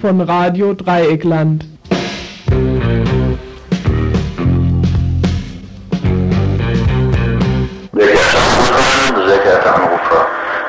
Von 0.00 0.20
Radio 0.20 0.74
Dreieckland. 0.74 1.64
Sehr 7.92 8.06
geehrte 8.06 8.38
Anruferinnen, 8.38 9.26
sehr 9.26 9.38
geehrte 9.38 9.74
Anrufer, 9.74 10.26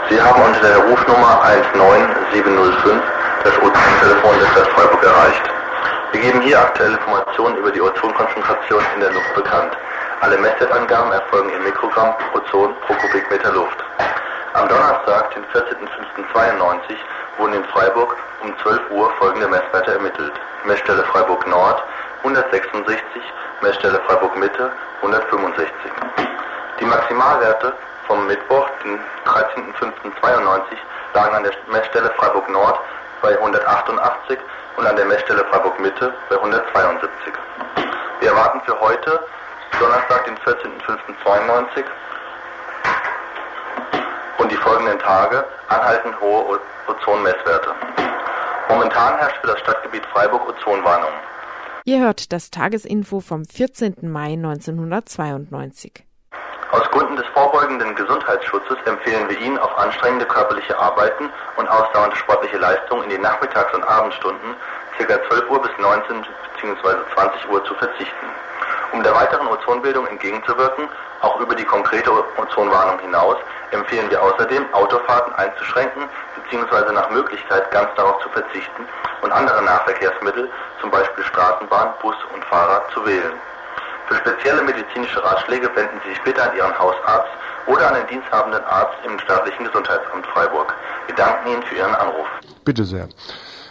Sie 0.10 0.20
haben 0.20 0.42
unter 0.42 0.60
der 0.62 0.78
Rufnummer 0.80 1.42
19705 1.46 3.04
das 3.44 3.54
Ozontelefon 3.58 4.40
der 4.40 4.48
Stadt 4.48 4.68
Freiburg 4.70 5.04
erreicht. 5.04 5.44
Wir 6.12 6.22
geben 6.22 6.42
hier 6.42 6.60
aktuelle 6.60 6.98
Informationen 6.98 7.58
über 7.58 7.72
die 7.72 7.82
Ozonkonzentration 7.82 8.84
in 8.96 9.02
der 9.02 9.12
Luft 9.12 9.36
bekannt. 9.36 9.78
Alle 10.22 10.40
Messwertangaben 10.40 11.12
erfolgen 11.12 11.52
im 11.52 11.64
Mikrogramm 11.66 12.16
Ozon 12.34 12.74
pro 12.88 12.94
Kubikmeter 12.96 13.52
Luft. 13.54 13.78
Am 14.54 14.68
Donnerstag, 14.68 15.36
den 15.36 15.44
14.05.92, 15.54 16.98
wurden 17.40 17.54
in 17.54 17.64
Freiburg 17.66 18.16
um 18.44 18.54
12 18.60 18.92
Uhr 18.92 19.10
folgende 19.18 19.48
Messwerte 19.48 19.94
ermittelt. 19.94 20.34
Messstelle 20.66 21.04
Freiburg 21.06 21.48
Nord 21.48 21.82
166, 22.24 23.24
Messstelle 23.62 24.00
Freiburg 24.06 24.38
Mitte 24.38 24.72
165. 25.02 25.72
Die 26.80 26.86
Maximalwerte 26.86 27.74
vom 28.08 28.28
Mittwoch, 28.28 28.68
den 28.84 29.00
13.05.92, 29.26 30.62
lagen 31.14 31.36
an 31.36 31.44
der 31.44 31.54
Messstelle 31.68 32.10
Freiburg 32.18 32.50
Nord 32.50 32.80
bei 33.22 33.32
188 33.38 34.38
und 34.78 34.86
an 34.86 34.96
der 34.96 35.06
Messstelle 35.06 35.46
Freiburg 35.46 35.80
Mitte 35.80 36.14
bei 36.30 36.36
172. 36.36 37.34
Wir 38.20 38.30
erwarten 38.30 38.62
für 38.66 38.80
heute, 38.80 39.26
Donnerstag, 39.80 40.26
den 40.26 40.38
14.05.92 40.40 41.86
und 44.40 44.52
die 44.52 44.58
folgenden 44.58 44.98
Tage 45.00 45.46
anhaltend 45.68 46.20
hohe 46.20 46.60
Ozonmesswerte. 46.88 47.76
Momentan 48.70 49.18
herrscht 49.18 49.38
für 49.42 49.48
das 49.48 49.60
Stadtgebiet 49.60 50.06
Freiburg 50.08 50.48
Ozonwarnung. 50.50 51.12
Ihr 51.86 52.00
hört 52.02 52.34
das 52.34 52.50
Tagesinfo 52.50 53.20
vom 53.20 53.46
14. 53.46 53.96
Mai 54.02 54.34
1992. 54.34 56.06
Aus 56.72 56.84
Gründen 56.92 57.16
des 57.16 57.26
vorbeugenden 57.34 57.96
Gesundheitsschutzes 57.96 58.78
empfehlen 58.86 59.28
wir 59.28 59.40
Ihnen 59.40 59.58
auf 59.58 59.76
anstrengende 59.78 60.26
körperliche 60.26 60.78
Arbeiten 60.78 61.32
und 61.58 61.68
ausdauernde 61.68 62.16
sportliche 62.16 62.58
Leistungen 62.58 63.06
in 63.06 63.10
den 63.10 63.22
Nachmittags- 63.22 63.74
und 63.74 63.84
Abendstunden 63.84 64.56
ca. 64.98 65.20
12 65.30 65.50
Uhr 65.50 65.62
bis 65.62 65.72
19 65.80 66.26
bzw. 66.62 66.98
20 67.16 67.50
Uhr 67.50 67.64
zu 67.66 67.74
verzichten. 67.74 68.28
Um 68.92 69.04
der 69.04 69.14
weiteren 69.14 69.48
Ozonbildung 69.48 70.08
entgegenzuwirken, 70.08 70.90
auch 71.22 71.40
über 71.40 71.56
die 71.56 71.64
konkrete 71.64 72.12
Ozonwarnung 72.38 73.00
hinaus, 73.00 73.38
empfehlen 73.72 74.10
wir 74.10 74.22
außerdem, 74.22 74.66
Autofahrten 74.74 75.34
einzuschränken 75.36 76.04
bzw. 76.36 76.92
nach 76.94 77.10
Möglichkeit 77.12 77.70
ganz 77.72 77.90
darauf 77.96 78.22
zu 78.22 78.30
verzichten 78.30 78.88
und 79.22 79.32
andere 79.32 79.62
Nahverkehrsmittel, 79.62 80.50
zum 80.82 80.90
Beispiel 80.90 81.24
Straßenbahn, 81.24 81.94
Bus 82.02 82.16
und 82.34 82.44
Fahrrad, 82.46 82.90
zu 82.92 83.06
wählen. 83.06 83.34
Für 84.08 84.16
spezielle 84.16 84.64
medizinische 84.64 85.24
Ratschläge 85.24 85.70
wenden 85.76 86.02
Sie 86.04 86.10
sich 86.10 86.22
bitte 86.24 86.42
an 86.42 86.56
Ihren 86.58 86.78
Hausarzt 86.80 87.30
oder 87.68 87.90
an 87.90 87.94
den 87.94 88.08
diensthabenden 88.08 88.64
Arzt 88.66 88.98
im 89.06 89.20
staatlichen 89.20 89.66
Gesundheitsamt 89.66 90.26
Freiburg. 90.28 90.74
Wir 91.06 91.16
danken 91.16 91.48
Ihnen 91.48 91.64
für 91.64 91.76
Ihren 91.76 91.94
Anruf. 91.94 92.28
Bitte 92.66 92.84
sehr. 92.84 93.08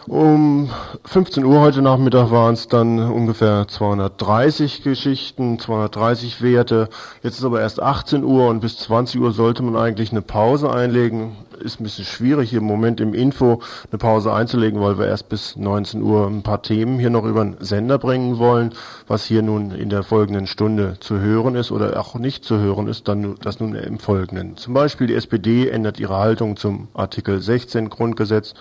Um 0.08 0.70
15 1.04 1.44
Uhr 1.44 1.60
heute 1.60 1.82
Nachmittag 1.82 2.30
waren 2.30 2.54
es 2.54 2.66
dann 2.66 2.98
ungefähr 2.98 3.68
230 3.68 4.82
Geschichten, 4.82 5.58
230 5.58 6.40
Werte. 6.40 6.88
Jetzt 7.22 7.38
ist 7.38 7.44
aber 7.44 7.60
erst 7.60 7.82
18 7.82 8.24
Uhr 8.24 8.48
und 8.48 8.60
bis 8.60 8.78
20 8.78 9.20
Uhr 9.20 9.32
sollte 9.32 9.62
man 9.62 9.76
eigentlich 9.76 10.10
eine 10.10 10.22
Pause 10.22 10.72
einlegen. 10.72 11.36
Ist 11.60 11.78
ein 11.78 11.82
bisschen 11.82 12.06
schwierig 12.06 12.48
hier 12.48 12.60
im 12.60 12.64
Moment 12.64 13.00
im 13.00 13.12
Info 13.12 13.60
eine 13.90 13.98
Pause 13.98 14.32
einzulegen, 14.32 14.80
weil 14.80 14.98
wir 14.98 15.08
erst 15.08 15.28
bis 15.28 15.56
19 15.56 16.00
Uhr 16.00 16.26
ein 16.26 16.42
paar 16.42 16.62
Themen 16.62 16.98
hier 16.98 17.10
noch 17.10 17.26
über 17.26 17.44
den 17.44 17.56
Sender 17.60 17.98
bringen 17.98 18.38
wollen. 18.38 18.72
Was 19.08 19.26
hier 19.26 19.42
nun 19.42 19.72
in 19.72 19.90
der 19.90 20.04
folgenden 20.04 20.46
Stunde 20.46 20.96
zu 21.00 21.20
hören 21.20 21.54
ist 21.54 21.70
oder 21.70 22.00
auch 22.00 22.14
nicht 22.14 22.44
zu 22.44 22.58
hören 22.58 22.86
ist, 22.86 23.08
dann 23.08 23.34
das 23.42 23.60
nun 23.60 23.74
im 23.74 23.98
Folgenden. 23.98 24.56
Zum 24.56 24.72
Beispiel 24.72 25.06
die 25.06 25.16
SPD 25.16 25.68
ändert 25.68 26.00
ihre 26.00 26.16
Haltung 26.16 26.56
zum 26.56 26.88
Artikel 26.94 27.42
16 27.42 27.90
Grundgesetz. 27.90 28.54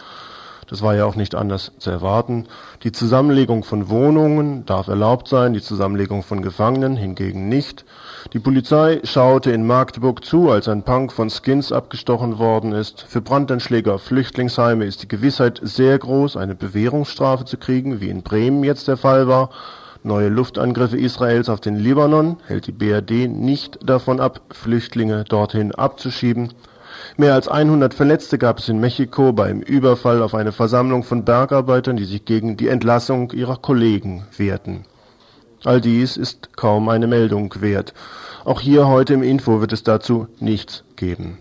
Das 0.70 0.82
war 0.82 0.96
ja 0.96 1.06
auch 1.06 1.16
nicht 1.16 1.34
anders 1.34 1.72
zu 1.80 1.90
erwarten. 1.90 2.46
Die 2.84 2.92
Zusammenlegung 2.92 3.64
von 3.64 3.90
Wohnungen 3.90 4.66
darf 4.66 4.90
erlaubt 4.90 5.30
sein, 5.30 5.54
die 5.54 5.62
Zusammenlegung 5.62 6.24
von 6.24 6.42
Gefangenen 6.42 6.98
hingegen 6.98 7.48
nicht. 7.48 7.86
Die 8.34 8.40
Polizei 8.40 9.00
schaute 9.06 9.52
in 9.52 9.66
Magdeburg 9.66 10.26
zu, 10.26 10.52
als 10.52 10.68
ein 10.68 10.84
Punk 10.84 11.14
von 11.14 11.30
Skins 11.30 11.72
abgestochen 11.72 12.38
worden 12.38 12.74
ist. 12.74 13.06
Für 13.08 13.22
Brandanschläge 13.22 13.94
auf 13.94 14.04
Flüchtlingsheime 14.04 14.84
ist 14.84 15.04
die 15.04 15.08
Gewissheit 15.08 15.62
sehr 15.64 15.98
groß, 15.98 16.36
eine 16.36 16.56
Bewährungsstrafe 16.56 17.46
zu 17.46 17.56
kriegen, 17.58 18.02
wie 18.02 18.10
in 18.10 18.24
Bremen 18.24 18.66
jetzt 18.66 18.90
der 18.90 18.98
Fall 18.98 19.30
war. 19.30 19.52
Neue 20.04 20.28
Luftangriffe 20.28 20.98
Israels 20.98 21.48
auf 21.48 21.62
den 21.62 21.78
Libanon 21.78 22.38
hält 22.46 22.68
die 22.68 22.74
BRD 22.74 23.30
nicht 23.30 23.80
davon 23.84 24.20
ab, 24.20 24.42
Flüchtlinge 24.52 25.24
dorthin 25.24 25.74
abzuschieben. 25.74 26.54
Mehr 27.20 27.34
als 27.34 27.48
100 27.48 27.96
Verletzte 27.96 28.38
gab 28.38 28.60
es 28.60 28.70
in 28.70 28.80
Mexiko 28.80 29.34
beim 29.34 29.62
Überfall 29.62 30.22
auf 30.22 30.36
eine 30.36 30.52
Versammlung 30.52 31.02
von 31.02 31.26
Bergarbeitern, 31.26 31.98
die 31.98 32.06
sich 32.06 32.26
gegen 32.26 32.58
die 32.58 32.68
Entlassung 32.68 33.32
ihrer 33.32 33.58
Kollegen 33.58 34.28
wehrten. 34.38 34.86
All 35.64 35.82
dies 35.82 36.16
ist 36.16 36.56
kaum 36.56 36.90
eine 36.90 37.08
Meldung 37.08 37.52
wert. 37.60 37.96
Auch 38.46 38.62
hier 38.62 38.88
heute 38.88 39.16
im 39.16 39.24
Info 39.24 39.62
wird 39.62 39.74
es 39.74 39.82
dazu 39.82 40.28
nichts 40.40 40.84
geben. 40.96 41.40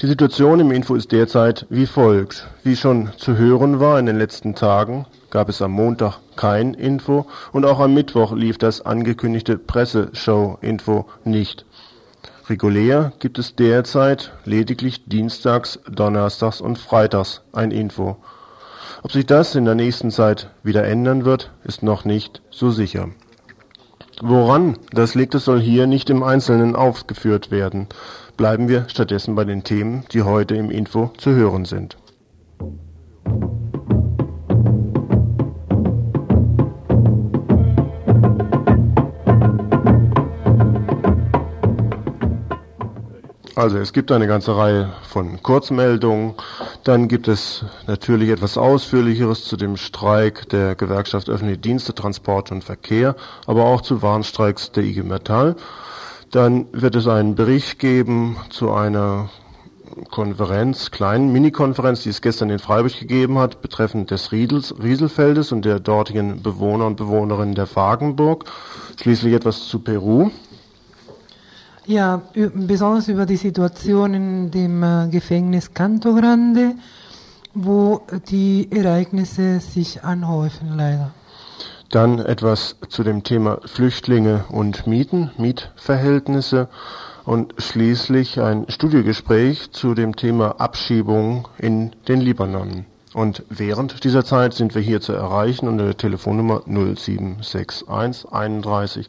Die 0.00 0.06
Situation 0.06 0.60
im 0.60 0.70
Info 0.70 0.94
ist 0.94 1.10
derzeit 1.10 1.66
wie 1.68 1.86
folgt. 1.86 2.46
Wie 2.62 2.76
schon 2.76 3.10
zu 3.16 3.36
hören 3.36 3.80
war 3.80 3.98
in 3.98 4.06
den 4.06 4.18
letzten 4.18 4.54
Tagen, 4.54 5.04
gab 5.30 5.48
es 5.48 5.60
am 5.62 5.72
Montag 5.72 6.20
kein 6.36 6.74
Info 6.74 7.26
und 7.50 7.66
auch 7.66 7.80
am 7.80 7.92
Mittwoch 7.92 8.32
lief 8.32 8.56
das 8.56 8.86
angekündigte 8.86 9.58
Presseshow-Info 9.58 11.06
nicht. 11.24 11.66
Regulär 12.50 13.12
gibt 13.20 13.38
es 13.38 13.54
derzeit 13.54 14.32
lediglich 14.44 15.04
dienstags, 15.04 15.78
donnerstags 15.88 16.60
und 16.60 16.78
freitags 16.78 17.42
ein 17.52 17.70
Info. 17.70 18.16
Ob 19.04 19.12
sich 19.12 19.24
das 19.24 19.54
in 19.54 19.64
der 19.64 19.76
nächsten 19.76 20.10
Zeit 20.10 20.50
wieder 20.64 20.84
ändern 20.84 21.24
wird, 21.24 21.52
ist 21.62 21.84
noch 21.84 22.04
nicht 22.04 22.42
so 22.50 22.72
sicher. 22.72 23.10
Woran 24.20 24.78
das 24.90 25.14
liegt, 25.14 25.36
es 25.36 25.44
soll 25.44 25.60
hier 25.60 25.86
nicht 25.86 26.10
im 26.10 26.24
Einzelnen 26.24 26.74
aufgeführt 26.74 27.52
werden. 27.52 27.86
Bleiben 28.36 28.68
wir 28.68 28.88
stattdessen 28.88 29.36
bei 29.36 29.44
den 29.44 29.62
Themen, 29.62 30.04
die 30.10 30.22
heute 30.22 30.56
im 30.56 30.72
Info 30.72 31.12
zu 31.18 31.30
hören 31.30 31.66
sind. 31.66 31.96
Also 43.60 43.76
es 43.76 43.92
gibt 43.92 44.10
eine 44.10 44.26
ganze 44.26 44.56
Reihe 44.56 44.88
von 45.06 45.42
Kurzmeldungen. 45.42 46.32
Dann 46.82 47.08
gibt 47.08 47.28
es 47.28 47.62
natürlich 47.86 48.30
etwas 48.30 48.56
Ausführlicheres 48.56 49.44
zu 49.44 49.58
dem 49.58 49.76
Streik 49.76 50.48
der 50.48 50.74
Gewerkschaft 50.74 51.28
Öffentliche 51.28 51.60
Dienste, 51.60 51.94
Transport 51.94 52.52
und 52.52 52.64
Verkehr, 52.64 53.16
aber 53.46 53.66
auch 53.66 53.82
zu 53.82 54.00
Warnstreiks 54.00 54.72
der 54.72 54.84
IG 54.84 55.02
Metall. 55.02 55.56
Dann 56.30 56.68
wird 56.72 56.94
es 56.94 57.06
einen 57.06 57.34
Bericht 57.34 57.78
geben 57.78 58.38
zu 58.48 58.72
einer 58.72 59.28
Konferenz, 60.10 60.90
kleinen 60.90 61.30
Mini-Konferenz, 61.30 62.02
die 62.02 62.08
es 62.08 62.22
gestern 62.22 62.48
in 62.48 62.60
Freiburg 62.60 62.98
gegeben 62.98 63.38
hat, 63.38 63.60
betreffend 63.60 64.10
des 64.10 64.32
Riedels, 64.32 64.74
Rieselfeldes 64.82 65.52
und 65.52 65.66
der 65.66 65.80
dortigen 65.80 66.42
Bewohner 66.42 66.86
und 66.86 66.96
Bewohnerinnen 66.96 67.54
der 67.54 67.68
Wagenburg. 67.76 68.46
Schließlich 68.98 69.34
etwas 69.34 69.68
zu 69.68 69.80
Peru. 69.80 70.30
Ja, 71.90 72.22
besonders 72.34 73.08
über 73.08 73.26
die 73.26 73.36
Situation 73.36 74.14
in 74.14 74.50
dem 74.52 74.80
äh, 74.80 75.08
Gefängnis 75.10 75.74
Canto 75.74 76.14
Grande, 76.14 76.76
wo 77.52 78.02
die 78.28 78.68
Ereignisse 78.70 79.58
sich 79.58 80.04
anhäufen, 80.04 80.76
leider. 80.76 81.10
Dann 81.88 82.20
etwas 82.20 82.76
zu 82.90 83.02
dem 83.02 83.24
Thema 83.24 83.58
Flüchtlinge 83.64 84.44
und 84.50 84.86
Mieten, 84.86 85.32
Mietverhältnisse 85.36 86.68
und 87.24 87.54
schließlich 87.58 88.40
ein 88.40 88.66
Studiogespräch 88.68 89.72
zu 89.72 89.94
dem 89.94 90.14
Thema 90.14 90.60
Abschiebung 90.60 91.48
in 91.58 91.90
den 92.06 92.20
Libanon. 92.20 92.86
Und 93.14 93.42
während 93.48 94.04
dieser 94.04 94.24
Zeit 94.24 94.54
sind 94.54 94.76
wir 94.76 94.82
hier 94.82 95.00
zu 95.00 95.12
erreichen 95.12 95.66
unter 95.66 95.86
der 95.86 95.96
Telefonnummer 95.96 96.62
0761 96.66 97.88
31 98.28 99.08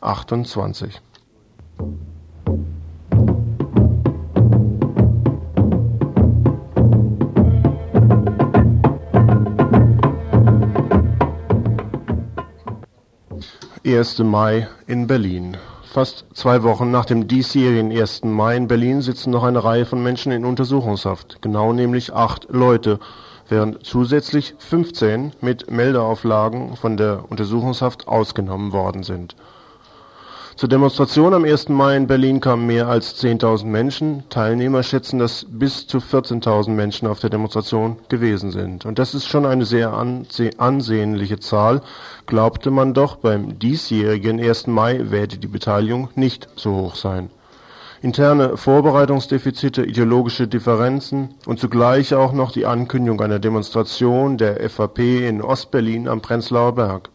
028. 0.00 1.00
Erste 13.88 14.22
Mai 14.22 14.68
in 14.86 15.06
Berlin. 15.06 15.56
Fast 15.82 16.26
zwei 16.34 16.62
Wochen 16.62 16.90
nach 16.90 17.06
dem 17.06 17.26
diesjährigen 17.26 17.90
1. 17.90 18.24
Mai 18.24 18.54
in 18.56 18.68
Berlin 18.68 19.00
sitzen 19.00 19.30
noch 19.30 19.44
eine 19.44 19.64
Reihe 19.64 19.86
von 19.86 20.02
Menschen 20.02 20.30
in 20.30 20.44
Untersuchungshaft. 20.44 21.40
Genau 21.40 21.72
nämlich 21.72 22.12
acht 22.12 22.48
Leute 22.50 23.00
während 23.48 23.84
zusätzlich 23.86 24.54
15 24.58 25.32
mit 25.40 25.70
Meldeauflagen 25.70 26.76
von 26.76 26.98
der 26.98 27.24
Untersuchungshaft 27.30 28.06
ausgenommen 28.06 28.72
worden 28.72 29.04
sind. 29.04 29.34
Zur 30.58 30.68
Demonstration 30.68 31.34
am 31.34 31.44
1. 31.44 31.68
Mai 31.68 31.96
in 31.96 32.08
Berlin 32.08 32.40
kamen 32.40 32.66
mehr 32.66 32.88
als 32.88 33.14
10.000 33.22 33.66
Menschen. 33.66 34.24
Teilnehmer 34.28 34.82
schätzen, 34.82 35.20
dass 35.20 35.46
bis 35.48 35.86
zu 35.86 35.98
14.000 35.98 36.70
Menschen 36.70 37.06
auf 37.06 37.20
der 37.20 37.30
Demonstration 37.30 37.96
gewesen 38.08 38.50
sind. 38.50 38.84
Und 38.84 38.98
das 38.98 39.14
ist 39.14 39.28
schon 39.28 39.46
eine 39.46 39.64
sehr 39.64 39.92
ansehnliche 39.92 41.38
Zahl, 41.38 41.80
glaubte 42.26 42.72
man 42.72 42.92
doch, 42.92 43.14
beim 43.14 43.60
diesjährigen 43.60 44.40
1. 44.40 44.66
Mai 44.66 44.98
werde 45.12 45.38
die 45.38 45.46
Beteiligung 45.46 46.08
nicht 46.16 46.48
so 46.56 46.72
hoch 46.72 46.96
sein 46.96 47.30
interne 48.00 48.56
Vorbereitungsdefizite, 48.56 49.84
ideologische 49.84 50.46
Differenzen 50.46 51.34
und 51.46 51.58
zugleich 51.58 52.14
auch 52.14 52.32
noch 52.32 52.52
die 52.52 52.64
Ankündigung 52.64 53.20
einer 53.20 53.40
Demonstration 53.40 54.38
der 54.38 54.68
FAP 54.70 55.00
in 55.00 55.42
Ostberlin 55.42 56.06
am 56.06 56.20
Prenzlauer 56.20 56.76
Berg. 56.76 57.10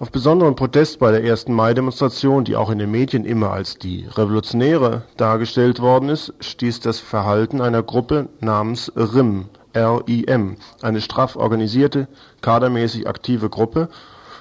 Auf 0.00 0.10
besonderen 0.10 0.56
Protest 0.56 0.98
bei 0.98 1.12
der 1.12 1.30
1. 1.30 1.46
Mai-Demonstration, 1.46 2.42
die 2.42 2.56
auch 2.56 2.70
in 2.70 2.80
den 2.80 2.90
Medien 2.90 3.24
immer 3.24 3.52
als 3.52 3.78
die 3.78 4.06
revolutionäre 4.10 5.02
dargestellt 5.16 5.78
worden 5.78 6.08
ist, 6.08 6.34
stieß 6.40 6.80
das 6.80 6.98
Verhalten 6.98 7.60
einer 7.60 7.84
Gruppe 7.84 8.28
namens 8.40 8.90
RIM, 8.96 9.44
R-I-M, 9.72 10.56
eine 10.82 11.00
straff 11.00 11.36
organisierte, 11.36 12.08
kadermäßig 12.40 13.06
aktive 13.06 13.48
Gruppe, 13.48 13.88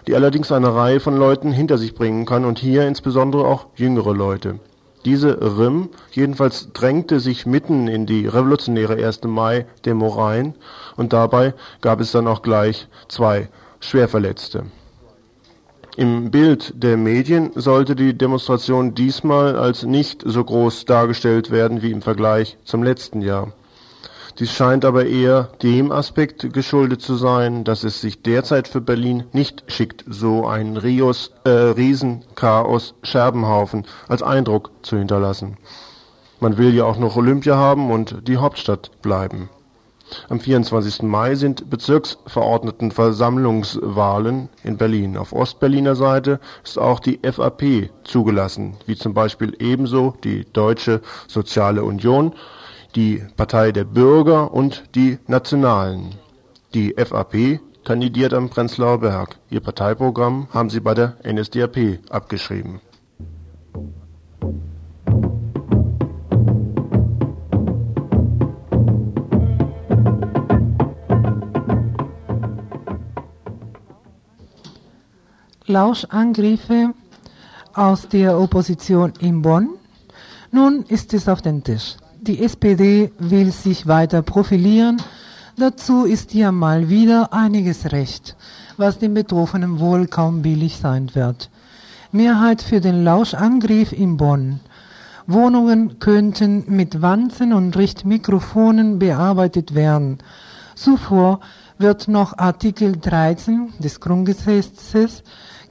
die 0.07 0.15
allerdings 0.15 0.51
eine 0.51 0.73
Reihe 0.73 1.00
von 1.00 1.17
Leuten 1.17 1.51
hinter 1.51 1.77
sich 1.77 1.94
bringen 1.94 2.25
kann 2.25 2.45
und 2.45 2.57
hier 2.57 2.88
insbesondere 2.88 3.45
auch 3.45 3.67
jüngere 3.75 4.15
Leute. 4.15 4.59
Diese 5.05 5.38
RIM 5.39 5.89
jedenfalls 6.09 6.73
drängte 6.73 7.19
sich 7.19 7.45
mitten 7.45 7.88
in 7.88 8.07
die 8.07 8.25
revolutionäre 8.25 8.95
1. 8.95 9.25
Mai-Demo 9.25 10.07
rein 10.07 10.55
und 10.95 11.13
dabei 11.13 11.53
gab 11.81 12.00
es 12.00 12.11
dann 12.11 12.25
auch 12.25 12.41
gleich 12.41 12.88
zwei 13.07 13.50
Schwerverletzte. 13.79 14.63
Im 15.95 16.31
Bild 16.31 16.74
der 16.75 16.98
Medien 16.98 17.51
sollte 17.56 17.95
die 17.95 18.18
Demonstration 18.18 18.95
diesmal 18.95 19.57
als 19.57 19.84
nicht 19.84 20.24
so 20.25 20.44
groß 20.44 20.86
dargestellt 20.86 21.51
werden 21.51 21.81
wie 21.81 21.92
im 21.92 22.01
Vergleich 22.01 22.57
zum 22.63 22.84
letzten 22.84 23.22
Jahr 23.22 23.54
dies 24.40 24.51
scheint 24.51 24.84
aber 24.84 25.06
eher 25.06 25.50
dem 25.62 25.92
Aspekt 25.92 26.51
geschuldet 26.54 27.04
zu 27.04 27.13
sein, 27.16 27.63
dass 27.63 27.84
es 27.84 28.01
sich 28.01 28.24
derzeit 28.24 28.68
für 28.68 28.81
Berlin 28.81 29.25
nicht 29.31 29.63
schickt, 29.68 30.04
so 30.07 30.48
einen 30.48 30.78
Rios, 30.78 31.30
äh, 31.44 31.50
Riesenchaos-Scherbenhaufen 31.50 33.86
als 34.07 34.24
Eindruck 34.24 34.72
zu 34.81 34.98
hinterlassen. 34.98 35.57
Man 36.39 36.57
will 36.57 36.74
ja 36.74 36.86
auch 36.86 36.98
noch 36.98 37.16
Olympia 37.16 37.57
haben 37.57 37.92
und 37.92 38.28
die 38.28 38.38
Hauptstadt 38.38 38.89
bleiben. 39.04 39.51
Am 40.30 40.39
24. 40.39 41.01
Mai 41.04 41.36
sind 41.36 41.69
Bezirksverordnetenversammlungswahlen 41.69 44.50
in 44.63 44.77
Berlin. 44.77 45.18
Auf 45.18 45.33
Ostberliner 45.33 45.95
Seite 45.95 46.39
ist 46.63 46.80
auch 46.80 47.00
die 47.00 47.19
FAP 47.24 47.92
zugelassen, 48.04 48.77
wie 48.86 48.95
zum 48.95 49.13
Beispiel 49.13 49.56
ebenso 49.60 50.15
die 50.24 50.45
Deutsche 50.51 51.01
Soziale 51.27 51.83
Union 51.83 52.33
die 52.95 53.24
Partei 53.38 53.71
der 53.71 53.86
Bürger 53.86 54.54
und 54.54 54.83
die 54.95 55.19
Nationalen. 55.27 56.15
Die 56.74 56.95
FAP 56.98 57.60
kandidiert 57.83 58.33
am 58.33 58.50
Prenzlauer 58.50 59.00
Berg. 59.00 59.38
Ihr 59.50 59.60
Parteiprogramm 59.60 60.48
haben 60.51 60.69
sie 60.69 60.80
bei 60.80 60.94
der 60.94 61.18
NSDAP 61.24 62.00
abgeschrieben. 62.10 62.81
Lauschangriffe 75.74 76.94
aus 77.74 78.08
der 78.08 78.40
Opposition 78.40 79.12
in 79.20 79.42
Bonn. 79.42 79.70
Nun 80.52 80.84
ist 80.88 81.16
es 81.16 81.28
auf 81.28 81.42
den 81.42 81.64
Tisch. 81.64 81.96
Die 82.22 82.44
SPD 82.44 83.12
will 83.18 83.52
sich 83.52 83.88
weiter 83.88 84.22
profilieren. 84.22 85.02
Dazu 85.58 86.06
ist 86.06 86.36
ihr 86.36 86.52
mal 86.52 86.90
wieder 86.90 87.34
einiges 87.34 87.92
recht, 87.92 88.36
was 88.78 89.00
den 89.00 89.16
Betroffenen 89.16 89.80
wohl 89.80 90.06
kaum 90.06 90.44
billig 90.44 90.78
sein 90.78 91.10
wird. 91.16 91.50
Mehrheit 92.12 92.62
für 92.62 92.80
den 92.80 93.04
Lauschangriff 93.04 93.94
in 93.94 94.18
Bonn. 94.18 94.60
Wohnungen 95.25 95.98
könnten 95.98 96.66
mit 96.68 97.02
Wanzen 97.02 97.52
und 97.52 97.75
Richtmikrofonen 97.75 99.00
bearbeitet 99.00 99.74
werden. 99.74 100.20
Zuvor 100.75 101.40
wird 101.80 102.08
noch 102.08 102.38
Artikel 102.38 102.96
13 102.96 103.74
des 103.80 104.00
Grundgesetzes 104.00 105.24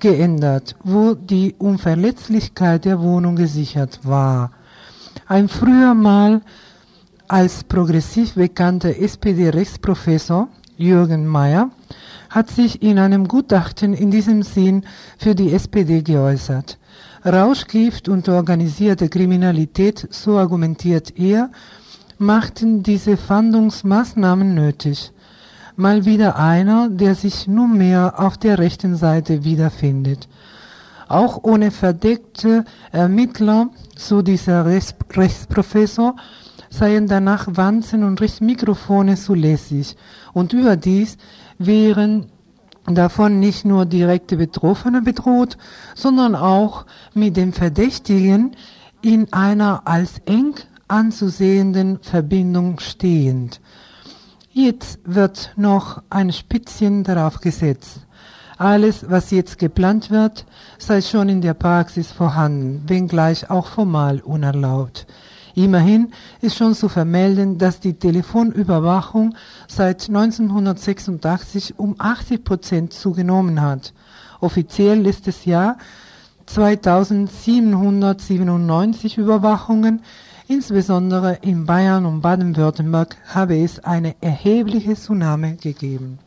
geändert, 0.03 0.75
wo 0.83 1.15
die 1.15 1.55
Unverletzlichkeit 1.59 2.85
der 2.85 3.01
Wohnung 3.01 3.37
gesichert 3.37 4.01
war. 4.03 4.51
Ein 5.29 5.49
früher 5.49 5.95
mal 5.95 6.43
als 7.29 7.63
progressiv 7.63 8.35
bekannter 8.35 8.99
SPD-Rechtsprofessor 8.99 10.49
Jürgen 10.77 11.25
Mayer 11.27 11.71
hat 12.31 12.51
sich 12.51 12.83
in 12.83 12.99
einem 12.99 13.29
Gutachten 13.29 13.95
in 13.95 14.11
diesem 14.11 14.43
Sinn 14.43 14.85
für 15.19 15.37
die 15.37 15.53
SPD 15.53 16.03
geäußert. 16.03 16.79
Rauschgift 17.25 18.09
und 18.09 18.29
organisierte 18.29 19.09
Kriminalität, 19.09 20.09
so 20.11 20.37
argumentiert 20.37 21.17
er, 21.17 21.51
machten 22.19 22.83
diese 22.83 23.17
Fahndungsmaßnahmen 23.17 24.53
nötig. 24.53 25.13
Mal 25.77 26.05
wieder 26.05 26.37
einer, 26.37 26.91
der 26.91 27.15
sich 27.15 27.49
nunmehr 27.49 28.15
auf 28.19 28.37
der 28.37 28.59
rechten 28.59 28.95
Seite 28.97 29.45
wiederfindet. 29.45 30.29
Auch 31.09 31.45
ohne 31.45 31.71
verdeckte 31.71 32.65
Ermittler 32.91 33.69
so 33.97 34.23
dieser 34.23 34.67
Rechtsprofessor, 34.67 36.17
seien 36.69 37.07
danach 37.07 37.49
Wanzen 37.51 38.03
und 38.03 38.21
Richtmikrofone 38.21 39.17
zulässig. 39.17 39.97
Und 40.33 40.53
überdies 40.53 41.17
wären 41.59 42.27
davon 42.87 43.41
nicht 43.41 43.65
nur 43.65 43.87
direkte 43.87 44.37
Betroffene 44.37 45.03
bedroht, 45.03 45.57
sondern 45.95 46.35
auch 46.35 46.87
mit 47.15 47.37
dem 47.37 47.53
Verdächtigen 47.53 48.57
in 49.03 49.33
einer 49.33 49.83
als 49.87 50.21
eng 50.27 50.55
anzusehenden 50.89 51.99
Verbindung 52.03 52.79
stehend. 52.81 53.61
Jetzt 54.55 54.99
wird 55.05 55.53
noch 55.57 56.03
ein 56.11 56.31
Spitzchen 56.31 57.05
darauf 57.05 57.41
gesetzt. 57.41 58.01
Alles, 58.59 59.09
was 59.09 59.31
jetzt 59.31 59.59
geplant 59.59 60.11
wird, 60.11 60.45
sei 60.77 61.01
schon 61.01 61.31
in 61.31 61.41
der 61.41 61.55
Praxis 61.55 62.13
vorhanden, 62.13 62.83
wenngleich 62.87 63.49
auch 63.49 63.67
formal 63.67 64.21
unerlaubt. 64.21 65.07
Immerhin 65.55 66.13
ist 66.43 66.59
schon 66.59 66.75
zu 66.75 66.91
vermelden, 66.91 67.57
dass 67.57 67.81
die 67.81 67.95
Telefonüberwachung 67.95 69.35
seit 69.69 70.09
1986 70.09 71.79
um 71.79 71.95
80 71.97 72.45
Prozent 72.45 72.93
zugenommen 72.93 73.63
hat. 73.63 73.95
Offiziell 74.41 75.07
ist 75.07 75.29
es 75.29 75.47
ja 75.47 75.79
2797 76.45 79.17
Überwachungen, 79.17 80.03
insbesondere 80.49 81.39
in 81.43 81.67
Bayern 81.67 82.07
und 82.07 82.21
Baden-Württemberg 82.21 83.17
habe 83.27 83.57
es 83.57 83.83
eine 83.83 84.15
erhebliche 84.21 84.95
Zunahme 84.95 85.57
gegeben. 85.57 86.19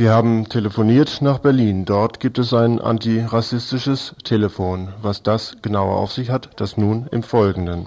Wir 0.00 0.12
haben 0.12 0.48
telefoniert 0.48 1.20
nach 1.20 1.40
Berlin. 1.40 1.84
Dort 1.84 2.20
gibt 2.20 2.38
es 2.38 2.54
ein 2.54 2.80
antirassistisches 2.80 4.14
Telefon. 4.24 4.94
Was 5.02 5.22
das 5.22 5.58
genauer 5.60 5.96
auf 5.96 6.10
sich 6.10 6.30
hat, 6.30 6.48
das 6.56 6.78
nun 6.78 7.06
im 7.12 7.22
Folgenden. 7.22 7.84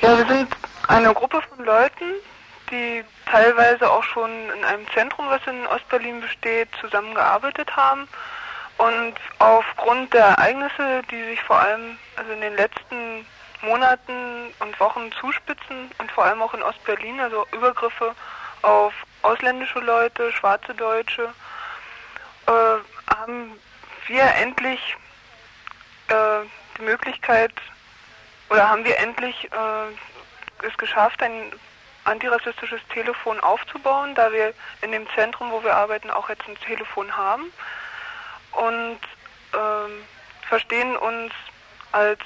Ja, 0.00 0.16
wir 0.16 0.26
sind 0.26 0.48
eine 0.88 1.12
Gruppe 1.12 1.40
von 1.54 1.62
Leuten, 1.62 2.14
die 2.72 3.04
teilweise 3.26 3.88
auch 3.88 4.02
schon 4.02 4.30
in 4.50 4.64
einem 4.64 4.90
Zentrum, 4.92 5.28
was 5.28 5.46
in 5.46 5.66
Ostberlin 5.66 6.20
besteht, 6.20 6.68
zusammengearbeitet 6.80 7.76
haben. 7.76 8.08
Und 8.78 9.14
aufgrund 9.38 10.12
der 10.12 10.24
Ereignisse, 10.24 11.02
die 11.10 11.22
sich 11.24 11.40
vor 11.42 11.60
allem 11.60 11.98
also 12.16 12.32
in 12.32 12.40
den 12.40 12.56
letzten 12.56 13.26
Monaten 13.60 14.52
und 14.58 14.80
Wochen 14.80 15.12
zuspitzen 15.12 15.90
und 15.98 16.10
vor 16.10 16.24
allem 16.24 16.42
auch 16.42 16.54
in 16.54 16.62
Ostberlin, 16.62 17.20
also 17.20 17.46
Übergriffe 17.52 18.14
auf 18.62 18.92
ausländische 19.22 19.78
Leute, 19.78 20.32
schwarze 20.32 20.74
Deutsche, 20.74 21.32
äh, 22.46 23.14
haben 23.14 23.52
wir 24.06 24.24
endlich 24.40 24.96
äh, 26.08 26.46
die 26.78 26.82
Möglichkeit 26.82 27.52
oder 28.50 28.68
haben 28.68 28.84
wir 28.84 28.98
endlich 28.98 29.48
äh, 29.52 30.66
es 30.66 30.76
geschafft, 30.76 31.22
ein 31.22 31.52
antirassistisches 32.04 32.80
Telefon 32.92 33.38
aufzubauen, 33.40 34.14
da 34.14 34.32
wir 34.32 34.54
in 34.80 34.92
dem 34.92 35.06
Zentrum, 35.14 35.50
wo 35.50 35.62
wir 35.62 35.76
arbeiten, 35.76 36.10
auch 36.10 36.28
jetzt 36.28 36.46
ein 36.48 36.58
Telefon 36.60 37.16
haben. 37.16 37.52
und 38.52 38.98
ähm, 39.54 40.04
verstehen 40.48 40.96
uns 40.96 41.32
als, 41.92 42.20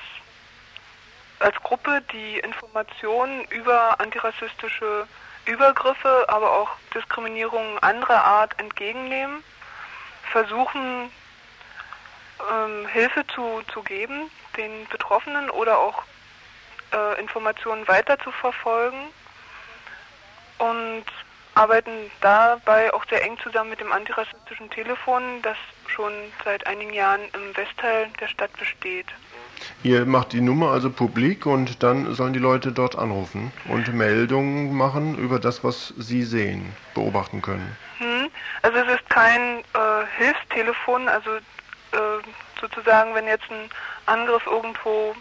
als 1.39 1.57
Gruppe, 1.63 2.03
die 2.13 2.39
Informationen 2.39 3.45
über 3.47 4.01
antirassistische 4.01 5.07
Übergriffe, 5.45 6.25
aber 6.29 6.51
auch 6.53 6.71
Diskriminierungen 6.95 7.79
anderer 7.81 8.25
Art 8.25 8.59
entgegennehmen, 8.59 9.45
versuchen 10.33 11.11
ähm, 12.51 12.89
Hilfe 12.89 13.25
zu, 13.29 13.63
zu 13.73 13.83
geben, 13.83 14.31
den 14.57 14.87
Betroffenen 14.89 15.51
oder 15.51 15.79
auch 15.79 16.03
äh, 16.93 17.21
Informationen 17.21 17.87
verfolgen 17.87 19.09
und 20.59 21.05
arbeiten 21.55 22.11
dabei 22.21 22.93
auch 22.93 23.05
sehr 23.09 23.25
eng 23.25 23.39
zusammen 23.43 23.71
mit 23.71 23.81
dem 23.81 23.91
antirassistischen 23.91 24.69
Telefon, 24.71 25.41
das 25.43 25.57
schon 25.89 26.13
seit 26.45 26.67
einigen 26.67 26.93
Jahren 26.93 27.23
im 27.33 27.57
Westteil 27.57 28.09
der 28.21 28.29
Stadt 28.29 28.53
besteht. 28.59 29.07
Ihr 29.83 30.05
macht 30.05 30.33
die 30.33 30.43
Nummer 30.43 30.71
also 30.73 30.91
publik 30.91 31.47
und 31.47 31.83
dann 31.83 32.15
sollen 32.15 32.35
die 32.35 32.39
Leute 32.39 32.73
dort 32.73 32.97
anrufen 32.97 33.53
und 33.69 33.93
Meldungen 33.95 34.77
machen 34.77 35.17
über 35.17 35.39
das, 35.39 35.65
was 35.65 35.95
sie 35.97 36.25
sehen, 36.25 36.75
beobachten 36.95 37.41
können. 37.41 37.77
Hm, 37.99 38.29
also 38.61 38.79
es 38.79 39.01
ist 39.01 39.09
kein 39.09 39.61
äh, 39.61 40.07
Hilfstelefon, 40.19 41.09
also 41.09 41.37
äh, 41.37 41.99
sozusagen, 42.61 43.15
wenn 43.15 43.27
jetzt 43.27 43.51
ein 43.51 43.71
Angriff 44.05 44.47
irgendwo 44.47 45.15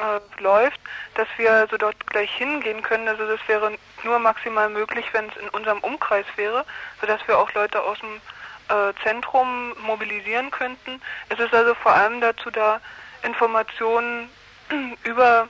äh, 0.00 0.42
läuft, 0.42 0.80
dass 1.14 1.28
wir 1.36 1.66
so 1.70 1.76
dort 1.76 2.06
gleich 2.08 2.30
hingehen 2.34 2.82
können. 2.82 3.08
Also 3.08 3.26
das 3.26 3.40
wäre 3.46 3.72
nur 4.04 4.18
maximal 4.18 4.68
möglich, 4.68 5.06
wenn 5.12 5.28
es 5.28 5.36
in 5.36 5.48
unserem 5.50 5.78
Umkreis 5.78 6.26
wäre, 6.36 6.64
sodass 7.00 7.26
wir 7.26 7.38
auch 7.38 7.52
Leute 7.54 7.82
aus 7.82 7.98
dem 7.98 8.20
äh, 8.68 8.92
Zentrum 9.02 9.74
mobilisieren 9.80 10.50
könnten. 10.50 11.00
Es 11.28 11.38
ist 11.38 11.54
also 11.54 11.74
vor 11.74 11.92
allem 11.92 12.20
dazu 12.20 12.50
da, 12.50 12.80
Informationen 13.22 14.28
über 15.04 15.48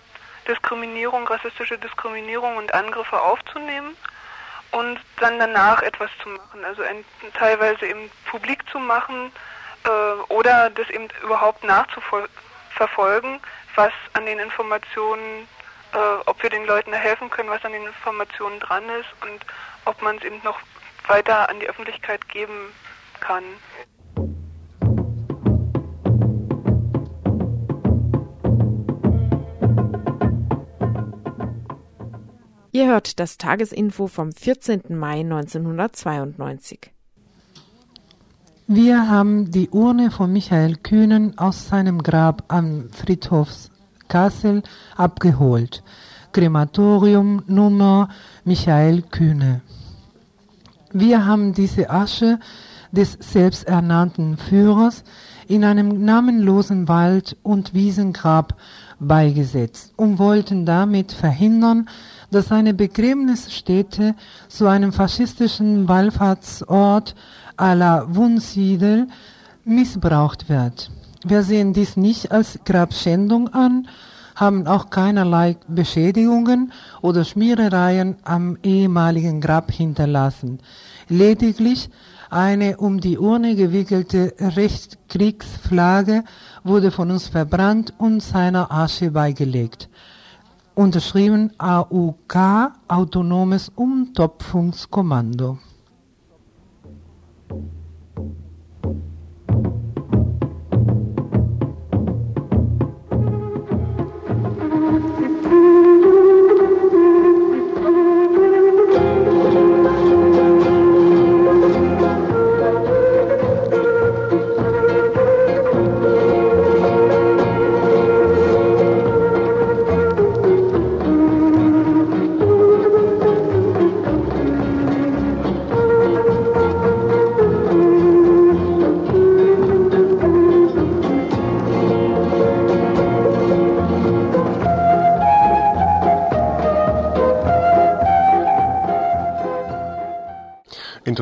Diskriminierung, 0.48 1.26
rassistische 1.26 1.78
Diskriminierung 1.78 2.56
und 2.56 2.74
Angriffe 2.74 3.20
aufzunehmen 3.20 3.96
und 4.72 4.98
dann 5.20 5.38
danach 5.38 5.82
etwas 5.82 6.10
zu 6.22 6.28
machen. 6.30 6.64
Also 6.64 6.82
ein, 6.82 7.04
teilweise 7.34 7.86
eben 7.86 8.10
publik 8.26 8.68
zu 8.70 8.78
machen 8.78 9.30
äh, 9.84 9.88
oder 10.32 10.70
das 10.70 10.88
eben 10.90 11.08
überhaupt 11.22 11.62
nachzuverfolgen, 11.62 13.40
was 13.76 13.92
an 14.14 14.26
den 14.26 14.38
Informationen, 14.38 15.46
äh, 15.92 15.98
ob 16.26 16.42
wir 16.42 16.50
den 16.50 16.64
Leuten 16.66 16.92
helfen 16.92 17.30
können, 17.30 17.50
was 17.50 17.64
an 17.64 17.72
den 17.72 17.86
Informationen 17.86 18.60
dran 18.60 18.84
ist 19.00 19.08
und 19.22 19.44
ob 19.84 20.00
man 20.02 20.16
es 20.16 20.24
eben 20.24 20.40
noch 20.42 20.58
weiter 21.06 21.48
an 21.48 21.60
die 21.60 21.68
Öffentlichkeit 21.68 22.28
geben 22.28 22.72
kann. 23.20 23.44
Ihr 32.74 32.86
hört 32.86 33.20
das 33.20 33.36
Tagesinfo 33.36 34.06
vom 34.06 34.32
14. 34.32 34.98
Mai 34.98 35.20
1992. 35.20 36.90
Wir 38.66 39.10
haben 39.10 39.50
die 39.50 39.68
Urne 39.68 40.10
von 40.10 40.32
Michael 40.32 40.76
Kühnen 40.76 41.36
aus 41.36 41.68
seinem 41.68 42.02
Grab 42.02 42.44
am 42.48 42.88
Friedhof 42.90 43.68
Kassel 44.12 44.62
abgeholt. 44.94 45.82
Krematorium 46.32 47.42
Nummer 47.46 48.10
Michael 48.44 49.00
Kühne. 49.10 49.62
Wir 50.92 51.24
haben 51.24 51.54
diese 51.54 51.88
Asche 51.88 52.38
des 52.90 53.16
selbsternannten 53.20 54.36
Führers 54.36 55.02
in 55.48 55.64
einem 55.64 56.04
namenlosen 56.04 56.88
Wald- 56.88 57.38
und 57.42 57.72
Wiesengrab 57.72 58.54
beigesetzt 59.00 59.94
und 59.96 60.18
wollten 60.18 60.66
damit 60.66 61.12
verhindern, 61.12 61.88
dass 62.30 62.52
eine 62.52 62.74
Begräbnisstätte 62.74 64.14
zu 64.48 64.66
einem 64.66 64.92
faschistischen 64.92 65.88
Wallfahrtsort 65.88 67.14
à 67.56 67.74
la 67.74 68.04
Wunsiedel 68.14 69.06
missbraucht 69.64 70.50
wird. 70.50 70.90
Wir 71.24 71.42
sehen 71.44 71.72
dies 71.72 71.96
nicht 71.96 72.32
als 72.32 72.58
Grabschändung 72.64 73.48
an, 73.48 73.86
haben 74.34 74.66
auch 74.66 74.90
keinerlei 74.90 75.56
Beschädigungen 75.68 76.72
oder 77.00 77.24
Schmierereien 77.24 78.16
am 78.24 78.58
ehemaligen 78.62 79.40
Grab 79.40 79.70
hinterlassen. 79.70 80.58
Lediglich 81.08 81.90
eine 82.30 82.78
um 82.78 82.98
die 82.98 83.18
Urne 83.18 83.54
gewickelte 83.54 84.34
Rechtskriegsflagge 84.40 86.24
wurde 86.64 86.90
von 86.90 87.10
uns 87.10 87.28
verbrannt 87.28 87.92
und 87.98 88.22
seiner 88.22 88.72
Asche 88.72 89.10
beigelegt. 89.10 89.90
Unterschrieben 90.74 91.52
AUK, 91.58 92.72
Autonomes 92.88 93.70
Umtopfungskommando. 93.74 95.58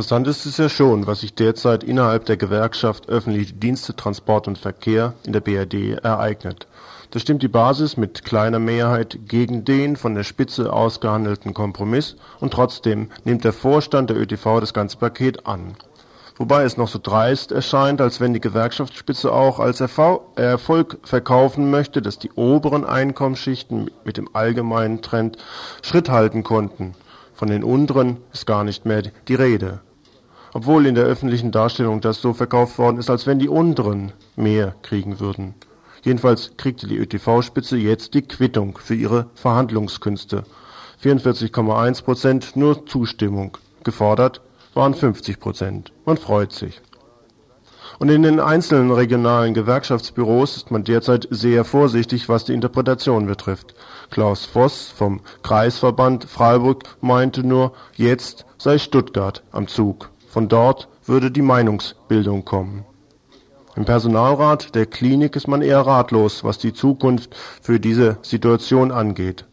Interessant 0.00 0.28
ist 0.28 0.46
es 0.46 0.56
ja 0.56 0.70
schon, 0.70 1.06
was 1.06 1.20
sich 1.20 1.34
derzeit 1.34 1.84
innerhalb 1.84 2.24
der 2.24 2.38
Gewerkschaft 2.38 3.10
Öffentliche 3.10 3.52
Dienste, 3.52 3.94
Transport 3.94 4.48
und 4.48 4.56
Verkehr 4.56 5.12
in 5.26 5.34
der 5.34 5.40
BRD 5.40 6.02
ereignet. 6.02 6.66
Da 7.10 7.20
stimmt 7.20 7.42
die 7.42 7.48
Basis 7.48 7.98
mit 7.98 8.24
kleiner 8.24 8.60
Mehrheit 8.60 9.18
gegen 9.28 9.66
den 9.66 9.96
von 9.96 10.14
der 10.14 10.24
Spitze 10.24 10.72
ausgehandelten 10.72 11.52
Kompromiss 11.52 12.16
und 12.40 12.54
trotzdem 12.54 13.10
nimmt 13.24 13.44
der 13.44 13.52
Vorstand 13.52 14.08
der 14.08 14.16
ÖTV 14.16 14.60
das 14.60 14.72
ganze 14.72 14.96
Paket 14.96 15.46
an. 15.46 15.74
Wobei 16.36 16.62
es 16.62 16.78
noch 16.78 16.88
so 16.88 16.98
dreist 16.98 17.52
erscheint, 17.52 18.00
als 18.00 18.20
wenn 18.20 18.32
die 18.32 18.40
Gewerkschaftsspitze 18.40 19.30
auch 19.30 19.58
als 19.58 19.82
Erfolg 19.82 20.96
verkaufen 21.02 21.70
möchte, 21.70 22.00
dass 22.00 22.18
die 22.18 22.32
oberen 22.36 22.86
Einkommensschichten 22.86 23.90
mit 24.04 24.16
dem 24.16 24.34
allgemeinen 24.34 25.02
Trend 25.02 25.36
Schritt 25.82 26.08
halten 26.08 26.42
konnten 26.42 26.94
von 27.40 27.48
den 27.48 27.64
unteren 27.64 28.18
ist 28.34 28.46
gar 28.46 28.64
nicht 28.64 28.84
mehr 28.84 29.00
die 29.26 29.34
Rede. 29.34 29.80
Obwohl 30.52 30.86
in 30.86 30.94
der 30.94 31.04
öffentlichen 31.04 31.52
Darstellung 31.52 32.00
das 32.00 32.20
so 32.20 32.32
verkauft 32.32 32.78
worden 32.78 32.98
ist, 32.98 33.10
als 33.10 33.26
wenn 33.26 33.38
die 33.38 33.48
unteren 33.48 34.12
mehr 34.36 34.74
kriegen 34.82 35.20
würden. 35.20 35.54
Jedenfalls 36.02 36.52
kriegte 36.56 36.86
die 36.86 36.96
ÖTV-Spitze 36.96 37.76
jetzt 37.76 38.14
die 38.14 38.22
Quittung 38.22 38.78
für 38.78 38.94
ihre 38.94 39.26
Verhandlungskünste. 39.34 40.44
44,1 41.02 42.04
Prozent 42.04 42.56
nur 42.56 42.86
Zustimmung. 42.86 43.56
Gefordert 43.84 44.40
waren 44.74 44.94
50 44.94 45.40
Prozent. 45.40 45.92
Man 46.04 46.16
freut 46.16 46.52
sich. 46.52 46.80
Und 47.98 48.08
in 48.08 48.22
den 48.22 48.40
einzelnen 48.40 48.90
regionalen 48.90 49.52
Gewerkschaftsbüros 49.52 50.56
ist 50.56 50.70
man 50.70 50.84
derzeit 50.84 51.28
sehr 51.30 51.64
vorsichtig, 51.64 52.30
was 52.30 52.46
die 52.46 52.54
Interpretation 52.54 53.26
betrifft. 53.26 53.74
Klaus 54.10 54.46
Voss 54.46 54.88
vom 54.88 55.20
Kreisverband 55.42 56.24
Freiburg 56.24 56.84
meinte 57.02 57.46
nur, 57.46 57.72
jetzt 57.96 58.46
sei 58.56 58.78
Stuttgart 58.78 59.42
am 59.52 59.68
Zug. 59.68 60.08
Von 60.30 60.46
dort 60.46 60.86
würde 61.06 61.32
die 61.32 61.42
Meinungsbildung 61.42 62.44
kommen. 62.44 62.84
Im 63.74 63.84
Personalrat 63.84 64.76
der 64.76 64.86
Klinik 64.86 65.34
ist 65.34 65.48
man 65.48 65.60
eher 65.60 65.80
ratlos, 65.80 66.44
was 66.44 66.56
die 66.58 66.72
Zukunft 66.72 67.34
für 67.60 67.80
diese 67.80 68.16
Situation 68.22 68.92
angeht. 68.92 69.44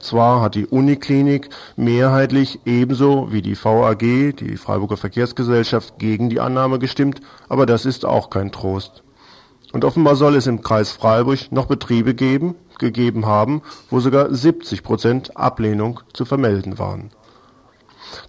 Zwar 0.00 0.40
hat 0.40 0.54
die 0.54 0.64
Uniklinik 0.64 1.50
mehrheitlich 1.76 2.60
ebenso 2.64 3.30
wie 3.30 3.42
die 3.42 3.62
VAG, 3.62 3.98
die 4.34 4.56
Freiburger 4.56 4.96
Verkehrsgesellschaft, 4.96 5.98
gegen 5.98 6.30
die 6.30 6.40
Annahme 6.40 6.78
gestimmt, 6.78 7.20
aber 7.50 7.66
das 7.66 7.84
ist 7.84 8.06
auch 8.06 8.30
kein 8.30 8.52
Trost. 8.52 9.02
Und 9.74 9.84
offenbar 9.84 10.16
soll 10.16 10.36
es 10.36 10.46
im 10.46 10.62
Kreis 10.62 10.92
Freiburg 10.92 11.52
noch 11.52 11.66
Betriebe 11.66 12.14
geben, 12.14 12.54
gegeben 12.78 13.26
haben, 13.26 13.60
wo 13.90 14.00
sogar 14.00 14.34
70 14.34 14.82
Prozent 14.82 15.36
Ablehnung 15.36 16.00
zu 16.14 16.24
vermelden 16.24 16.78
waren. 16.78 17.10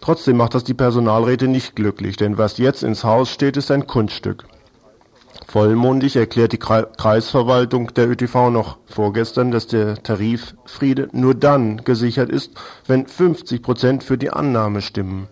Trotzdem 0.02 0.38
macht 0.38 0.54
das 0.56 0.63
die 0.63 0.74
Personalräte 0.74 1.48
nicht 1.48 1.75
glücklich, 1.75 2.18
denn 2.18 2.38
was 2.38 2.58
jetzt 2.58 2.84
ins 2.84 3.04
Haus 3.04 3.30
steht, 3.30 3.58
ist 3.58 3.72
ein 3.72 3.88
Kunststück. 3.88 4.46
Vollmundig 5.48 6.16
erklärt 6.16 6.52
die 6.52 6.58
Kreisverwaltung 6.58 7.94
der 7.94 8.10
ÖTV 8.10 8.50
noch 8.50 8.78
vorgestern, 8.86 9.52
dass 9.52 9.68
der 9.68 10.02
Tariffriede 10.02 11.10
nur 11.12 11.36
dann 11.36 11.84
gesichert 11.84 12.30
ist, 12.30 12.52
wenn 12.88 13.06
50 13.06 13.62
Prozent 13.62 14.04
für 14.04 14.18
die 14.18 14.32
Annahme 14.32 14.82
stimmen. 14.82 15.28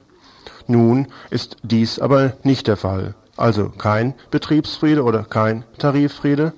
Nun 0.67 1.07
ist 1.29 1.57
dies 1.63 1.99
aber 1.99 2.33
nicht 2.43 2.67
der 2.67 2.77
Fall. 2.77 3.15
Also 3.37 3.69
kein 3.69 4.13
Betriebsfriede 4.29 5.03
oder 5.03 5.23
kein 5.23 5.63
Tariffriede. 5.77 6.53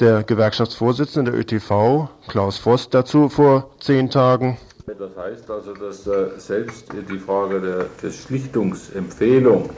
Der 0.00 0.22
Gewerkschaftsvorsitzende 0.22 1.32
der 1.32 1.40
ÖTV, 1.40 2.08
Klaus 2.28 2.58
Voss, 2.58 2.90
dazu 2.90 3.28
vor 3.28 3.70
zehn 3.80 4.10
Tagen. 4.10 4.58
Das 4.96 5.16
heißt 5.16 5.50
also, 5.50 5.74
dass 5.74 6.06
äh, 6.06 6.38
selbst 6.38 6.86
die 6.92 7.18
Frage 7.18 7.60
der, 7.60 7.86
der 8.02 8.10
Schlichtungsempfehlung 8.10 9.70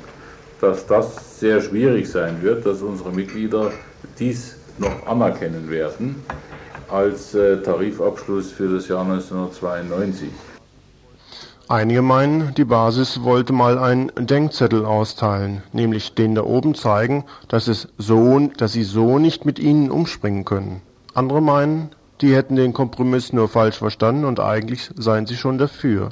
dass 0.61 0.87
das 0.87 1.41
sehr 1.41 1.61
schwierig 1.61 2.11
sein 2.11 2.43
wird, 2.43 2.67
dass 2.67 2.83
unsere 2.83 3.11
Mitglieder 3.11 3.73
dies 4.19 4.57
noch 4.79 5.07
anerkennen 5.07 5.71
werden 5.71 6.17
als 6.91 7.35
äh, 7.35 7.63
Tarifabschluss 7.63 8.51
für 8.51 8.69
das 8.69 8.89
Jahr 8.89 9.03
1992. 9.03 10.29
Einige 11.69 12.03
meinen, 12.03 12.53
die 12.57 12.65
Basis 12.65 13.23
wollte 13.23 13.53
mal 13.53 13.79
einen 13.79 14.11
Denkzettel 14.17 14.85
austeilen, 14.85 15.63
nämlich 15.73 16.15
den 16.15 16.35
da 16.35 16.43
oben 16.43 16.75
zeigen, 16.75 17.25
dass, 17.47 17.69
es 17.69 17.89
so, 17.97 18.51
dass 18.57 18.73
sie 18.73 18.83
so 18.83 19.21
nicht 19.21 19.45
mit 19.47 19.61
ihnen 19.61 19.91
umspringen 19.91 20.45
können. 20.45 20.83
Andere 21.15 21.41
meinen, 21.41 21.91
die 22.21 22.35
hätten 22.35 22.57
den 22.57 22.73
Kompromiss 22.73 23.33
nur 23.33 23.49
falsch 23.49 23.79
verstanden 23.79 24.25
und 24.25 24.41
eigentlich 24.41 24.91
seien 24.97 25.27
sie 25.27 25.37
schon 25.37 25.59
dafür. 25.59 26.11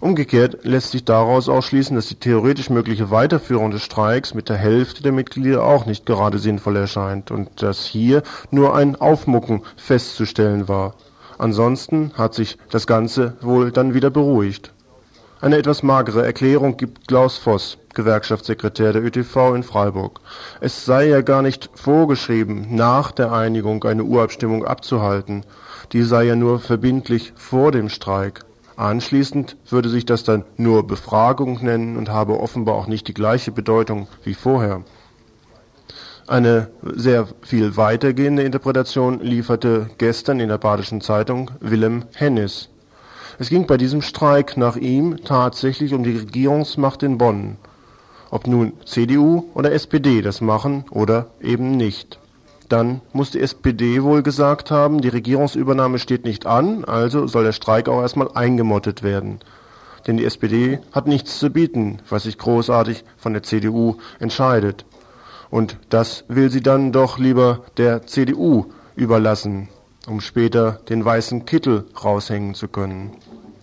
Umgekehrt 0.00 0.64
lässt 0.64 0.90
sich 0.90 1.04
daraus 1.04 1.48
auch 1.48 1.62
schließen, 1.62 1.94
dass 1.94 2.08
die 2.08 2.16
theoretisch 2.16 2.70
mögliche 2.70 3.12
Weiterführung 3.12 3.70
des 3.70 3.82
Streiks 3.82 4.34
mit 4.34 4.48
der 4.48 4.56
Hälfte 4.56 5.02
der 5.02 5.12
Mitglieder 5.12 5.62
auch 5.62 5.86
nicht 5.86 6.06
gerade 6.06 6.40
sinnvoll 6.40 6.76
erscheint 6.76 7.30
und 7.30 7.62
dass 7.62 7.86
hier 7.86 8.24
nur 8.50 8.74
ein 8.74 8.96
Aufmucken 8.96 9.62
festzustellen 9.76 10.66
war. 10.66 10.94
Ansonsten 11.38 12.12
hat 12.14 12.34
sich 12.34 12.58
das 12.70 12.88
Ganze 12.88 13.36
wohl 13.42 13.70
dann 13.70 13.94
wieder 13.94 14.10
beruhigt. 14.10 14.72
Eine 15.40 15.56
etwas 15.56 15.82
magere 15.82 16.24
Erklärung 16.24 16.76
gibt 16.76 17.06
Klaus 17.06 17.36
Voss, 17.38 17.78
Gewerkschaftssekretär 17.94 18.92
der 18.92 19.02
ÖTV 19.02 19.54
in 19.54 19.62
Freiburg. 19.62 20.20
Es 20.60 20.84
sei 20.84 21.08
ja 21.08 21.20
gar 21.20 21.42
nicht 21.42 21.70
vorgeschrieben, 21.74 22.74
nach 22.74 23.12
der 23.12 23.32
Einigung 23.32 23.84
eine 23.84 24.04
Urabstimmung 24.04 24.64
abzuhalten. 24.64 25.44
Die 25.92 26.02
sei 26.02 26.24
ja 26.24 26.36
nur 26.36 26.60
verbindlich 26.60 27.32
vor 27.36 27.72
dem 27.72 27.88
Streik. 27.88 28.44
Anschließend 28.76 29.56
würde 29.68 29.88
sich 29.88 30.06
das 30.06 30.24
dann 30.24 30.44
nur 30.56 30.86
Befragung 30.86 31.62
nennen 31.62 31.96
und 31.96 32.08
habe 32.08 32.40
offenbar 32.40 32.74
auch 32.74 32.86
nicht 32.86 33.06
die 33.08 33.14
gleiche 33.14 33.52
Bedeutung 33.52 34.08
wie 34.24 34.34
vorher. 34.34 34.82
Eine 36.26 36.70
sehr 36.82 37.26
viel 37.42 37.76
weitergehende 37.76 38.42
Interpretation 38.44 39.20
lieferte 39.20 39.90
gestern 39.98 40.40
in 40.40 40.48
der 40.48 40.58
Badischen 40.58 41.00
Zeitung 41.00 41.50
Willem 41.60 42.04
Hennis. 42.14 42.70
Es 43.38 43.48
ging 43.48 43.66
bei 43.66 43.76
diesem 43.76 44.02
Streik 44.02 44.56
nach 44.56 44.76
ihm 44.76 45.24
tatsächlich 45.24 45.94
um 45.94 46.04
die 46.04 46.16
Regierungsmacht 46.16 47.02
in 47.02 47.18
Bonn. 47.18 47.56
Ob 48.32 48.46
nun 48.46 48.72
CDU 48.86 49.50
oder 49.52 49.72
SPD 49.72 50.22
das 50.22 50.40
machen 50.40 50.86
oder 50.90 51.26
eben 51.42 51.76
nicht. 51.76 52.18
Dann 52.70 53.02
muss 53.12 53.30
die 53.30 53.40
SPD 53.40 54.02
wohl 54.02 54.22
gesagt 54.22 54.70
haben, 54.70 55.02
die 55.02 55.08
Regierungsübernahme 55.08 55.98
steht 55.98 56.24
nicht 56.24 56.46
an, 56.46 56.86
also 56.86 57.26
soll 57.26 57.44
der 57.44 57.52
Streik 57.52 57.90
auch 57.90 58.00
erstmal 58.00 58.30
eingemottet 58.32 59.02
werden. 59.02 59.40
Denn 60.06 60.16
die 60.16 60.24
SPD 60.24 60.78
hat 60.92 61.06
nichts 61.06 61.38
zu 61.38 61.50
bieten, 61.50 61.98
was 62.08 62.22
sich 62.22 62.38
großartig 62.38 63.04
von 63.18 63.34
der 63.34 63.42
CDU 63.42 63.98
entscheidet. 64.18 64.86
Und 65.50 65.76
das 65.90 66.24
will 66.28 66.50
sie 66.50 66.62
dann 66.62 66.90
doch 66.90 67.18
lieber 67.18 67.60
der 67.76 68.06
CDU 68.06 68.64
überlassen, 68.96 69.68
um 70.08 70.22
später 70.22 70.80
den 70.88 71.04
weißen 71.04 71.44
Kittel 71.44 71.84
raushängen 72.02 72.54
zu 72.54 72.68
können. 72.68 73.12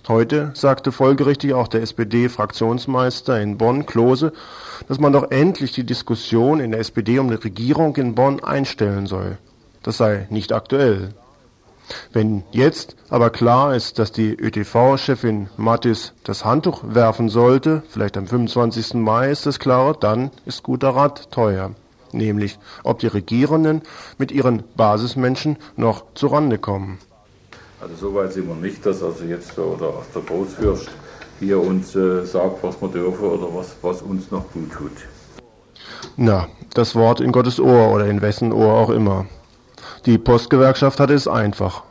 Heute 0.09 0.49
sagte 0.55 0.91
folgerichtig 0.91 1.53
auch 1.53 1.67
der 1.67 1.83
SPD-Fraktionsmeister 1.83 3.39
in 3.39 3.59
Bonn, 3.59 3.85
Klose, 3.85 4.33
dass 4.87 4.99
man 4.99 5.13
doch 5.13 5.29
endlich 5.29 5.71
die 5.71 5.83
Diskussion 5.83 6.59
in 6.59 6.71
der 6.71 6.79
SPD 6.79 7.19
um 7.19 7.29
die 7.29 7.35
Regierung 7.35 7.95
in 7.95 8.15
Bonn 8.15 8.43
einstellen 8.43 9.05
soll. 9.05 9.37
Das 9.83 9.97
sei 9.97 10.25
nicht 10.31 10.51
aktuell. 10.51 11.13
Wenn 12.11 12.43
jetzt 12.49 12.95
aber 13.11 13.29
klar 13.29 13.75
ist, 13.75 13.99
dass 13.99 14.11
die 14.11 14.33
ÖTV-Chefin 14.33 15.47
Mattis 15.57 16.13
das 16.23 16.43
Handtuch 16.43 16.81
werfen 16.87 17.29
sollte, 17.29 17.83
vielleicht 17.87 18.17
am 18.17 18.25
25. 18.25 18.95
Mai 18.95 19.29
ist 19.29 19.45
es 19.45 19.59
klar, 19.59 19.93
dann 19.93 20.31
ist 20.43 20.63
guter 20.63 20.89
Rat 20.89 21.29
teuer. 21.29 21.75
Nämlich, 22.13 22.57
ob 22.83 22.97
die 22.97 23.05
Regierenden 23.05 23.83
mit 24.17 24.31
ihren 24.31 24.63
Basismenschen 24.75 25.57
noch 25.75 26.15
zurande 26.15 26.57
kommen. 26.57 26.97
Also 27.81 27.95
so 27.95 28.15
weit 28.15 28.33
sind 28.33 28.47
wir 28.47 28.55
nicht, 28.55 28.85
dass 28.85 29.01
also 29.01 29.23
jetzt 29.23 29.57
oder 29.57 29.93
der 30.13 30.21
Großfürst 30.21 30.89
hier 31.39 31.59
uns 31.59 31.95
äh, 31.95 32.25
sagt, 32.25 32.61
was 32.61 32.81
wir 32.81 32.89
dürfen 32.89 33.23
oder 33.23 33.47
was, 33.53 33.75
was 33.81 34.01
uns 34.01 34.29
noch 34.31 34.51
gut 34.51 34.71
tut. 34.71 34.91
Na, 36.17 36.47
das 36.73 36.95
Wort 36.95 37.21
in 37.21 37.31
Gottes 37.31 37.59
Ohr 37.59 37.91
oder 37.93 38.07
in 38.07 38.21
wessen 38.21 38.51
Ohr 38.51 38.73
auch 38.73 38.89
immer. 38.89 39.25
Die 40.05 40.17
Postgewerkschaft 40.17 40.99
hatte 40.99 41.13
es 41.13 41.27
einfach. 41.27 41.83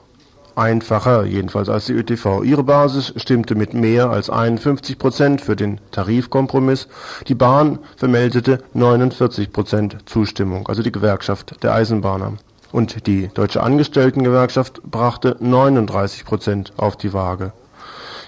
Einfacher 0.55 1.25
jedenfalls 1.25 1.69
als 1.69 1.87
die 1.87 1.93
ÖTV. 1.93 2.43
Ihre 2.43 2.65
Basis 2.65 3.15
stimmte 3.17 3.55
mit 3.55 3.73
mehr 3.75 4.11
als 4.11 4.29
51 4.29 4.99
Prozent 4.99 5.41
für 5.41 5.57
den 5.57 5.81
Tarifkompromiss. 5.93 6.89
Die 7.29 7.35
Bahn 7.35 7.79
vermeldete 7.97 8.59
49 8.75 9.53
Prozent 9.53 9.99
Zustimmung, 10.05 10.69
also 10.69 10.83
die 10.83 10.93
Gewerkschaft 10.93 11.63
der 11.63 11.75
Eisenbahner. 11.75 12.35
Und 12.71 13.07
die 13.07 13.29
Deutsche 13.29 13.63
Angestelltengewerkschaft 13.63 14.83
brachte 14.83 15.37
39 15.41 16.25
Prozent 16.25 16.73
auf 16.77 16.97
die 16.97 17.13
Waage. 17.13 17.53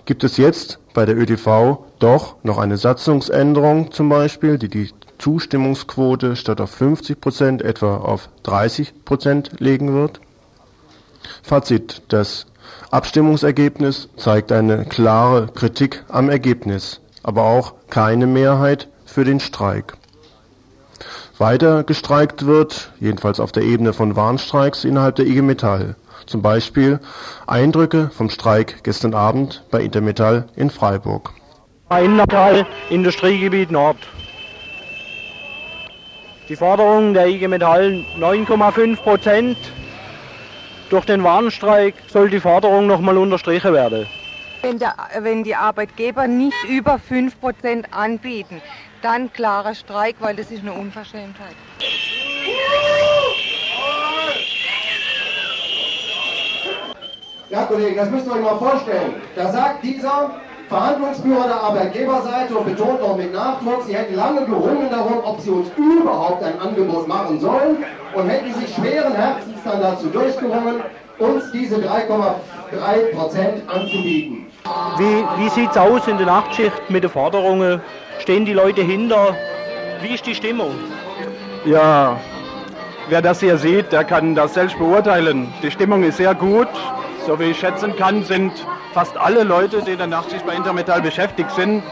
Gibt 0.07 0.25
es 0.25 0.39
jetzt 0.39 0.79
bei 0.95 1.05
der 1.05 1.17
ÖTV 1.17 1.85
doch 1.99 2.37
noch 2.43 2.59
eine 2.59 2.79
Satzungsänderung 2.79 3.93
zum 3.93 4.09
Beispiel, 4.09 4.59
die 4.59 4.69
die 4.69 4.91
Zustimmungsquote 5.19 6.37
statt 6.37 6.61
auf 6.61 6.71
50 6.71 7.21
Prozent 7.21 7.63
etwa 7.63 7.99
auf 7.99 8.31
30 8.43 9.05
Prozent 9.05 9.61
legen 9.61 9.93
wird? 9.93 10.21
Fazit, 11.43 12.03
das 12.09 12.47
Abstimmungsergebnis 12.91 14.09
zeigt 14.17 14.51
eine 14.53 14.87
klare 14.87 15.49
Kritik 15.49 16.05
am 16.09 16.31
Ergebnis, 16.31 17.01
aber 17.23 17.45
auch 17.45 17.75
keine 17.89 18.27
Mehrheit 18.27 18.89
für 19.05 19.25
den 19.25 19.39
Streik. 19.39 19.97
Weiter 21.41 21.85
gestreikt 21.85 22.45
wird, 22.45 22.93
jedenfalls 23.01 23.41
auf 23.41 23.51
der 23.51 23.63
Ebene 23.63 23.95
von 23.95 24.15
Warnstreiks 24.15 24.85
innerhalb 24.85 25.17
der 25.17 25.27
IG 25.27 25.41
Metall. 25.41 25.97
Zum 26.27 26.43
Beispiel 26.43 27.01
Eindrücke 27.47 28.11
vom 28.15 28.29
Streik 28.29 28.85
gestern 28.85 29.15
Abend 29.15 29.65
bei 29.71 29.81
Intermetall 29.81 30.49
in 30.55 30.69
Freiburg. 30.69 31.33
Intermetall 31.89 32.67
Industriegebiet 32.91 33.71
Nord. 33.71 33.97
Die 36.51 36.57
Forderung 36.57 37.15
der 37.15 37.27
IG 37.29 37.49
Metall 37.49 38.05
9,5 38.19 38.97
Prozent. 38.97 39.57
Durch 40.91 41.07
den 41.07 41.25
Warnstreik 41.25 41.95
soll 42.09 42.29
die 42.29 42.41
Forderung 42.41 42.87
nochmal 42.87 43.17
unterstrichen 43.17 43.73
werden. 43.73 44.07
Wenn, 44.61 44.79
der, 44.79 44.95
wenn 45.21 45.43
die 45.43 45.55
Arbeitgeber 45.55 46.27
nicht 46.27 46.65
über 46.69 46.99
5 46.99 47.41
Prozent 47.41 47.87
anbieten, 47.93 48.61
dann 49.03 49.33
klarer 49.33 49.75
Streik, 49.75 50.17
weil 50.21 50.37
das 50.37 50.51
ist 50.51 50.63
eine 50.63 50.73
Unverschämtheit. 50.73 51.55
Ja, 57.51 57.65
Kollegen, 57.65 57.97
das 57.97 58.11
müsst 58.11 58.27
ihr 58.27 58.33
euch 58.33 58.43
mal 58.43 58.59
vorstellen. 58.59 59.15
Da 59.35 59.51
sagt 59.51 59.83
dieser 59.83 60.31
Verhandlungsführer 60.69 61.49
der 61.49 61.61
Arbeitgeberseite 61.61 62.55
und 62.55 62.65
betont 62.65 63.01
noch 63.01 63.17
mit 63.17 63.33
Nachdruck, 63.33 63.83
sie 63.87 63.97
hätten 63.97 64.15
lange 64.15 64.47
gerungen 64.47 64.89
darum, 64.89 65.21
ob 65.25 65.41
sie 65.41 65.51
uns 65.51 65.69
überhaupt 65.77 66.45
ein 66.45 66.61
Angebot 66.61 67.09
machen 67.09 67.41
sollen 67.41 67.85
und 68.15 68.29
hätten 68.29 68.55
sich 68.55 68.73
schweren 68.73 69.13
Herzens 69.13 69.59
dann 69.65 69.81
dazu 69.81 70.07
durchgerungen, 70.07 70.77
uns 71.19 71.51
diese 71.51 71.77
3,3 71.77 73.15
Prozent 73.17 73.69
anzubieten. 73.69 74.47
Wie, 74.99 75.25
wie 75.43 75.49
sieht 75.49 75.71
es 75.71 75.77
aus 75.77 76.07
in 76.07 76.19
der 76.19 76.27
Nachtschicht 76.27 76.89
mit 76.89 77.03
den 77.03 77.11
Forderungen? 77.11 77.81
Stehen 78.21 78.45
die 78.45 78.53
Leute 78.53 78.83
hinter? 78.83 79.35
Wie 80.03 80.15
ist 80.15 80.27
die 80.27 80.35
Stimmung? 80.35 80.75
Ja, 81.65 82.21
wer 83.09 83.23
das 83.23 83.41
hier 83.41 83.57
sieht, 83.57 83.93
der 83.93 84.05
kann 84.05 84.35
das 84.35 84.55
selbst 84.55 84.79
beurteilen. 84.79 85.53
Die 85.63 85.71
Stimmung 85.71 86.03
ist 86.03 86.19
sehr 86.19 86.35
gut. 86.35 86.69
So 87.27 87.39
wie 87.41 87.45
ich 87.45 87.59
schätzen 87.59 87.97
kann, 87.97 88.23
sind 88.25 88.53
fast 88.93 89.17
alle 89.17 89.43
Leute, 89.43 89.83
die 89.83 89.93
in 89.93 89.99
der 89.99 90.07
Nachtschicht 90.07 90.47
bei 90.47 90.55
Intermetall 90.55 91.01
beschäftigt 91.01 91.51
sind, 91.53 91.83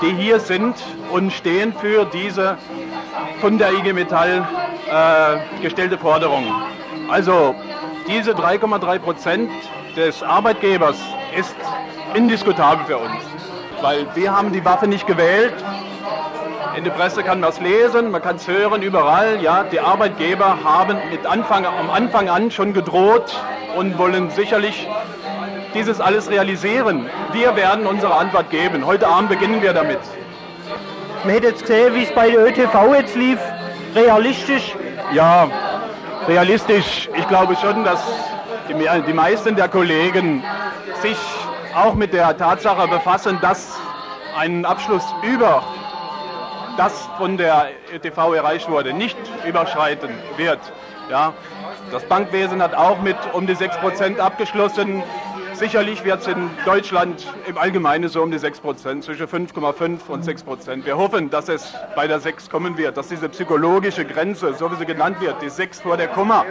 die 0.00 0.12
hier 0.14 0.38
sind 0.38 0.76
und 1.10 1.32
stehen 1.32 1.72
für 1.72 2.04
diese 2.04 2.56
von 3.40 3.58
der 3.58 3.72
IG 3.72 3.92
Metall 3.92 4.46
äh, 4.88 5.62
gestellte 5.62 5.98
Forderung. 5.98 6.44
Also 7.08 7.54
diese 8.06 8.32
3,3 8.32 8.98
Prozent 9.00 9.50
des 9.96 10.22
Arbeitgebers 10.22 10.96
ist 11.36 11.56
indiskutabel 12.14 12.84
für 12.86 12.98
uns, 12.98 13.22
weil 13.84 14.06
wir 14.14 14.34
haben 14.34 14.50
die 14.50 14.64
Waffe 14.64 14.88
nicht 14.88 15.06
gewählt. 15.06 15.52
In 16.74 16.84
der 16.84 16.90
Presse 16.90 17.22
kann 17.22 17.40
man 17.40 17.50
es 17.50 17.60
lesen, 17.60 18.10
man 18.10 18.22
kann 18.22 18.36
es 18.36 18.48
hören, 18.48 18.80
überall. 18.80 19.42
Ja, 19.42 19.62
die 19.62 19.78
Arbeitgeber 19.78 20.58
haben 20.64 20.96
mit 21.10 21.26
Anfang, 21.26 21.66
am 21.66 21.90
Anfang 21.90 22.30
an 22.30 22.50
schon 22.50 22.72
gedroht 22.72 23.38
und 23.76 23.98
wollen 23.98 24.30
sicherlich 24.30 24.88
dieses 25.74 26.00
alles 26.00 26.30
realisieren. 26.30 27.10
Wir 27.32 27.54
werden 27.56 27.86
unsere 27.86 28.14
Antwort 28.14 28.48
geben. 28.48 28.86
Heute 28.86 29.06
Abend 29.06 29.28
beginnen 29.28 29.60
wir 29.60 29.74
damit. 29.74 30.00
Man 31.22 31.34
hätte 31.34 31.48
jetzt 31.48 31.60
gesehen, 31.60 31.94
wie 31.94 32.04
es 32.04 32.12
bei 32.12 32.30
der 32.30 32.46
ÖTV 32.46 32.94
jetzt 32.94 33.14
lief. 33.14 33.38
Realistisch? 33.94 34.74
Ja, 35.12 35.46
realistisch. 36.26 37.10
Ich 37.14 37.28
glaube 37.28 37.54
schon, 37.56 37.84
dass 37.84 38.02
die, 38.66 39.02
die 39.06 39.12
meisten 39.12 39.54
der 39.54 39.68
Kollegen 39.68 40.42
sich 41.02 41.18
auch 41.74 41.94
mit 41.94 42.12
der 42.12 42.36
Tatsache 42.36 42.88
befassen, 42.88 43.38
dass 43.40 43.78
ein 44.36 44.64
Abschluss 44.64 45.04
über 45.22 45.62
das 46.76 47.08
von 47.18 47.36
der 47.36 47.68
ÖTV 47.92 48.34
erreicht 48.34 48.68
wurde, 48.68 48.92
nicht 48.92 49.16
überschreiten 49.46 50.10
wird. 50.36 50.58
Ja, 51.10 51.32
das 51.90 52.02
Bankwesen 52.04 52.62
hat 52.62 52.74
auch 52.74 53.00
mit 53.00 53.16
um 53.32 53.46
die 53.46 53.54
6% 53.54 54.18
abgeschlossen. 54.18 55.02
Sicherlich 55.54 56.04
wird 56.04 56.20
es 56.20 56.26
in 56.26 56.50
Deutschland 56.64 57.26
im 57.46 57.56
Allgemeinen 57.56 58.08
so 58.08 58.22
um 58.22 58.30
die 58.30 58.38
6 58.38 58.58
Prozent, 58.58 59.04
zwischen 59.04 59.26
5,5 59.26 60.08
und 60.08 60.24
6 60.24 60.42
Prozent. 60.42 60.84
Wir 60.84 60.98
hoffen, 60.98 61.30
dass 61.30 61.48
es 61.48 61.72
bei 61.94 62.08
der 62.08 62.18
6 62.18 62.50
kommen 62.50 62.76
wird, 62.76 62.96
dass 62.96 63.08
diese 63.08 63.28
psychologische 63.28 64.04
Grenze, 64.04 64.52
so 64.54 64.70
wie 64.72 64.76
sie 64.76 64.84
genannt 64.84 65.20
wird, 65.20 65.40
die 65.42 65.48
6 65.48 65.80
vor 65.80 65.96
der 65.96 66.08
Komma, 66.08 66.44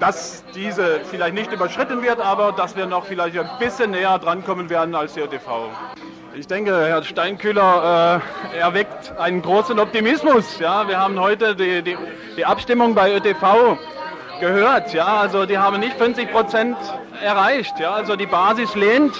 dass 0.00 0.42
diese 0.54 1.00
vielleicht 1.04 1.34
nicht 1.34 1.52
überschritten 1.52 2.02
wird, 2.02 2.20
aber 2.20 2.50
dass 2.50 2.74
wir 2.76 2.86
noch 2.86 3.06
vielleicht 3.06 3.38
ein 3.38 3.48
bisschen 3.60 3.92
näher 3.92 4.18
drankommen 4.18 4.68
werden 4.70 4.94
als 4.96 5.14
die 5.14 5.20
ÖTV. 5.20 5.68
Ich 6.34 6.46
denke, 6.48 6.72
Herr 6.72 7.02
Steinkühler 7.04 8.22
äh, 8.52 8.58
erweckt 8.58 9.12
einen 9.18 9.42
großen 9.42 9.78
Optimismus. 9.78 10.58
Ja, 10.58 10.86
wir 10.88 10.98
haben 10.98 11.20
heute 11.20 11.54
die, 11.54 11.82
die, 11.82 11.96
die 12.36 12.44
Abstimmung 12.44 12.94
bei 12.94 13.14
ÖTV 13.14 13.78
gehört. 14.40 14.92
Ja, 14.92 15.18
also 15.18 15.46
die 15.46 15.58
haben 15.58 15.78
nicht 15.78 15.96
50 15.96 16.32
Prozent 16.32 16.76
erreicht. 17.22 17.78
Ja, 17.78 17.92
also 17.92 18.16
die 18.16 18.26
Basis 18.26 18.74
lehnt 18.74 19.14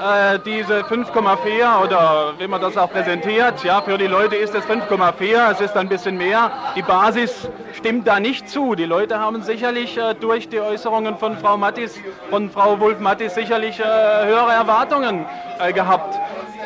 äh, 0.00 0.38
diese 0.38 0.80
5,4 0.80 1.84
oder 1.84 2.34
wie 2.38 2.46
man 2.46 2.60
das 2.60 2.76
auch 2.76 2.90
präsentiert. 2.90 3.62
Ja, 3.64 3.82
für 3.82 3.98
die 3.98 4.06
Leute 4.06 4.36
ist 4.36 4.54
es 4.54 4.64
5,4, 4.64 5.52
es 5.52 5.60
ist 5.60 5.76
ein 5.76 5.88
bisschen 5.88 6.16
mehr. 6.16 6.50
Die 6.76 6.82
Basis 6.82 7.48
stimmt 7.74 8.06
da 8.06 8.20
nicht 8.20 8.48
zu. 8.48 8.74
Die 8.74 8.84
Leute 8.84 9.18
haben 9.18 9.42
sicherlich 9.42 9.98
äh, 9.98 10.14
durch 10.14 10.48
die 10.48 10.60
Äußerungen 10.60 11.18
von 11.18 11.36
Frau 11.38 11.56
Mattis, 11.56 11.98
von 12.30 12.50
Frau 12.50 12.78
Wulf-Mattis 12.80 13.34
sicherlich 13.34 13.78
äh, 13.80 13.84
höhere 13.84 14.52
Erwartungen 14.52 15.26
äh, 15.58 15.72
gehabt. 15.72 16.18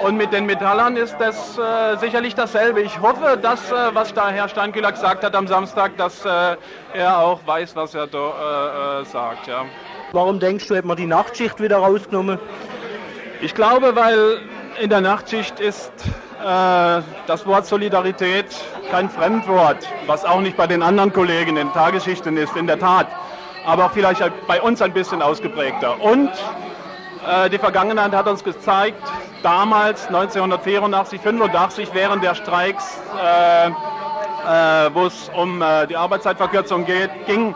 Und 0.03 0.17
mit 0.17 0.33
den 0.33 0.47
Metallern 0.47 0.97
ist 0.97 1.17
das 1.19 1.59
äh, 1.59 1.97
sicherlich 1.99 2.35
dasselbe. 2.35 2.83
Ich 2.83 3.01
hoffe, 3.01 3.39
dass, 3.41 3.71
äh, 3.71 3.95
was 3.95 4.13
da 4.13 4.29
Herr 4.29 4.49
Steinkühler 4.49 4.93
gesagt 4.93 5.25
hat 5.25 5.35
am 5.35 5.47
Samstag, 5.47 5.97
dass 5.97 6.25
äh, 6.25 6.57
er 6.93 7.19
auch 7.19 7.41
weiß, 7.47 7.77
was 7.77 7.95
er 7.95 8.07
da 8.07 8.99
äh, 8.99 9.03
äh, 9.03 9.05
sagt. 9.05 9.47
Ja. 9.47 9.65
Warum 10.13 10.41
denkst 10.41 10.67
du, 10.69 10.75
hätte 10.75 10.87
man 10.87 10.97
die 10.97 11.07
Nachtschicht 11.07 11.61
wieder 11.61 11.79
rausgenommen? 11.79 12.39
Ich 13.41 13.55
glaube, 13.55 13.97
weil 13.97 14.41
in 14.81 14.91
der 14.91 15.01
Nachtschicht 15.01 15.61
ist 15.61 15.93
äh, 16.41 17.01
das 17.27 17.47
Wort 17.47 17.67
Solidarität 17.67 18.47
kein 18.91 19.09
Fremdwort, 19.09 19.89
was 20.07 20.25
auch 20.25 20.41
nicht 20.41 20.57
bei 20.57 20.67
den 20.67 20.83
anderen 20.83 21.13
Kollegen 21.13 21.57
in 21.57 21.73
Tagesschichten 21.73 22.37
ist, 22.37 22.57
in 22.57 22.67
der 22.67 22.79
Tat. 22.79 23.07
Aber 23.65 23.89
vielleicht 23.91 24.23
bei 24.47 24.61
uns 24.61 24.83
ein 24.83 24.93
bisschen 24.93 25.23
ausgeprägter. 25.23 26.01
Und 26.01 26.31
die 27.51 27.59
Vergangenheit 27.59 28.13
hat 28.13 28.29
uns 28.29 28.45
gezeigt, 28.45 29.03
damals 29.45 30.07
1984, 30.07 31.21
85 31.21 31.89
während 31.93 32.25
der 32.25 32.35
Streiks, 32.35 32.99
äh, 33.23 33.69
äh, 33.69 34.91
wo 34.95 35.07
es 35.07 35.31
um 35.37 35.61
äh, 35.61 35.87
die 35.87 35.97
Arbeitszeitverkürzung 35.97 36.87
geht, 36.87 37.11
ging, 37.27 37.55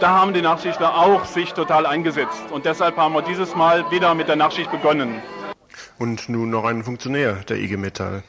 da 0.00 0.10
haben 0.10 0.34
die 0.34 0.42
Nachtschichtler 0.42 0.94
auch 0.94 1.24
sich 1.24 1.54
total 1.54 1.86
eingesetzt. 1.86 2.42
Und 2.50 2.64
deshalb 2.64 2.96
haben 2.96 3.14
wir 3.14 3.22
dieses 3.22 3.54
Mal 3.54 3.88
wieder 3.90 4.14
mit 4.14 4.28
der 4.28 4.36
Nachtschicht 4.36 4.70
begonnen. 4.70 5.22
Und 5.98 6.28
nun 6.28 6.50
noch 6.50 6.64
ein 6.64 6.82
Funktionär 6.82 7.34
der 7.48 7.58
IG 7.58 7.76
Metall. 7.76 8.22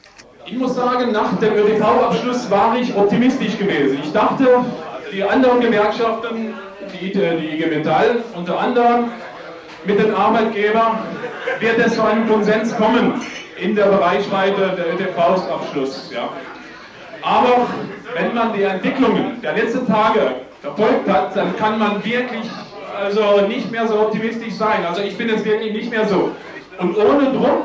Ich 0.46 0.56
muss 0.56 0.74
sagen, 0.74 1.12
nach 1.12 1.36
dem 1.38 1.54
ÖTV-Abschluss 1.54 2.50
war 2.50 2.76
ich 2.76 2.94
optimistisch 2.94 3.58
gewesen. 3.58 3.98
Ich 4.02 4.12
dachte, 4.12 4.64
die 5.12 5.22
anderen 5.22 5.60
Gewerkschaften, 5.60 6.54
die, 6.92 7.12
die 7.12 7.18
IG 7.18 7.66
Metall 7.66 8.22
unter 8.34 8.58
anderem, 8.58 9.10
mit 9.84 9.98
den 9.98 10.14
Arbeitgebern 10.14 10.98
wird 11.58 11.78
es 11.78 11.94
zu 11.94 12.02
einem 12.02 12.28
Konsens 12.28 12.76
kommen 12.76 13.20
in 13.56 13.74
der 13.74 13.86
Bereichweite 13.86 14.76
der 14.76 14.94
ÖTV-Abschluss. 14.94 16.10
Ja. 16.14 16.28
Aber 17.22 17.66
wenn 18.14 18.34
man 18.34 18.52
die 18.52 18.62
Entwicklungen 18.62 19.40
der 19.42 19.54
letzten 19.54 19.86
Tage 19.86 20.34
verfolgt 20.62 21.08
hat, 21.08 21.36
dann 21.36 21.56
kann 21.56 21.78
man 21.78 22.04
wirklich 22.04 22.48
also 23.02 23.46
nicht 23.46 23.70
mehr 23.70 23.86
so 23.86 24.00
optimistisch 24.00 24.54
sein. 24.54 24.84
Also 24.86 25.02
ich 25.02 25.16
bin 25.16 25.28
jetzt 25.28 25.44
wirklich 25.44 25.72
nicht 25.72 25.90
mehr 25.90 26.06
so. 26.06 26.32
Und 26.78 26.96
ohne 26.96 27.32
Druck 27.32 27.64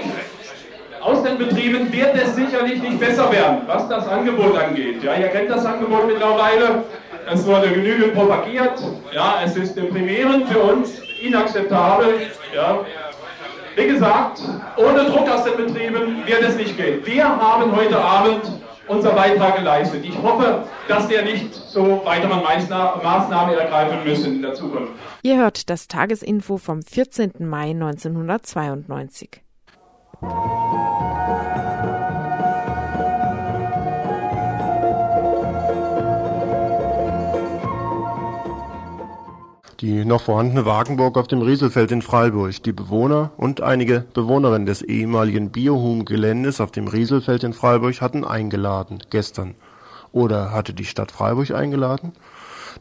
aus 1.01 1.23
den 1.23 1.38
Betrieben 1.38 1.91
wird 1.91 2.15
es 2.15 2.36
sicherlich 2.36 2.82
nicht 2.82 2.99
besser 2.99 3.32
werden, 3.32 3.60
was 3.67 3.88
das 3.88 4.08
Angebot 4.08 4.58
angeht. 4.58 5.04
Ja, 5.04 5.15
ihr 5.15 5.28
kennt 5.28 5.49
das 5.49 5.65
Angebot 5.65 6.08
mittlerweile. 6.08 6.84
Es 7.32 7.45
wurde 7.45 7.69
genügend 7.69 8.13
propagiert. 8.13 8.73
Ja, 9.13 9.39
es 9.43 9.56
ist 9.56 9.75
deprimierend 9.75 10.49
für 10.49 10.60
uns 10.60 11.05
inakzeptabel. 11.26 12.32
Ja. 12.54 12.80
Wie 13.76 13.88
gesagt, 13.88 14.42
ohne 14.78 15.04
Druck 15.06 15.30
aus 15.30 15.44
den 15.44 15.58
Betrieben 15.58 16.26
wird 16.26 16.44
es 16.44 16.56
nicht 16.56 16.78
gehen. 16.78 17.06
Wir 17.06 17.28
haben 17.28 17.76
heute 17.76 17.98
Abend 17.98 18.42
unser 18.88 19.12
Beitrag 19.12 19.58
geleistet. 19.58 20.06
Ich 20.06 20.18
hoffe, 20.22 20.64
dass 20.88 21.10
wir 21.10 21.24
nicht 21.24 21.54
so 21.54 22.02
weitere 22.06 22.36
Maßnahmen 22.36 23.58
ergreifen 23.58 24.04
müssen 24.06 24.36
in 24.36 24.42
der 24.44 24.54
Zukunft. 24.54 24.94
Ihr 25.24 25.38
hört 25.38 25.70
das 25.70 25.88
Tagesinfo 25.88 26.58
vom 26.58 26.84
14. 26.84 27.32
Mai 27.40 27.72
1992. 27.72 29.42
die 39.82 40.06
noch 40.06 40.22
vorhandene 40.22 40.66
Wagenburg 40.66 41.18
auf 41.18 41.28
dem 41.28 41.42
Rieselfeld 41.42 41.92
in 41.92 42.02
Freiburg. 42.02 42.64
Die 42.64 42.72
Bewohner 42.72 43.32
und 43.38 43.62
einige 43.62 44.06
Bewohnerinnen 44.14 44.66
des 44.66 44.82
ehemaligen 44.82 45.52
Biohum-Geländes 45.52 46.62
auf 46.62 46.72
dem 46.72 46.88
Rieselfeld 46.88 47.44
in 47.44 47.54
Freiburg 47.54 48.02
hatten 48.02 48.24
eingeladen, 48.24 49.00
gestern. 49.10 49.56
Oder 50.12 50.52
hatte 50.52 50.74
die 50.74 50.86
Stadt 50.86 51.12
Freiburg 51.12 51.52
eingeladen? 51.52 52.14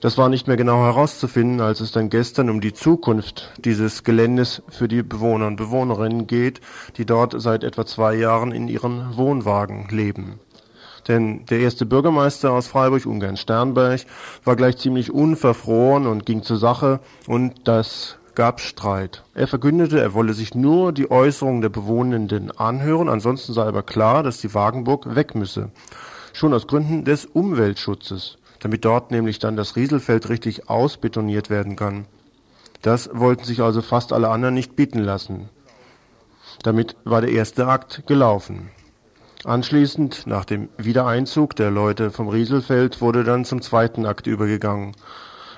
Das 0.00 0.18
war 0.18 0.28
nicht 0.28 0.48
mehr 0.48 0.56
genau 0.56 0.84
herauszufinden, 0.84 1.60
als 1.60 1.80
es 1.80 1.92
dann 1.92 2.10
gestern 2.10 2.50
um 2.50 2.60
die 2.60 2.72
Zukunft 2.72 3.52
dieses 3.58 4.02
Geländes 4.02 4.62
für 4.68 4.88
die 4.88 5.02
Bewohner 5.02 5.46
und 5.46 5.56
Bewohnerinnen 5.56 6.26
geht, 6.26 6.60
die 6.96 7.06
dort 7.06 7.40
seit 7.40 7.64
etwa 7.64 7.86
zwei 7.86 8.14
Jahren 8.14 8.52
in 8.52 8.68
ihren 8.68 9.16
Wohnwagen 9.16 9.88
leben. 9.90 10.40
Denn 11.08 11.44
der 11.46 11.60
erste 11.60 11.86
Bürgermeister 11.86 12.52
aus 12.52 12.66
Freiburg, 12.66 13.04
Ungarn 13.06 13.36
Sternberg, 13.36 14.06
war 14.44 14.56
gleich 14.56 14.78
ziemlich 14.78 15.12
unverfroren 15.12 16.06
und 16.06 16.24
ging 16.24 16.42
zur 16.42 16.56
Sache 16.56 17.00
und 17.26 17.68
das 17.68 18.16
gab 18.34 18.60
Streit. 18.60 19.22
Er 19.34 19.46
verkündete, 19.46 20.00
er 20.00 20.14
wolle 20.14 20.32
sich 20.32 20.54
nur 20.54 20.92
die 20.92 21.10
Äußerungen 21.10 21.62
der 21.62 21.68
Bewohnenden 21.68 22.50
anhören, 22.50 23.08
ansonsten 23.08 23.52
sei 23.52 23.64
aber 23.64 23.82
klar, 23.82 24.22
dass 24.22 24.38
die 24.40 24.54
Wagenburg 24.54 25.14
weg 25.14 25.34
müsse. 25.34 25.70
Schon 26.32 26.52
aus 26.52 26.66
Gründen 26.66 27.04
des 27.04 27.26
Umweltschutzes, 27.26 28.38
damit 28.60 28.84
dort 28.84 29.10
nämlich 29.10 29.38
dann 29.38 29.56
das 29.56 29.76
Rieselfeld 29.76 30.28
richtig 30.28 30.68
ausbetoniert 30.68 31.48
werden 31.48 31.76
kann. 31.76 32.06
Das 32.82 33.08
wollten 33.12 33.44
sich 33.44 33.62
also 33.62 33.82
fast 33.82 34.12
alle 34.12 34.30
anderen 34.30 34.54
nicht 34.54 34.74
bieten 34.74 34.98
lassen. 34.98 35.48
Damit 36.62 36.96
war 37.04 37.20
der 37.20 37.30
erste 37.30 37.66
Akt 37.66 38.06
gelaufen. 38.06 38.70
Anschließend, 39.44 40.26
nach 40.26 40.46
dem 40.46 40.70
Wiedereinzug 40.78 41.54
der 41.54 41.70
Leute 41.70 42.10
vom 42.10 42.28
Rieselfeld, 42.28 43.02
wurde 43.02 43.24
dann 43.24 43.44
zum 43.44 43.60
zweiten 43.60 44.06
Akt 44.06 44.26
übergegangen. 44.26 44.92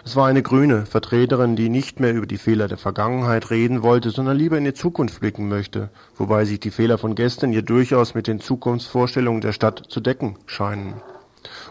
Es 0.05 0.17
war 0.17 0.27
eine 0.27 0.43
grüne 0.43 0.87
Vertreterin, 0.87 1.55
die 1.55 1.69
nicht 1.69 2.01
mehr 2.01 2.13
über 2.13 2.27
die 2.27 2.39
Fehler 2.39 2.67
der 2.67 2.79
Vergangenheit 2.79 3.51
reden 3.51 3.85
wollte, 3.85 4.11
sondern 4.11 4.37
lieber 4.37 4.59
in 4.59 4.65
die 4.65 4.75
Zukunft 4.75 5.21
blicken 5.21 5.49
möchte, 5.49 5.91
wobei 6.17 6.45
sich 6.45 6.59
die 6.59 6.73
Fehler 6.73 6.99
von 6.99 7.15
gestern 7.15 7.53
ihr 7.53 7.63
durchaus 7.63 8.15
mit 8.15 8.27
den 8.27 8.41
Zukunftsvorstellungen 8.41 9.41
der 9.41 9.53
Stadt 9.53 9.85
zu 9.89 10.01
decken 10.01 10.37
scheinen. 10.47 10.95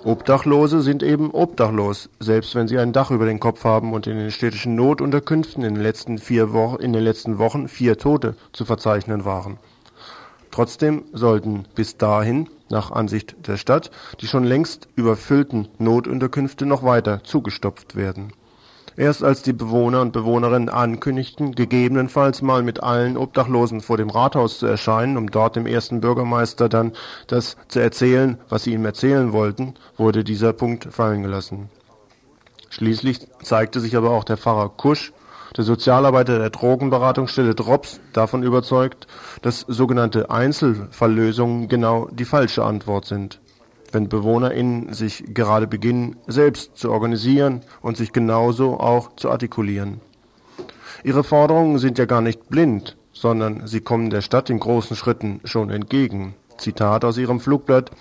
Obdachlose 0.06 0.82
sind 0.82 1.04
eben 1.04 1.32
obdachlos, 1.32 2.10
selbst 2.22 2.56
wenn 2.56 2.70
sie 2.70 2.78
ein 2.78 2.94
Dach 2.94 3.12
über 3.12 3.26
den 3.26 3.42
Kopf 3.42 3.66
haben 3.66 3.92
und 3.92 4.08
in 4.08 4.18
den 4.18 4.32
städtischen 4.32 4.76
Notunterkünften 4.76 5.66
in 5.66 5.74
den 5.74 5.84
letzten, 5.84 6.18
vier 6.18 6.54
Wochen, 6.54 6.82
in 6.82 6.94
den 6.94 7.04
letzten 7.04 7.40
Wochen 7.40 7.68
vier 7.68 7.98
Tote 7.98 8.36
zu 8.54 8.64
verzeichnen 8.64 9.26
waren. 9.26 9.58
Trotzdem 10.56 11.04
sollten 11.12 11.66
bis 11.76 11.98
dahin, 11.98 12.48
nach 12.70 12.90
Ansicht 12.90 13.36
der 13.46 13.58
Stadt, 13.58 13.92
die 14.22 14.28
schon 14.28 14.46
längst 14.46 14.88
überfüllten 14.96 15.68
Notunterkünfte 15.80 16.66
noch 16.66 16.82
weiter 16.82 17.26
zugestopft 17.26 17.98
werden. 17.98 18.32
Erst 18.96 19.22
als 19.22 19.42
die 19.42 19.52
Bewohner 19.52 20.00
und 20.00 20.14
Bewohnerinnen 20.14 20.70
ankündigten, 20.70 21.56
gegebenenfalls 21.56 22.42
mal 22.42 22.64
mit 22.64 22.82
allen 22.82 23.18
Obdachlosen 23.18 23.82
vor 23.82 23.98
dem 23.98 24.10
Rathaus 24.10 24.60
zu 24.60 24.66
erscheinen, 24.66 25.18
um 25.18 25.30
dort 25.30 25.58
dem 25.58 25.68
ersten 25.68 26.00
Bürgermeister 26.00 26.70
dann 26.70 26.94
das 27.28 27.58
zu 27.68 27.82
erzählen, 27.82 28.38
was 28.48 28.64
sie 28.64 28.72
ihm 28.72 28.86
erzählen 28.86 29.34
wollten, 29.34 29.74
wurde 29.98 30.24
dieser 30.24 30.54
Punkt 30.54 30.86
fallen 30.90 31.22
gelassen. 31.22 31.70
Schließlich 32.70 33.28
zeigte 33.44 33.82
sich 33.82 33.98
aber 33.98 34.12
auch 34.12 34.24
der 34.24 34.38
Pfarrer 34.38 34.70
Kusch, 34.70 35.12
der 35.58 35.64
Sozialarbeiter 35.64 36.40
der 36.40 36.50
Drogenberatungsstelle 36.50 37.56
Drops, 37.56 38.00
davon 38.14 38.44
überzeugt, 38.44 39.08
dass 39.42 39.62
sogenannte 39.62 40.30
Einzelfalllösungen 40.30 41.68
genau 41.68 42.08
die 42.12 42.26
falsche 42.26 42.64
Antwort 42.64 43.06
sind 43.06 43.40
wenn 43.96 44.10
BewohnerInnen 44.10 44.94
sich 44.94 45.24
gerade 45.34 45.68
beginnen, 45.68 46.18
selbst 46.28 46.78
zu 46.78 46.92
organisieren 46.92 47.62
und 47.82 47.98
sich 47.98 48.12
genauso 48.12 48.80
auch 48.80 49.16
zu 49.16 49.32
artikulieren. 49.32 50.02
Ihre 51.04 51.24
Forderungen 51.24 51.80
sind 51.80 51.98
ja 51.98 52.06
gar 52.06 52.22
nicht 52.22 52.50
blind, 52.50 52.98
sondern 53.14 53.68
sie 53.68 53.80
kommen 53.80 54.10
der 54.10 54.22
Stadt 54.22 54.50
in 54.50 54.60
großen 54.60 54.98
Schritten 54.98 55.40
schon 55.46 55.70
entgegen. 55.70 56.36
Zitat 56.58 57.06
aus 57.06 57.18
ihrem 57.18 57.40
Flugblatt 57.40 57.92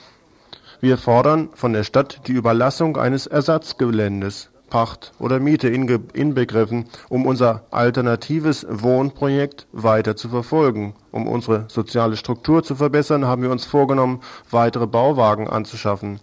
Wir 0.81 0.99
fordern 0.99 1.51
von 1.55 1.73
der 1.73 1.85
Stadt 1.85 2.23
die 2.27 2.33
Überlassung 2.33 2.97
eines 2.97 3.27
Ersatzgeländes 3.27 4.51
Pacht 4.75 5.13
oder 5.21 5.39
Miete 5.39 5.69
inbegriffen, 5.69 6.87
um 7.09 7.27
unser 7.27 7.63
alternatives 7.71 8.67
Wohnprojekt 8.69 9.69
weiter 9.71 10.17
zu 10.17 10.29
verfolgen. 10.29 10.97
Um 11.13 11.29
unsere 11.29 11.67
soziale 11.69 12.17
Struktur 12.17 12.65
zu 12.65 12.75
verbessern, 12.75 13.25
haben 13.25 13.43
wir 13.43 13.53
uns 13.53 13.67
vorgenommen, 13.67 14.21
weitere 14.51 14.89
Bauwagen 14.89 15.49
anzuschaffen, 15.49 16.19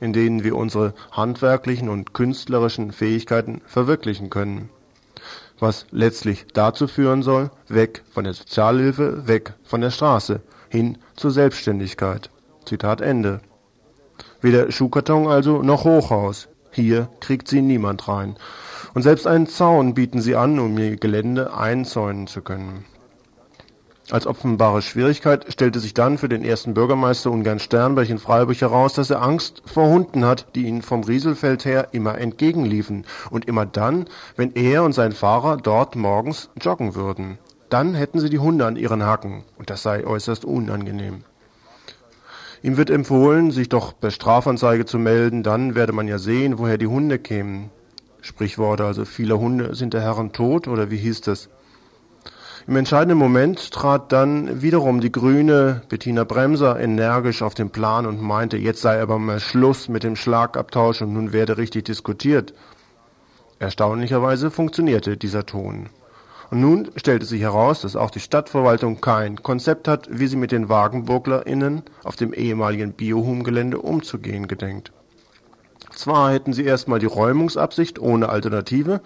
in 0.00 0.12
denen 0.12 0.42
wir 0.42 0.56
unsere 0.56 0.94
handwerklichen 1.12 1.88
und 1.88 2.12
künstlerischen 2.12 2.90
Fähigkeiten 2.90 3.60
verwirklichen 3.66 4.30
können. 4.30 4.68
Was 5.60 5.86
letztlich 5.92 6.46
dazu 6.54 6.88
führen 6.88 7.22
soll, 7.22 7.52
weg 7.68 8.02
von 8.10 8.24
der 8.24 8.34
Sozialhilfe, 8.34 9.28
weg 9.28 9.54
von 9.62 9.80
der 9.80 9.90
Straße, 9.90 10.40
hin 10.70 10.98
zur 11.14 11.30
Selbstständigkeit. 11.30 12.30
Zitat 12.64 13.00
Ende. 13.00 13.42
Weder 14.40 14.72
Schuhkarton 14.72 15.28
also 15.28 15.62
noch 15.62 15.84
Hochhaus. 15.84 16.48
Hier 16.72 17.08
kriegt 17.20 17.48
sie 17.48 17.62
niemand 17.62 18.08
rein. 18.08 18.36
Und 18.94 19.02
selbst 19.02 19.26
einen 19.26 19.46
Zaun 19.46 19.94
bieten 19.94 20.20
sie 20.20 20.36
an, 20.36 20.58
um 20.58 20.76
ihr 20.78 20.96
Gelände 20.96 21.54
einzäunen 21.54 22.26
zu 22.26 22.40
können. 22.40 22.84
Als 24.10 24.26
offenbare 24.26 24.82
Schwierigkeit 24.82 25.46
stellte 25.50 25.80
sich 25.80 25.94
dann 25.94 26.18
für 26.18 26.28
den 26.28 26.44
ersten 26.44 26.74
Bürgermeister 26.74 27.30
Ungern 27.30 27.58
Sternberg 27.58 28.10
in 28.10 28.18
Freiburg 28.18 28.60
heraus, 28.60 28.94
dass 28.94 29.10
er 29.10 29.22
Angst 29.22 29.62
vor 29.64 29.88
Hunden 29.88 30.24
hat, 30.24 30.54
die 30.54 30.66
ihnen 30.66 30.82
vom 30.82 31.04
Rieselfeld 31.04 31.64
her 31.64 31.88
immer 31.92 32.18
entgegenliefen. 32.18 33.06
Und 33.30 33.46
immer 33.46 33.64
dann, 33.64 34.06
wenn 34.36 34.52
er 34.52 34.82
und 34.82 34.92
sein 34.92 35.12
Fahrer 35.12 35.56
dort 35.56 35.94
morgens 35.94 36.50
joggen 36.60 36.94
würden. 36.94 37.38
Dann 37.68 37.94
hätten 37.94 38.18
sie 38.18 38.28
die 38.28 38.38
Hunde 38.38 38.66
an 38.66 38.76
ihren 38.76 39.04
Hacken. 39.04 39.44
Und 39.56 39.70
das 39.70 39.82
sei 39.82 40.06
äußerst 40.06 40.44
unangenehm. 40.44 41.24
Ihm 42.62 42.76
wird 42.76 42.90
empfohlen, 42.90 43.50
sich 43.50 43.68
doch 43.68 43.98
per 43.98 44.12
Strafanzeige 44.12 44.84
zu 44.84 44.98
melden, 44.98 45.42
dann 45.42 45.74
werde 45.74 45.92
man 45.92 46.06
ja 46.06 46.18
sehen, 46.18 46.58
woher 46.58 46.78
die 46.78 46.86
Hunde 46.86 47.18
kämen. 47.18 47.70
Sprichworte, 48.20 48.84
also 48.84 49.04
viele 49.04 49.38
Hunde 49.40 49.74
sind 49.74 49.94
der 49.94 50.02
Herren 50.02 50.32
tot, 50.32 50.68
oder 50.68 50.88
wie 50.90 50.96
hieß 50.96 51.22
das? 51.22 51.48
Im 52.68 52.76
entscheidenden 52.76 53.18
Moment 53.18 53.72
trat 53.72 54.12
dann 54.12 54.62
wiederum 54.62 55.00
die 55.00 55.10
grüne 55.10 55.82
Bettina 55.88 56.22
Bremser 56.22 56.78
energisch 56.78 57.42
auf 57.42 57.54
den 57.54 57.70
Plan 57.70 58.06
und 58.06 58.22
meinte, 58.22 58.56
jetzt 58.56 58.80
sei 58.80 59.02
aber 59.02 59.18
mal 59.18 59.40
Schluss 59.40 59.88
mit 59.88 60.04
dem 60.04 60.14
Schlagabtausch 60.14 61.02
und 61.02 61.12
nun 61.12 61.32
werde 61.32 61.56
richtig 61.56 61.86
diskutiert. 61.86 62.54
Erstaunlicherweise 63.58 64.52
funktionierte 64.52 65.16
dieser 65.16 65.44
Ton. 65.44 65.88
Und 66.52 66.60
nun 66.60 66.90
stellte 66.96 67.24
sich 67.24 67.40
heraus, 67.40 67.80
dass 67.80 67.96
auch 67.96 68.10
die 68.10 68.20
Stadtverwaltung 68.20 69.00
kein 69.00 69.42
Konzept 69.42 69.88
hat, 69.88 70.06
wie 70.10 70.26
sie 70.26 70.36
mit 70.36 70.52
den 70.52 70.68
WagenburglerInnen 70.68 71.80
auf 72.04 72.16
dem 72.16 72.34
ehemaligen 72.34 72.92
Biohum-Gelände 72.92 73.78
umzugehen 73.78 74.48
gedenkt. 74.48 74.92
Zwar 75.94 76.30
hätten 76.30 76.52
sie 76.52 76.64
erstmal 76.64 76.98
die 76.98 77.06
Räumungsabsicht 77.06 77.98
ohne 77.98 78.28
Alternative, 78.28 79.00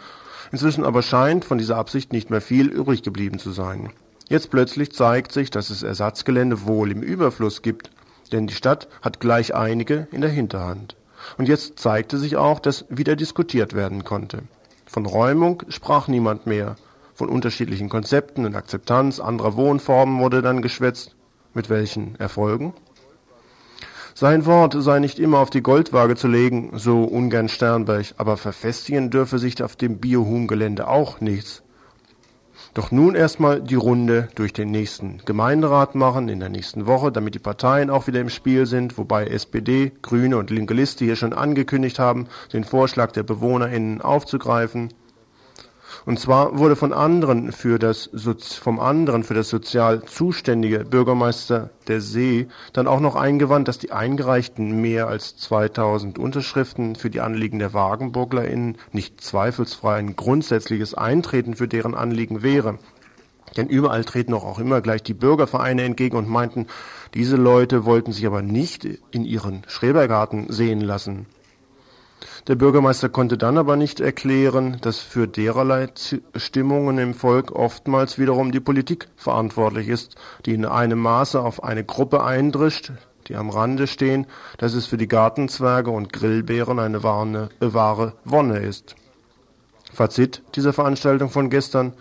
inzwischen 0.51 0.85
aber 0.85 1.03
scheint 1.03 1.45
von 1.45 1.59
dieser 1.59 1.77
Absicht 1.77 2.13
nicht 2.13 2.31
mehr 2.31 2.41
viel 2.41 2.67
übrig 2.67 3.05
geblieben 3.05 3.39
zu 3.39 3.53
sein. 3.53 3.93
Jetzt 4.29 4.51
plötzlich 4.51 4.91
zeigt 4.91 5.31
sich, 5.31 5.53
dass 5.53 5.71
es 5.71 5.85
Ersatzgelände 5.85 6.67
wohl 6.67 6.91
im 6.91 7.01
Überfluss 7.01 7.63
gibt, 7.63 7.93
denn 8.33 8.49
die 8.49 8.55
Stadt 8.55 8.89
hat 9.03 9.21
gleich 9.21 9.55
einige 9.55 10.09
in 10.11 10.21
der 10.21 10.31
Hinterhand. 10.31 10.97
Und 11.39 11.47
jetzt 11.47 11.79
zeigte 11.79 12.19
sich 12.19 12.37
auch, 12.37 12.59
dass 12.59 12.87
wieder 12.89 13.15
diskutiert 13.15 13.73
werden 13.73 14.03
konnte. 14.03 14.43
Von 14.85 15.07
Räumung 15.07 15.63
sprach 15.69 16.09
niemand 16.09 16.49
mehr, 16.49 16.75
von 17.17 17.29
unterschiedlichen 17.31 17.89
Konzepten 17.89 18.45
und 18.45 18.55
Akzeptanz 18.55 19.19
anderer 19.19 19.57
Wohnformen 19.57 20.21
wurde 20.21 20.43
dann 20.43 20.63
geschwätzt. 20.63 21.17
Mit 21.55 21.71
welchen 21.71 22.15
Erfolgen? 22.17 22.75
Sein 24.15 24.45
Wort 24.47 24.77
sei 24.79 24.99
nicht 24.99 25.19
immer 25.19 25.39
auf 25.39 25.51
die 25.51 25.63
Goldwaage 25.63 26.17
zu 26.17 26.29
legen, 26.29 26.73
so 26.75 27.05
ungern 27.05 27.49
Sternberg, 27.49 28.15
aber 28.19 28.37
verfestigen 28.37 29.11
dürfe 29.11 29.39
sich 29.39 29.63
auf 29.63 29.77
dem 29.77 29.99
Biohum-Gelände 29.99 30.89
auch 30.89 31.21
nichts. 31.21 31.63
Doch 32.75 32.91
nun 32.91 33.15
erstmal 33.15 33.63
die 33.63 33.75
Runde 33.75 34.29
durch 34.35 34.53
den 34.53 34.71
nächsten 34.71 35.23
Gemeinderat 35.25 35.95
machen 35.95 36.29
in 36.29 36.41
der 36.41 36.51
nächsten 36.51 36.87
Woche, 36.87 37.11
damit 37.11 37.35
die 37.35 37.39
Parteien 37.39 37.89
auch 37.89 38.07
wieder 38.07 38.21
im 38.21 38.29
Spiel 38.29 38.67
sind, 38.67 38.99
wobei 38.99 39.29
SPD, 39.29 39.93
Grüne 40.03 40.37
und 40.37 40.51
Linke 40.51 40.75
Liste 40.75 41.07
hier 41.07 41.17
schon 41.17 41.33
angekündigt 41.33 41.99
haben, 41.99 42.27
den 42.53 42.65
Vorschlag 42.65 43.13
der 43.13 43.23
BewohnerInnen 43.23 44.03
aufzugreifen. 44.03 44.93
Und 46.07 46.21
zwar 46.21 46.57
wurde 46.57 46.77
von 46.77 46.93
anderen 46.93 47.51
für 47.51 47.81
das, 47.81 48.09
vom 48.63 48.79
anderen 48.79 49.25
für 49.25 49.35
das 49.35 49.49
sozial 49.49 50.05
zuständige 50.05 50.85
Bürgermeister 50.85 51.71
der 51.89 52.01
See 52.01 52.47
dann 52.73 52.87
auch 52.87 53.01
noch 53.01 53.17
eingewandt, 53.17 53.67
dass 53.67 53.81
die 53.81 53.91
eingereichten 53.91 54.81
mehr 54.81 55.09
als 55.09 55.37
2000 55.37 56.17
Unterschriften 56.17 56.95
für 56.95 57.11
die 57.11 57.21
Anliegen 57.21 57.59
der 57.59 57.75
WagenburglerInnen 57.75 58.79
nicht 58.93 59.21
zweifelsfrei 59.21 59.97
ein 59.97 60.15
grundsätzliches 60.15 60.95
Eintreten 60.95 61.57
für 61.57 61.67
deren 61.67 61.97
Anliegen 61.97 62.45
wäre. 62.45 62.79
Denn 63.57 63.69
überall 63.69 64.05
treten 64.05 64.33
auch, 64.35 64.45
auch 64.45 64.61
immer 64.61 64.81
gleich 64.83 65.03
die 65.03 65.15
Bürgervereine 65.15 65.83
entgegen 65.83 66.17
und 66.17 66.29
meinten, 66.29 66.69
diese 67.15 67.37
Leute 67.37 67.85
wollten 67.85 68.13
sich 68.13 68.27
aber 68.27 68.43
nicht 68.43 68.87
in 69.11 69.25
ihren 69.25 69.63
Schrebergarten 69.67 70.53
sehen 70.53 70.83
lassen. 70.83 71.27
Der 72.49 72.55
Bürgermeister 72.55 73.09
konnte 73.09 73.37
dann 73.37 73.59
aber 73.59 73.75
nicht 73.75 73.99
erklären, 73.99 74.77
dass 74.81 75.01
für 75.01 75.27
dererlei 75.27 75.89
Stimmungen 76.37 76.97
im 76.99 77.13
Volk 77.13 77.51
oftmals 77.51 78.19
wiederum 78.19 78.53
die 78.53 78.61
Politik 78.61 79.09
verantwortlich 79.17 79.89
ist, 79.89 80.15
die 80.45 80.55
in 80.55 80.65
einem 80.65 81.01
Maße 81.01 81.41
auf 81.41 81.65
eine 81.65 81.83
Gruppe 81.83 82.23
eindrischt, 82.23 82.93
die 83.27 83.35
am 83.35 83.51
Rande 83.51 83.89
stehen, 83.89 84.29
dass 84.59 84.75
es 84.75 84.87
für 84.87 84.97
die 84.97 85.09
Gartenzwerge 85.09 85.91
und 85.91 86.13
Grillbären 86.13 86.79
eine 86.79 87.03
wahre, 87.03 87.49
wahre 87.59 88.13
Wonne 88.25 88.61
ist. 88.61 88.95
Fazit 89.93 90.43
dieser 90.55 90.73
Veranstaltung 90.73 91.31
von 91.31 91.51
gestern 91.51 91.95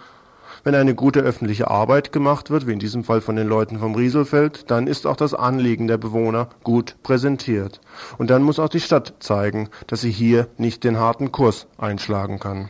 wenn 0.65 0.75
eine 0.75 0.95
gute 0.95 1.21
öffentliche 1.21 1.69
Arbeit 1.69 2.12
gemacht 2.12 2.49
wird, 2.49 2.67
wie 2.67 2.73
in 2.73 2.80
diesem 2.80 3.04
Fall 3.04 3.21
von 3.21 3.36
den 3.36 3.47
Leuten 3.47 3.80
vom 3.80 3.95
Rieselfeld, 3.95 4.69
dann 4.71 4.88
ist 4.88 5.06
auch 5.06 5.15
das 5.15 5.36
Anliegen 5.36 5.88
der 5.88 5.97
Bewohner 5.97 6.49
gut 6.63 6.95
präsentiert. 7.04 7.80
Und 8.17 8.32
dann 8.32 8.41
muss 8.41 8.60
auch 8.60 8.67
die 8.67 8.82
Stadt 8.82 9.13
zeigen, 9.19 9.69
dass 9.86 10.01
sie 10.01 10.12
hier 10.12 10.47
nicht 10.58 10.84
den 10.84 10.97
harten 10.97 11.32
Kurs 11.32 11.67
einschlagen 11.78 12.39
kann. 12.39 12.69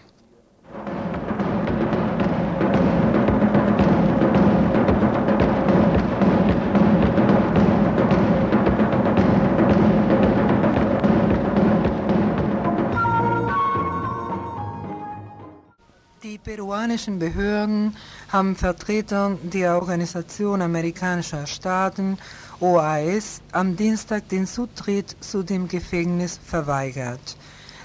Peruanischen 16.85 17.17
Behörden 17.17 17.95
haben 18.31 18.55
Vertreter 18.55 19.39
der 19.41 19.73
Organisation 19.81 20.61
amerikanischer 20.61 21.47
Staaten 21.47 22.19
OAS 22.59 23.41
am 23.51 23.75
Dienstag 23.75 24.29
den 24.29 24.45
Zutritt 24.45 25.15
zu 25.19 25.41
dem 25.41 25.67
Gefängnis 25.67 26.39
verweigert. 26.45 27.37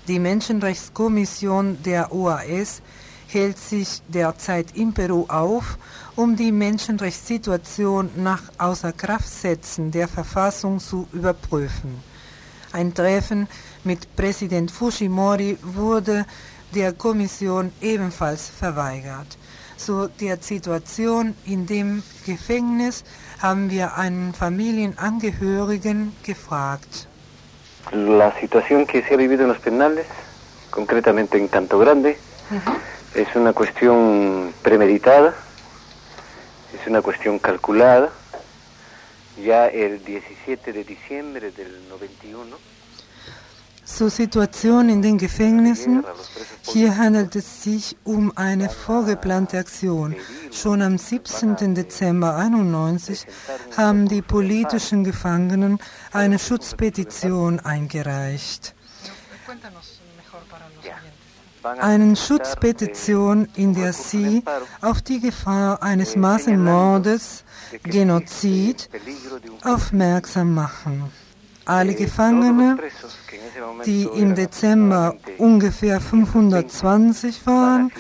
Die 0.07 0.19
Menschenrechtskommission 0.19 1.83
der 1.83 2.13
OAS 2.13 2.83
hält 3.27 3.57
sich 3.57 4.03
derzeit 4.09 4.77
in 4.77 4.93
Peru 4.93 5.25
auf, 5.29 5.79
um 6.15 6.37
die 6.37 6.53
Menschenrechtssituation 6.53 8.11
nach 8.17 8.43
Außerkraftsetzen 8.59 9.91
der 9.93 10.09
Verfassung 10.09 10.79
zu 10.79 11.09
überprüfen. 11.15 12.03
Ein 12.73 12.93
Treffen 12.93 13.49
mit 13.83 14.15
Präsident 14.15 14.71
Fujimori 14.71 15.57
wurde 15.63 16.27
der 16.75 16.93
Kommission 16.93 17.73
ebenfalls 17.81 18.49
verweigert. 18.49 19.39
Zu 19.77 20.09
der 20.21 20.37
Situation 20.39 21.35
in 21.47 21.67
dem 21.67 22.03
Gefängnis 22.27 23.05
haben 23.41 23.71
wir 23.71 23.97
einen 23.97 24.35
Familienangehörigen 24.35 26.13
gefragt. 26.23 27.07
La 27.93 28.33
situación 28.39 28.87
que 28.87 29.03
se 29.03 29.15
ha 29.15 29.17
vivido 29.17 29.43
en 29.43 29.49
los 29.49 29.59
penales, 29.59 30.07
concretamente 30.71 31.39
en 31.39 31.49
Canto 31.49 31.79
Grande, 31.79 32.19
Es 33.15 33.29
una 33.35 33.53
cuestión 33.53 34.53
premeditada, 34.63 35.35
es 36.75 36.87
una 36.87 37.01
cuestión 37.03 37.39
calculada. 37.39 38.11
Ya 39.45 39.67
el 39.69 40.05
17 40.05 40.73
de 40.73 40.85
diciembre 40.85 41.51
del 41.53 41.89
91 41.89 42.57
Zur 43.95 44.11
Situation 44.11 44.89
in 44.89 45.03
den 45.03 45.19
Gefängnissen. 45.19 46.05
Hier 46.63 46.97
handelt 46.97 47.37
es 47.37 47.63
sich 47.63 47.97
um 48.05 48.33
eine 48.37 48.69
vorgeplante 48.69 49.59
Aktion. 49.59 50.15
Schon 50.53 50.81
am 50.81 50.97
17. 50.97 51.75
Dezember 51.75 52.37
91 52.37 53.27
haben 53.77 54.09
die 54.09 54.23
politischen 54.23 55.05
Gefangenen 55.05 55.79
eine 56.13 56.39
Schutzpetition 56.39 57.61
eingereicht. 57.61 58.75
Eine 61.63 62.17
Schutzpetition, 62.17 63.49
in 63.55 63.75
der 63.75 63.93
sie 63.93 64.43
auf 64.81 65.03
die 65.03 65.21
Gefahr 65.21 65.83
eines 65.83 66.17
Massenmordes, 66.17 67.45
Genozid, 67.83 68.89
aufmerksam 69.63 70.55
machen. 70.55 71.11
Alle 71.71 71.95
Gefangene, 71.95 72.79
die 73.87 74.03
im 74.03 74.35
Dezember 74.35 75.15
ungefähr 75.39 76.01
520 76.01 77.47
waren, 77.47 77.93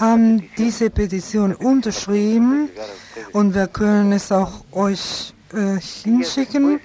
haben 0.00 0.48
diese 0.56 0.90
Petition 0.90 1.52
unterschrieben 1.52 2.68
und 3.32 3.52
wir 3.52 3.66
können 3.66 4.12
es 4.12 4.30
auch 4.30 4.64
euch 4.70 5.34
äh, 5.52 5.80
hinschicken. 5.80 6.78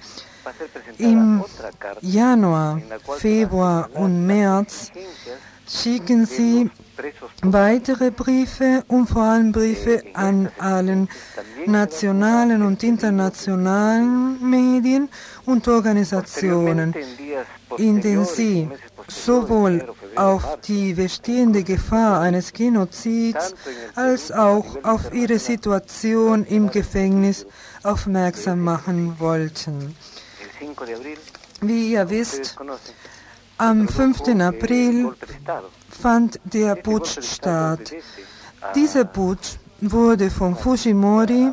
Im 0.98 1.44
Januar, 2.00 2.80
Februar 3.18 3.88
und 3.94 4.26
März 4.26 4.90
schicken 5.68 6.26
sie 6.26 6.68
weitere 7.42 8.10
Briefe 8.10 8.84
und 8.88 9.08
vor 9.08 9.22
allem 9.22 9.52
Briefe 9.52 10.02
an 10.14 10.50
allen 10.58 11.08
nationalen 11.66 12.62
und 12.62 12.82
internationalen 12.82 14.38
Medien 14.48 15.08
und 15.46 15.66
Organisationen, 15.68 16.94
in 17.78 18.00
denen 18.00 18.24
sie 18.24 18.68
sowohl 19.08 19.86
auf 20.16 20.60
die 20.60 20.94
bestehende 20.94 21.62
Gefahr 21.62 22.20
eines 22.20 22.52
Genozids 22.52 23.54
als 23.94 24.30
auch 24.30 24.84
auf 24.84 25.12
ihre 25.12 25.38
Situation 25.38 26.44
im 26.44 26.70
Gefängnis 26.70 27.46
aufmerksam 27.82 28.60
machen 28.60 29.18
wollten. 29.18 29.96
Wie 31.60 31.92
ihr 31.92 32.08
wisst, 32.10 32.56
am 33.58 33.88
5. 33.88 34.40
April 34.40 35.12
fand 35.94 36.40
der 36.44 36.76
Putsch 36.76 37.22
statt. 37.22 37.92
Dieser 38.74 39.04
Putsch 39.04 39.58
wurde 39.80 40.30
von 40.30 40.56
Fujimori, 40.56 41.52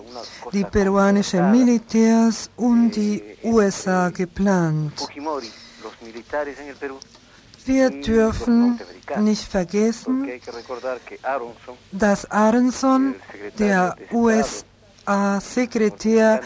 die 0.54 0.63
peruanischen 0.63 1.52
Militärs 1.52 2.49
und 2.56 2.91
die 2.91 3.23
USA 3.43 4.10
geplant. 4.10 4.93
Wir 7.65 7.89
dürfen 7.89 8.80
nicht 9.17 9.43
vergessen, 9.43 10.30
dass 11.91 12.30
Aronson, 12.32 13.15
der 13.58 13.95
USA-Sekretär 15.10 16.41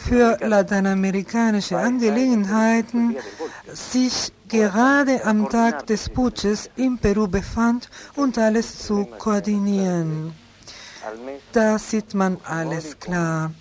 für 0.00 0.38
lateinamerikanische 0.40 1.76
Angelegenheiten, 1.76 3.16
sich 3.72 4.32
gerade 4.48 5.24
am 5.24 5.48
Tag 5.48 5.86
des 5.86 6.08
Putsches 6.08 6.70
in 6.76 6.98
Peru 6.98 7.26
befand 7.26 7.88
und 8.16 8.38
alles 8.38 8.78
zu 8.78 9.04
koordinieren. 9.18 10.32
Da 11.52 11.78
sieht 11.78 12.14
man 12.14 12.38
alles 12.44 12.98
klar. 12.98 13.52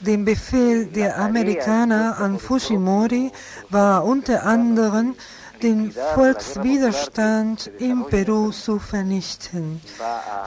Der 0.00 0.18
Befehl 0.18 0.86
der 0.86 1.18
Amerikaner 1.18 2.18
an 2.18 2.38
Fujimori 2.38 3.32
war 3.70 4.04
unter 4.04 4.44
anderem, 4.44 5.14
den 5.62 5.90
Volkswiderstand 6.14 7.70
in 7.78 8.04
Peru 8.04 8.50
zu 8.50 8.78
vernichten. 8.78 9.80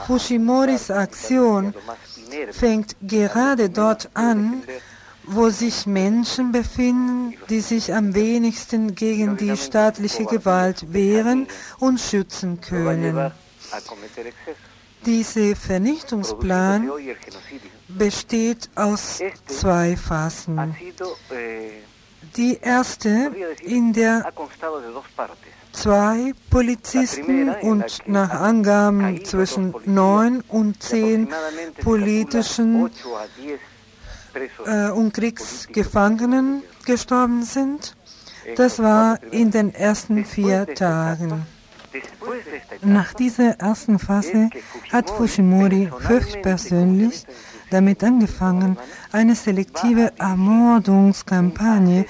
Fujimoris 0.06 0.90
Aktion 0.90 1.74
fängt 2.52 2.96
gerade 3.02 3.70
dort 3.70 4.10
an, 4.14 4.62
wo 5.24 5.50
sich 5.50 5.86
Menschen 5.86 6.52
befinden, 6.52 7.34
die 7.48 7.60
sich 7.60 7.94
am 7.94 8.14
wenigsten 8.14 8.94
gegen 8.94 9.36
die 9.36 9.56
staatliche 9.56 10.24
Gewalt 10.24 10.92
wehren 10.92 11.46
und 11.78 12.00
schützen 12.00 12.60
können. 12.60 13.32
Dieser 15.06 15.56
Vernichtungsplan 15.56 16.90
besteht 17.88 18.70
aus 18.74 19.20
zwei 19.46 19.96
Phasen. 19.96 20.74
Die 22.36 22.58
erste, 22.60 23.32
in 23.62 23.92
der 23.92 24.24
zwei 25.80 26.32
Polizisten 26.50 27.48
und 27.62 28.02
nach 28.06 28.30
Angaben 28.30 29.24
zwischen 29.24 29.74
neun 29.86 30.42
und 30.48 30.82
zehn 30.82 31.28
politischen 31.82 32.90
äh, 34.66 34.90
und 34.90 35.14
Kriegsgefangenen 35.14 36.62
gestorben 36.84 37.42
sind. 37.44 37.96
Das 38.56 38.78
war 38.78 39.18
in 39.30 39.50
den 39.50 39.74
ersten 39.74 40.24
vier 40.24 40.66
Tagen. 40.74 41.46
Nach 42.82 43.14
dieser 43.14 43.58
ersten 43.58 43.98
Phase 43.98 44.50
hat 44.92 45.10
Fujimori 45.10 45.90
höchstpersönlich 46.06 47.24
damit 47.70 48.04
angefangen, 48.04 48.76
eine 49.12 49.34
selektive 49.34 50.12
Ermordungskampagne 50.18 52.04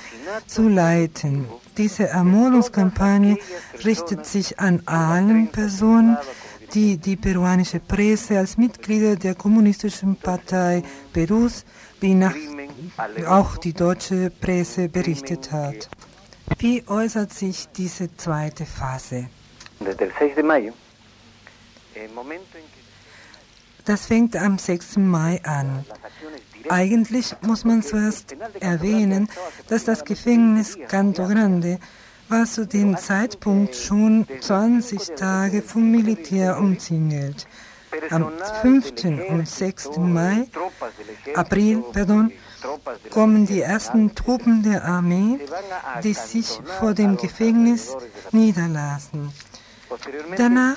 zu 0.46 0.68
leiten. 0.68 1.46
Diese 1.76 2.08
Ermordungskampagne 2.08 3.38
richtet 3.84 4.26
sich 4.26 4.58
an 4.58 4.82
allen 4.86 5.48
Personen, 5.48 6.16
die 6.74 6.98
die 6.98 7.16
peruanische 7.16 7.80
Presse 7.80 8.38
als 8.38 8.56
Mitglieder 8.56 9.16
der 9.16 9.34
Kommunistischen 9.34 10.16
Partei 10.16 10.82
Perus 11.12 11.64
wie 12.00 12.14
nach 12.14 12.34
auch 13.26 13.56
die 13.56 13.72
deutsche 13.72 14.30
Presse 14.30 14.88
berichtet 14.88 15.50
hat. 15.52 15.88
Wie 16.58 16.82
äußert 16.86 17.32
sich 17.32 17.68
diese 17.68 18.14
zweite 18.16 18.66
Phase? 18.66 19.28
Das 23.84 24.06
fängt 24.06 24.36
am 24.36 24.58
6. 24.58 24.96
Mai 24.98 25.40
an. 25.44 25.84
Eigentlich 26.68 27.34
muss 27.42 27.64
man 27.64 27.82
zuerst 27.82 28.36
erwähnen, 28.60 29.28
dass 29.68 29.84
das 29.84 30.04
Gefängnis 30.04 30.78
Canto 30.88 31.26
Grande 31.26 31.78
war 32.28 32.44
zu 32.44 32.66
dem 32.66 32.96
Zeitpunkt 32.96 33.74
schon 33.74 34.26
20 34.40 35.16
Tage 35.16 35.62
vom 35.62 35.90
Militär 35.90 36.58
umzingelt. 36.58 37.46
Am 38.10 38.30
5. 38.62 38.92
und 39.30 39.48
6. 39.48 39.96
Mai, 39.96 40.46
April, 41.34 41.82
pardon, 41.92 42.30
kommen 43.10 43.46
die 43.46 43.62
ersten 43.62 44.14
Truppen 44.14 44.62
der 44.62 44.84
Armee, 44.84 45.40
die 46.04 46.14
sich 46.14 46.60
vor 46.78 46.94
dem 46.94 47.16
Gefängnis 47.16 47.96
niederlassen. 48.30 49.32
Danach 50.36 50.76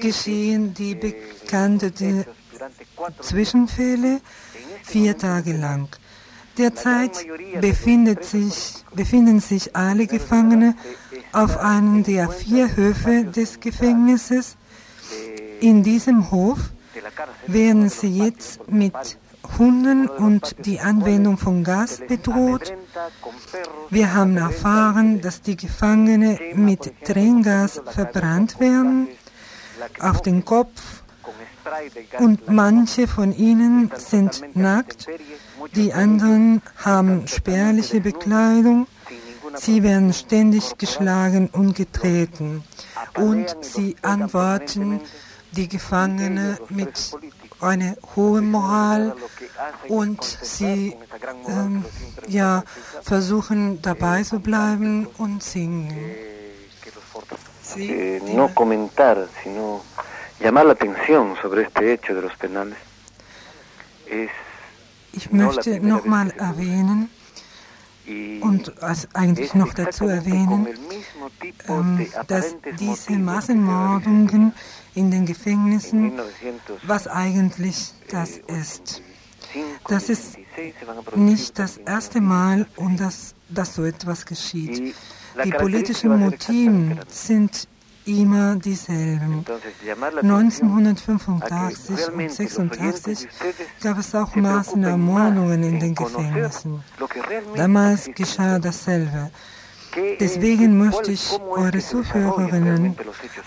geschehen 0.00 0.74
die 0.74 0.94
bekannten 0.94 2.26
Zwischenfälle 3.20 4.20
vier 4.82 5.16
Tage 5.16 5.52
lang. 5.52 5.88
Derzeit 6.58 7.16
sich, 8.24 8.84
befinden 8.94 9.40
sich 9.40 9.74
alle 9.74 10.06
Gefangene 10.06 10.74
auf 11.32 11.56
einem 11.58 12.02
der 12.02 12.28
vier 12.28 12.76
Höfe 12.76 13.24
des 13.24 13.60
Gefängnisses. 13.60 14.56
In 15.60 15.82
diesem 15.82 16.30
Hof 16.30 16.58
werden 17.46 17.88
sie 17.88 18.18
jetzt 18.18 18.70
mit 18.70 18.94
Hunden 19.58 20.06
und 20.06 20.56
die 20.64 20.80
Anwendung 20.80 21.38
von 21.38 21.64
Gas 21.64 22.00
bedroht. 22.06 22.72
Wir 23.88 24.14
haben 24.14 24.36
erfahren, 24.36 25.20
dass 25.20 25.42
die 25.42 25.56
Gefangene 25.56 26.38
mit 26.54 26.92
Tränengas 27.04 27.80
verbrannt 27.86 28.60
werden, 28.60 29.08
auf 29.98 30.20
den 30.22 30.44
Kopf 30.44 30.99
und 32.18 32.48
manche 32.48 33.06
von 33.06 33.36
ihnen 33.36 33.90
sind 33.96 34.42
nackt, 34.54 35.06
die 35.74 35.92
anderen 35.92 36.62
haben 36.76 37.26
spärliche 37.26 38.00
Bekleidung, 38.00 38.86
sie 39.54 39.82
werden 39.82 40.12
ständig 40.12 40.78
geschlagen 40.78 41.48
und 41.52 41.74
getreten. 41.74 42.64
Und 43.16 43.56
sie 43.60 43.96
antworten 44.02 45.00
die 45.52 45.68
Gefangene 45.68 46.58
mit 46.68 47.12
einer 47.60 47.96
hohen 48.16 48.50
Moral. 48.50 49.14
Und 49.88 50.22
sie 50.24 50.96
ähm, 51.48 51.84
ja, 52.28 52.62
versuchen 53.02 53.82
dabei 53.82 54.22
zu 54.22 54.40
bleiben 54.40 55.06
und 55.18 55.42
singen. 55.42 55.94
eh, 57.76 58.20
no 58.34 58.48
llamar 60.40 60.66
la 60.66 60.72
atención 60.72 61.36
sobre 61.40 61.62
este 61.62 61.92
hecho 61.92 62.14
de 62.14 62.22
los 62.22 62.36
penales, 62.36 62.76
es 64.06 64.30
Ich 65.12 65.30
möchte 65.32 65.80
nochmal 65.80 66.32
erwähnen 66.38 67.10
und 68.40 68.72
eigentlich 69.14 69.54
noch 69.54 69.74
dazu 69.74 70.06
erwähnen, 70.06 70.68
ähm, 71.68 72.06
dass 72.26 72.56
diese 72.78 73.12
Massenmordungen 73.12 74.52
in 74.94 75.10
den 75.10 75.26
Gefängnissen, 75.26 76.12
was 76.84 77.06
eigentlich 77.06 77.92
das 78.10 78.38
ist. 78.38 79.02
Das 79.88 80.08
ist 80.08 80.38
nicht 81.16 81.58
das 81.58 81.76
erste 81.78 82.20
Mal, 82.20 82.66
um 82.76 82.96
das, 82.96 83.34
dass 83.48 83.74
so 83.74 83.84
etwas 83.84 84.24
geschieht. 84.26 84.94
Die 85.44 85.50
politischen 85.50 86.18
Motive 86.18 87.00
sind 87.08 87.68
immer 88.10 88.56
dieselben. 88.56 89.44
1985 90.22 92.08
und 92.58 92.78
1986 92.78 93.28
gab 93.82 93.98
es 93.98 94.14
auch 94.14 94.34
Massenermordungen 94.34 95.62
in 95.62 95.80
den 95.80 95.94
Gefängnissen. 95.94 96.82
Damals 97.56 98.10
geschah 98.14 98.58
dasselbe. 98.58 99.30
Deswegen 100.20 100.78
möchte 100.78 101.12
ich 101.12 101.30
eure 101.40 101.78
Zuhörerinnen 101.78 102.96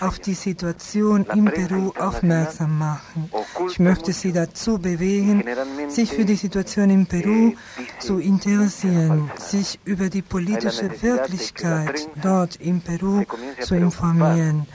auf 0.00 0.18
die 0.18 0.34
Situation 0.34 1.26
in 1.34 1.46
Peru 1.46 1.92
aufmerksam 1.98 2.78
machen. 2.78 3.30
Ich 3.70 3.78
möchte 3.78 4.12
sie 4.12 4.32
dazu 4.32 4.78
bewegen, 4.78 5.44
sich 5.88 6.10
für 6.10 6.24
die 6.24 6.36
Situation 6.36 6.90
in 6.90 7.06
Peru 7.06 7.52
zu 7.98 8.18
interessieren, 8.18 9.30
sich 9.36 9.78
über 9.84 10.10
die 10.10 10.22
politische 10.22 10.90
Wirklichkeit 11.02 12.08
dort 12.22 12.56
in 12.56 12.80
Peru 12.80 13.24
zu 13.60 13.74
informieren. 13.74 14.66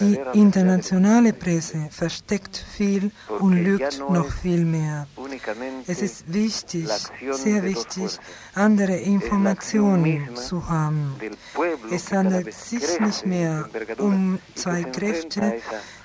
Die 0.00 0.18
internationale 0.34 1.32
Presse 1.32 1.88
versteckt 1.90 2.56
viel 2.56 3.10
und 3.38 3.64
lügt 3.64 3.98
noch 4.10 4.30
viel 4.30 4.64
mehr. 4.64 5.06
Es 5.86 6.02
ist 6.02 6.32
wichtig, 6.32 6.88
sehr 7.30 7.62
wichtig, 7.62 8.18
andere 8.54 8.96
Informationen 8.96 10.36
zu 10.36 10.68
haben. 10.68 11.14
Es 11.90 12.12
handelt 12.12 12.52
sich 12.52 13.00
nicht 13.00 13.26
mehr 13.26 13.68
um 13.98 14.38
zwei 14.54 14.82
Kräfte, 14.82 15.54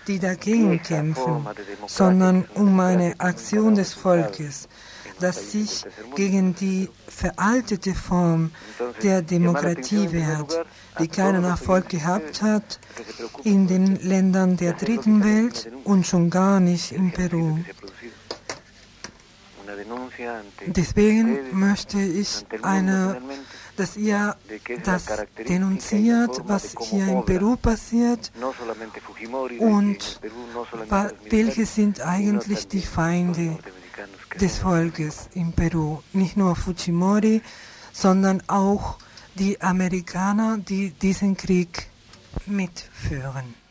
die 0.08 0.20
dagegen 0.20 0.82
kämpfen, 0.82 1.48
sondern 1.88 2.46
um 2.56 2.80
eine 2.80 3.16
Aktion 3.20 3.76
des 3.76 3.94
Volkes, 3.94 4.68
das 5.24 5.52
sich 5.52 5.86
gegen 6.16 6.54
die 6.54 6.90
veraltete 7.08 7.96
Form 7.96 8.52
der 9.02 9.22
Demokratie 9.22 10.12
wehrt, 10.12 10.66
die 11.00 11.08
keinen 11.08 11.46
Erfolg 11.46 11.88
gehabt 11.88 12.42
hat 12.42 12.80
in 13.46 13.68
den 13.68 13.96
Ländern 14.02 14.58
der 14.58 14.74
dritten 14.74 15.24
Welt 15.24 15.72
und 15.86 16.06
schon 16.06 16.30
gar 16.30 16.60
nicht 16.60 16.92
in 16.92 17.12
Peru. 17.12 17.58
Deswegen 20.66 21.58
möchte 21.58 22.00
ich 22.02 22.46
eine, 22.62 23.22
dass 23.78 23.96
ihr 23.96 24.36
das 24.84 25.06
denunziert, 25.48 26.42
was 26.46 26.76
hier 26.82 27.08
in 27.08 27.26
Peru 27.26 27.56
passiert 27.56 28.32
und 29.60 30.20
welche 31.30 31.66
sind 31.66 32.02
eigentlich 32.02 32.68
die 32.68 32.82
Feinde 32.82 33.58
des 34.40 34.60
Volkes 34.60 35.30
in 35.34 35.54
Peru. 35.54 36.00
Nicht 36.14 36.38
nur 36.38 36.56
Fujimori, 36.56 37.42
sondern 37.92 38.42
auch 38.48 38.98
die 39.36 39.60
Amerikaner, 39.62 40.58
die 40.58 40.92
diesen 40.92 41.36
Krieg 41.38 41.88
mitführen. 42.46 43.63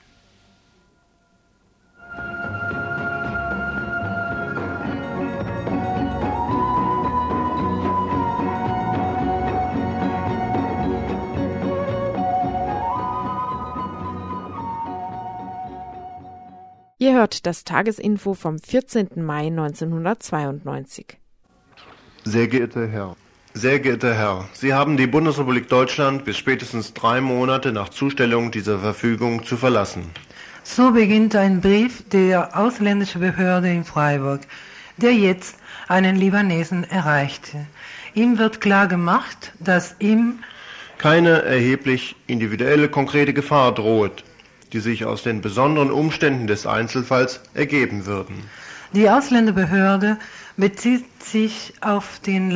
Ihr 17.02 17.14
hört 17.14 17.46
das 17.46 17.64
Tagesinfo 17.64 18.34
vom 18.34 18.60
14. 18.60 19.08
Mai 19.16 19.48
1992. 19.48 21.18
Sehr 22.22 22.46
geehrter 22.46 22.86
Herr, 22.86 23.16
sehr 23.54 23.80
geehrter 23.80 24.14
Herr, 24.14 24.48
Sie 24.52 24.72
haben 24.72 24.96
die 24.96 25.08
Bundesrepublik 25.08 25.68
Deutschland 25.68 26.24
bis 26.24 26.36
spätestens 26.36 26.94
drei 26.94 27.20
Monate 27.20 27.72
nach 27.72 27.88
Zustellung 27.88 28.52
dieser 28.52 28.78
Verfügung 28.78 29.44
zu 29.44 29.56
verlassen. 29.56 30.12
So 30.62 30.92
beginnt 30.92 31.34
ein 31.34 31.60
Brief 31.60 32.08
der 32.08 32.56
ausländischen 32.56 33.20
Behörde 33.20 33.72
in 33.72 33.82
Freiburg, 33.82 34.42
der 34.96 35.12
jetzt 35.12 35.56
einen 35.88 36.14
Libanesen 36.14 36.84
erreichte. 36.84 37.66
Ihm 38.14 38.38
wird 38.38 38.60
klar 38.60 38.86
gemacht, 38.86 39.54
dass 39.58 39.96
ihm 39.98 40.38
keine 40.98 41.42
erheblich 41.42 42.14
individuelle 42.28 42.88
konkrete 42.88 43.32
Gefahr 43.32 43.74
droht, 43.74 44.22
die 44.72 44.80
sich 44.80 45.04
aus 45.04 45.22
den 45.22 45.40
besonderen 45.40 45.90
Umständen 45.90 46.46
des 46.46 46.66
Einzelfalls 46.66 47.40
ergeben 47.54 48.06
würden. 48.06 48.34
Die 48.92 49.08
Ausländerbehörde 49.08 50.18
bezieht 50.56 51.04
sich 51.22 51.74
auf 51.80 52.20
den 52.20 52.50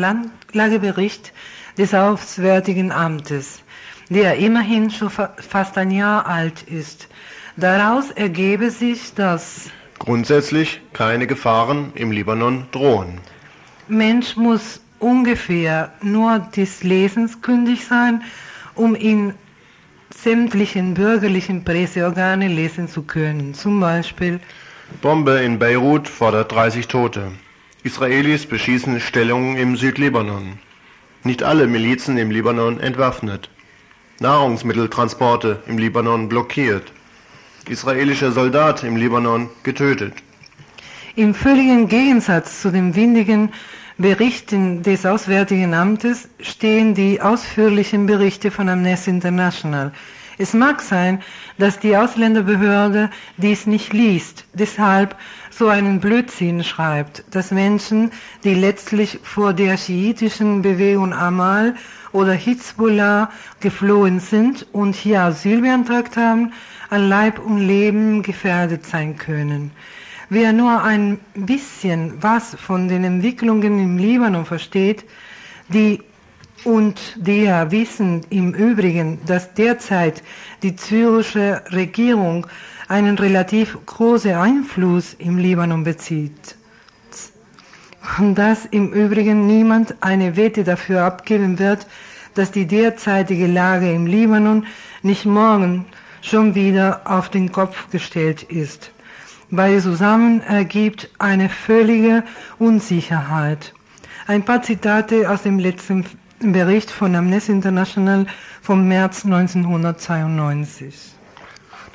Lagebericht 0.52 1.32
des 1.78 1.94
Auswärtigen 1.94 2.92
Amtes, 2.92 3.60
der 4.08 4.36
immerhin 4.36 4.90
schon 4.90 5.10
fast 5.10 5.78
ein 5.78 5.90
Jahr 5.90 6.26
alt 6.26 6.62
ist. 6.62 7.08
Daraus 7.56 8.10
ergebe 8.10 8.70
sich, 8.70 9.14
dass 9.14 9.70
grundsätzlich 9.98 10.80
keine 10.92 11.26
Gefahren 11.26 11.92
im 11.94 12.10
Libanon 12.10 12.66
drohen. 12.70 13.18
Mensch 13.88 14.36
muss 14.36 14.80
ungefähr 14.98 15.92
nur 16.02 16.38
des 16.54 16.82
Lesens 16.82 17.40
kündig 17.40 17.86
sein, 17.86 18.22
um 18.74 18.94
in 18.94 19.34
sämtlichen 20.16 20.94
bürgerlichen 20.94 21.64
Presseorgane 21.64 22.48
lesen 22.48 22.88
zu 22.88 23.02
können. 23.02 23.54
Zum 23.54 23.80
Beispiel 23.80 24.40
Bombe 25.02 25.38
in 25.40 25.58
Beirut 25.58 26.08
fordert 26.08 26.52
30 26.52 26.86
Tote. 26.88 27.32
Israelis 27.82 28.46
beschießen 28.46 29.00
Stellungen 29.00 29.56
im 29.56 29.76
Südlibanon. 29.76 30.58
Nicht 31.24 31.42
alle 31.42 31.66
Milizen 31.66 32.18
im 32.18 32.30
Libanon 32.30 32.80
entwaffnet. 32.80 33.50
Nahrungsmitteltransporte 34.20 35.62
im 35.66 35.78
Libanon 35.78 36.28
blockiert. 36.28 36.92
Israelischer 37.68 38.32
Soldat 38.32 38.84
im 38.84 38.96
Libanon 38.96 39.50
getötet. 39.62 40.14
Im 41.16 41.34
völligen 41.34 41.88
Gegensatz 41.88 42.62
zu 42.62 42.70
den 42.70 42.94
windigen 42.94 43.52
Berichten 43.98 44.82
des 44.82 45.06
Auswärtigen 45.06 45.72
Amtes 45.72 46.28
stehen 46.40 46.94
die 46.94 47.22
ausführlichen 47.22 48.04
Berichte 48.04 48.50
von 48.50 48.68
Amnesty 48.68 49.08
International. 49.08 49.90
Es 50.36 50.52
mag 50.52 50.82
sein, 50.82 51.22
dass 51.56 51.78
die 51.78 51.96
Ausländerbehörde 51.96 53.08
dies 53.38 53.66
nicht 53.66 53.94
liest, 53.94 54.44
deshalb 54.52 55.16
so 55.48 55.68
einen 55.68 56.00
Blödsinn 56.00 56.62
schreibt, 56.62 57.24
dass 57.34 57.52
Menschen, 57.52 58.10
die 58.44 58.52
letztlich 58.52 59.18
vor 59.22 59.54
der 59.54 59.78
schiitischen 59.78 60.60
Bewegung 60.60 61.14
Amal 61.14 61.74
oder 62.12 62.34
Hizbollah 62.34 63.30
geflohen 63.60 64.20
sind 64.20 64.66
und 64.72 64.94
hier 64.94 65.22
Asyl 65.22 65.62
beantragt 65.62 66.18
haben, 66.18 66.52
an 66.90 67.08
Leib 67.08 67.38
und 67.38 67.66
Leben 67.66 68.22
gefährdet 68.22 68.84
sein 68.84 69.16
können. 69.16 69.70
Wer 70.28 70.52
nur 70.52 70.82
ein 70.82 71.20
bisschen 71.36 72.20
was 72.20 72.56
von 72.56 72.88
den 72.88 73.04
Entwicklungen 73.04 73.78
im 73.78 73.96
Libanon 73.96 74.44
versteht, 74.44 75.04
die 75.68 76.02
und 76.64 77.14
der 77.14 77.70
wissen 77.70 78.22
im 78.30 78.52
Übrigen, 78.52 79.20
dass 79.24 79.54
derzeit 79.54 80.24
die 80.64 80.74
syrische 80.76 81.62
Regierung 81.70 82.48
einen 82.88 83.16
relativ 83.18 83.78
großen 83.86 84.34
Einfluss 84.34 85.14
im 85.14 85.38
Libanon 85.38 85.84
bezieht. 85.84 86.56
Und 88.18 88.34
dass 88.34 88.66
im 88.66 88.92
Übrigen 88.92 89.46
niemand 89.46 89.94
eine 90.00 90.36
Wette 90.36 90.64
dafür 90.64 91.04
abgeben 91.04 91.60
wird, 91.60 91.86
dass 92.34 92.50
die 92.50 92.66
derzeitige 92.66 93.46
Lage 93.46 93.92
im 93.92 94.06
Libanon 94.06 94.66
nicht 95.02 95.24
morgen 95.24 95.84
schon 96.20 96.56
wieder 96.56 97.02
auf 97.04 97.28
den 97.28 97.52
Kopf 97.52 97.90
gestellt 97.90 98.42
ist 98.42 98.90
weil 99.50 99.80
zusammen 99.80 100.40
ergibt 100.42 101.10
eine 101.18 101.48
völlige 101.48 102.24
Unsicherheit. 102.58 103.72
Ein 104.26 104.44
paar 104.44 104.62
Zitate 104.62 105.30
aus 105.30 105.42
dem 105.42 105.58
letzten 105.58 106.04
Bericht 106.40 106.90
von 106.90 107.14
Amnesty 107.14 107.52
International 107.52 108.26
vom 108.60 108.88
März 108.88 109.24
1992. 109.24 111.12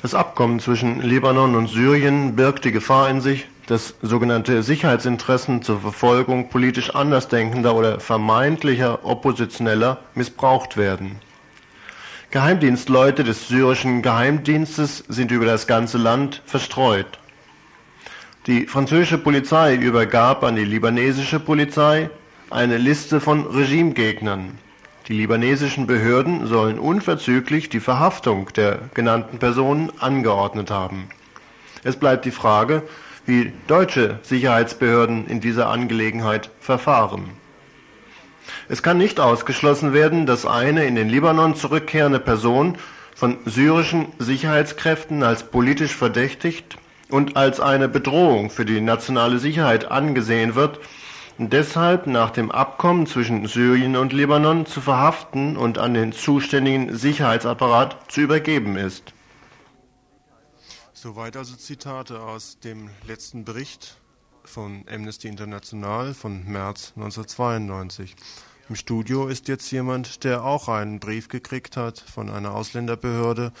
Das 0.00 0.14
Abkommen 0.14 0.58
zwischen 0.58 1.00
Libanon 1.00 1.54
und 1.54 1.68
Syrien 1.68 2.34
birgt 2.34 2.64
die 2.64 2.72
Gefahr 2.72 3.08
in 3.08 3.20
sich, 3.20 3.46
dass 3.66 3.94
sogenannte 4.02 4.62
Sicherheitsinteressen 4.62 5.62
zur 5.62 5.80
Verfolgung 5.80 6.48
politisch 6.48 6.94
Andersdenkender 6.94 7.74
oder 7.76 8.00
vermeintlicher 8.00 9.04
Oppositioneller 9.04 9.98
missbraucht 10.14 10.76
werden. 10.76 11.20
Geheimdienstleute 12.32 13.24
des 13.24 13.46
syrischen 13.48 14.02
Geheimdienstes 14.02 15.04
sind 15.06 15.30
über 15.30 15.44
das 15.44 15.66
ganze 15.66 15.98
Land 15.98 16.42
verstreut. 16.46 17.18
Die 18.48 18.66
französische 18.66 19.18
Polizei 19.18 19.76
übergab 19.76 20.42
an 20.42 20.56
die 20.56 20.64
libanesische 20.64 21.38
Polizei 21.38 22.10
eine 22.50 22.76
Liste 22.76 23.20
von 23.20 23.46
Regimegegnern. 23.46 24.58
Die 25.06 25.12
libanesischen 25.12 25.86
Behörden 25.86 26.48
sollen 26.48 26.80
unverzüglich 26.80 27.68
die 27.68 27.78
Verhaftung 27.78 28.48
der 28.56 28.80
genannten 28.94 29.38
Personen 29.38 29.92
angeordnet 30.00 30.72
haben. 30.72 31.08
Es 31.84 31.94
bleibt 31.94 32.24
die 32.24 32.32
Frage, 32.32 32.82
wie 33.26 33.52
deutsche 33.68 34.18
Sicherheitsbehörden 34.22 35.28
in 35.28 35.40
dieser 35.40 35.68
Angelegenheit 35.68 36.50
verfahren. 36.58 37.26
Es 38.68 38.82
kann 38.82 38.98
nicht 38.98 39.20
ausgeschlossen 39.20 39.92
werden, 39.92 40.26
dass 40.26 40.46
eine 40.46 40.84
in 40.84 40.96
den 40.96 41.08
Libanon 41.08 41.54
zurückkehrende 41.54 42.18
Person 42.18 42.76
von 43.14 43.36
syrischen 43.44 44.06
Sicherheitskräften 44.18 45.22
als 45.22 45.44
politisch 45.44 45.94
verdächtigt 45.94 46.76
und 47.12 47.36
als 47.36 47.60
eine 47.60 47.88
Bedrohung 47.88 48.50
für 48.50 48.64
die 48.64 48.80
nationale 48.80 49.38
Sicherheit 49.38 49.90
angesehen 49.90 50.54
wird 50.54 50.80
deshalb 51.38 52.06
nach 52.06 52.30
dem 52.30 52.50
Abkommen 52.50 53.06
zwischen 53.06 53.46
Syrien 53.46 53.96
und 53.96 54.12
Libanon 54.12 54.66
zu 54.66 54.80
verhaften 54.80 55.56
und 55.56 55.78
an 55.78 55.94
den 55.94 56.12
zuständigen 56.12 56.96
Sicherheitsapparat 56.96 58.10
zu 58.10 58.20
übergeben 58.20 58.76
ist. 58.76 59.12
Soweit 60.92 61.36
also 61.36 61.56
Zitate 61.56 62.20
aus 62.20 62.60
dem 62.60 62.90
letzten 63.06 63.44
Bericht 63.44 63.96
von 64.44 64.84
Amnesty 64.92 65.28
International 65.28 66.14
von 66.14 66.44
März 66.44 66.92
1992. 66.96 68.14
Im 68.68 68.76
Studio 68.76 69.26
ist 69.26 69.48
jetzt 69.48 69.70
jemand, 69.72 70.24
der 70.24 70.44
auch 70.44 70.68
einen 70.68 71.00
Brief 71.00 71.28
gekriegt 71.28 71.76
hat 71.76 71.98
von 71.98 72.30
einer 72.30 72.54
Ausländerbehörde. 72.54 73.52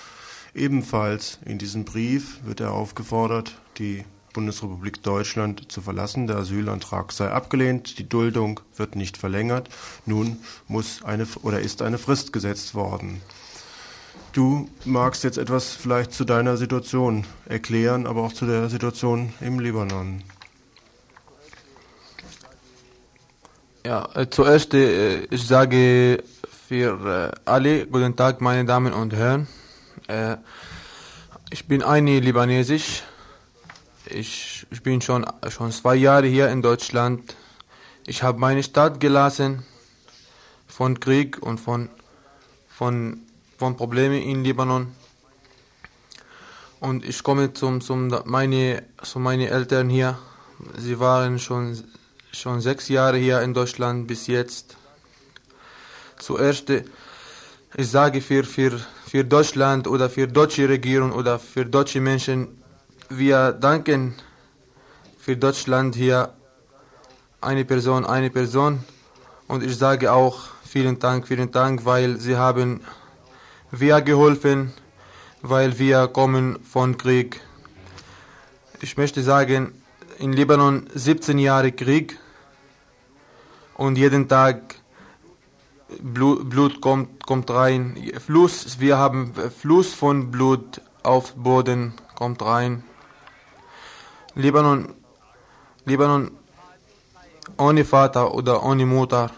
Ebenfalls 0.54 1.38
in 1.46 1.58
diesem 1.58 1.84
Brief 1.84 2.40
wird 2.44 2.60
er 2.60 2.72
aufgefordert, 2.72 3.58
die 3.78 4.04
Bundesrepublik 4.34 5.02
Deutschland 5.02 5.72
zu 5.72 5.80
verlassen. 5.80 6.26
Der 6.26 6.36
Asylantrag 6.36 7.12
sei 7.12 7.30
abgelehnt, 7.30 7.98
die 7.98 8.08
Duldung 8.08 8.60
wird 8.76 8.96
nicht 8.96 9.16
verlängert. 9.16 9.68
Nun 10.04 10.38
muss 10.68 11.02
eine 11.04 11.26
oder 11.42 11.60
ist 11.60 11.80
eine 11.80 11.98
Frist 11.98 12.32
gesetzt 12.32 12.74
worden. 12.74 13.22
Du 14.32 14.68
magst 14.84 15.24
jetzt 15.24 15.38
etwas 15.38 15.74
vielleicht 15.74 16.12
zu 16.12 16.24
deiner 16.24 16.56
Situation 16.56 17.26
erklären, 17.46 18.06
aber 18.06 18.22
auch 18.22 18.32
zu 18.32 18.46
der 18.46 18.68
Situation 18.68 19.32
im 19.40 19.58
Libanon. 19.58 20.22
Ja, 23.84 24.08
äh, 24.14 24.30
zuerst, 24.30 24.74
äh, 24.74 25.24
ich 25.24 25.46
sage 25.46 26.22
für 26.68 27.32
äh, 27.34 27.40
alle, 27.44 27.86
guten 27.86 28.16
Tag, 28.16 28.40
meine 28.40 28.64
Damen 28.64 28.92
und 28.92 29.12
Herren. 29.12 29.48
Äh, 30.08 30.36
ich 31.50 31.66
bin 31.66 31.82
eine 31.82 32.20
Libanesisch. 32.20 33.02
Ich, 34.06 34.66
ich 34.70 34.82
bin 34.82 35.00
schon, 35.00 35.24
schon 35.48 35.70
zwei 35.72 35.94
Jahre 35.94 36.26
hier 36.26 36.48
in 36.48 36.62
Deutschland. 36.62 37.36
Ich 38.06 38.22
habe 38.22 38.38
meine 38.38 38.62
Stadt 38.62 39.00
gelassen 39.00 39.64
von 40.66 40.98
Krieg 40.98 41.42
und 41.42 41.58
von, 41.58 41.88
von, 42.68 43.20
von 43.58 43.76
Problemen 43.76 44.22
in 44.22 44.44
Libanon. 44.44 44.94
Und 46.80 47.04
ich 47.04 47.22
komme 47.22 47.52
zum, 47.52 47.80
zum 47.80 48.08
meine, 48.24 48.82
zu 49.02 49.18
meinen 49.18 49.46
Eltern 49.48 49.88
hier. 49.88 50.18
Sie 50.78 50.98
waren 50.98 51.38
schon 51.38 51.82
schon 52.32 52.60
sechs 52.60 52.88
Jahre 52.88 53.18
hier 53.18 53.40
in 53.42 53.54
Deutschland 53.54 54.06
bis 54.06 54.26
jetzt. 54.26 54.76
Zuerst, 56.18 56.70
ich 56.70 57.88
sage 57.88 58.20
für, 58.20 58.44
für, 58.44 58.80
für 59.12 59.24
Deutschland 59.24 59.86
oder 59.86 60.08
für 60.08 60.26
deutsche 60.26 60.66
Regierung 60.66 61.12
oder 61.12 61.38
für 61.38 61.66
deutsche 61.66 62.00
Menschen, 62.00 62.48
wir 63.10 63.52
danken 63.52 64.14
für 65.18 65.36
Deutschland 65.36 65.94
hier 65.94 66.32
eine 67.42 67.66
Person, 67.66 68.06
eine 68.06 68.30
Person. 68.30 68.82
Und 69.48 69.62
ich 69.62 69.76
sage 69.76 70.10
auch 70.10 70.38
vielen 70.64 70.98
Dank, 70.98 71.28
vielen 71.28 71.50
Dank, 71.50 71.84
weil 71.84 72.16
sie 72.20 72.38
haben 72.38 72.80
wir 73.70 74.00
geholfen, 74.00 74.72
weil 75.42 75.78
wir 75.78 76.08
kommen 76.08 76.58
von 76.64 76.96
Krieg. 76.96 77.38
Ich 78.80 78.96
möchte 78.96 79.22
sagen, 79.22 79.74
in 80.20 80.32
Libanon 80.32 80.88
17 80.94 81.36
Jahre 81.36 81.72
Krieg 81.72 82.18
und 83.74 83.98
jeden 83.98 84.26
Tag 84.26 84.76
Blut, 86.00 86.48
Blut 86.48 86.80
kommt, 86.80 87.26
kommt 87.26 87.50
rein. 87.50 87.96
Fluss, 88.24 88.78
wir 88.80 88.98
haben 88.98 89.32
Fluss 89.34 89.92
von 89.94 90.30
Blut 90.30 90.80
auf 91.02 91.34
Boden 91.34 91.94
kommt 92.14 92.42
rein. 92.42 92.84
Libanon, 94.34 94.94
Libanon 95.84 96.30
ohne 97.58 97.84
Vater 97.84 98.34
oder 98.34 98.62
ohne 98.62 98.86
Mutter. 98.86 99.30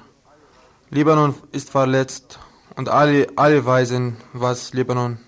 Libanon 0.91 1.35
ist 1.53 1.71
verletzt 1.71 2.39
und 2.77 2.89
alle, 2.89 3.27
alle 3.37 3.65
weisen, 3.65 4.17
was 4.33 4.73
Libanon 4.73 5.19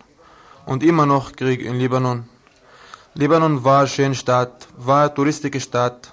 und 0.67 0.83
immer 0.83 1.07
noch 1.07 1.33
Krieg 1.33 1.63
in 1.63 1.77
Libanon. 1.77 2.29
Libanon 3.15 3.65
war 3.65 3.87
schöne 3.87 4.15
Stadt, 4.15 4.69
war 4.77 5.15
touristische 5.15 5.61
Stadt. 5.61 6.13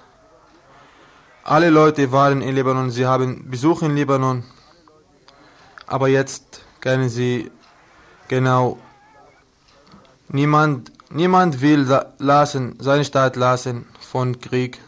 Alle 1.44 1.68
Leute 1.68 2.10
waren 2.10 2.40
in 2.40 2.54
Libanon, 2.54 2.90
sie 2.90 3.04
haben 3.04 3.50
Besuch 3.50 3.82
in 3.82 3.94
Libanon, 3.94 4.44
aber 5.86 6.08
jetzt 6.08 6.62
kennen 6.80 7.08
sie 7.08 7.50
genau, 8.28 8.78
niemand, 10.28 10.92
niemand 11.10 11.60
will 11.60 11.86
lassen, 12.18 12.76
seine 12.78 13.04
Stadt 13.04 13.36
lassen 13.36 13.86
von 14.00 14.40
Krieg. 14.40 14.80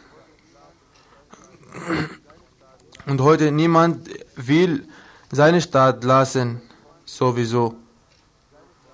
Und 3.05 3.21
heute 3.21 3.51
niemand 3.51 4.09
will 4.35 4.87
seine 5.31 5.61
Stadt 5.61 6.03
lassen, 6.03 6.61
sowieso. 7.05 7.75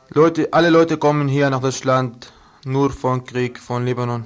Leute, 0.10 0.50
alle 0.52 0.70
Leute 0.70 0.98
kommen 0.98 1.28
hier 1.28 1.50
nach 1.50 1.62
Deutschland 1.62 2.32
nur 2.66 2.92
von 2.92 3.24
Krieg, 3.26 3.60
von 3.60 3.86
Libanon. 3.86 4.26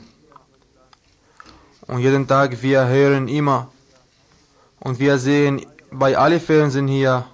Und 1.87 1.99
jeden 1.99 2.27
Tag 2.27 2.61
wir 2.61 2.85
hören 2.87 3.27
immer 3.29 3.69
und 4.81 4.99
wir 4.99 5.17
sehen 5.17 5.65
bei 5.89 6.17
allen 6.17 6.41
Fernsehen 6.41 6.87
hier 6.87 7.25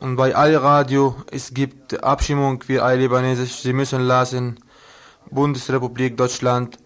und 0.00 0.16
bei 0.16 0.34
allen 0.34 0.56
Radio, 0.56 1.16
es 1.30 1.52
gibt 1.54 2.02
Abstimmung 2.02 2.62
für 2.62 2.82
alle 2.82 3.00
Libanesisch, 3.00 3.62
sie 3.62 3.72
müssen 3.72 4.02
lassen, 4.02 4.58
Bundesrepublik 5.30 6.16
Deutschland. 6.16 6.78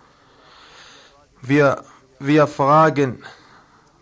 Wir, 1.43 1.83
wir 2.19 2.47
fragen, 2.47 3.23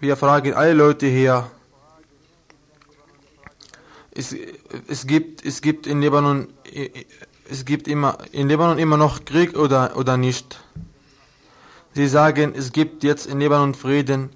wir 0.00 0.16
fragen 0.16 0.54
alle 0.54 0.74
Leute 0.74 1.06
hier, 1.06 1.50
es, 4.10 4.34
es, 4.88 5.06
gibt, 5.06 5.44
es 5.44 5.60
gibt 5.60 5.86
in 5.86 6.00
Libanon, 6.00 6.48
es 7.48 7.64
gibt 7.64 7.88
immer, 7.88 8.18
in 8.32 8.48
Libanon 8.48 8.78
immer 8.78 8.96
noch 8.96 9.24
Krieg 9.24 9.56
oder, 9.56 9.96
oder 9.96 10.16
nicht. 10.16 10.60
Sie 11.94 12.08
sagen, 12.08 12.52
es 12.54 12.72
gibt 12.72 13.04
jetzt 13.04 13.26
in 13.26 13.40
Libanon 13.40 13.74
Frieden 13.74 14.30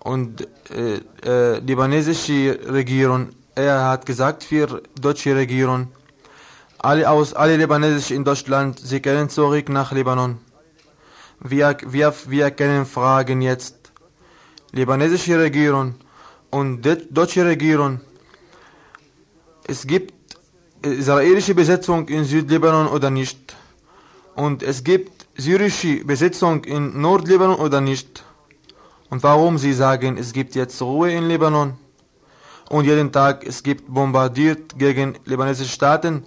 und 0.00 0.46
äh, 0.70 1.00
äh, 1.24 1.58
libanesische 1.60 2.58
Regierung, 2.66 3.30
er 3.54 3.88
hat 3.88 4.06
gesagt 4.06 4.44
für 4.44 4.82
deutsche 5.00 5.34
Regierung, 5.34 5.88
alle 6.78 7.08
aus 7.08 7.34
alle 7.34 7.56
Libanesische 7.56 8.14
in 8.14 8.24
Deutschland, 8.24 8.80
sie 8.80 9.00
können 9.00 9.28
zurück 9.28 9.68
nach 9.68 9.92
Libanon. 9.92 10.38
Wir, 11.40 11.76
wir, 11.86 12.14
wir 12.26 12.50
können 12.50 12.86
fragen 12.86 13.42
jetzt, 13.42 13.92
libanesische 14.72 15.38
Regierung 15.38 15.94
und 16.50 16.82
deutsche 17.10 17.44
Regierung, 17.44 18.00
es 19.66 19.86
gibt 19.86 20.14
israelische 20.82 21.54
Besetzung 21.54 22.08
in 22.08 22.24
Südlibanon 22.24 22.88
oder 22.88 23.10
nicht. 23.10 23.54
Und 24.34 24.62
es 24.62 24.82
gibt 24.82 25.26
syrische 25.36 26.04
Besetzung 26.04 26.64
in 26.64 27.00
Nordlibanon 27.00 27.56
oder 27.56 27.80
nicht? 27.80 28.24
Und 29.10 29.22
warum 29.22 29.58
sie 29.58 29.72
sagen, 29.72 30.16
es 30.16 30.32
gibt 30.32 30.54
jetzt 30.54 30.80
Ruhe 30.80 31.12
in 31.12 31.28
Libanon 31.28 31.76
und 32.72 32.86
jeden 32.86 33.12
Tag 33.12 33.46
es 33.46 33.62
gibt 33.62 33.92
bombardiert 33.92 34.78
gegen 34.78 35.18
libanesische 35.26 35.70
Staaten, 35.70 36.24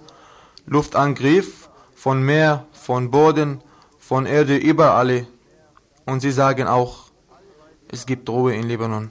Luftangriff 0.64 1.68
von 1.96 2.22
Meer, 2.22 2.66
von 2.70 3.10
Boden, 3.10 3.60
von 3.98 4.26
Erde 4.26 4.56
überall. 4.56 5.26
Und 6.04 6.20
sie 6.20 6.30
sagen 6.30 6.68
auch, 6.68 7.10
es 7.90 8.06
gibt 8.06 8.28
Ruhe 8.28 8.54
in 8.54 8.68
Libanon. 8.68 9.10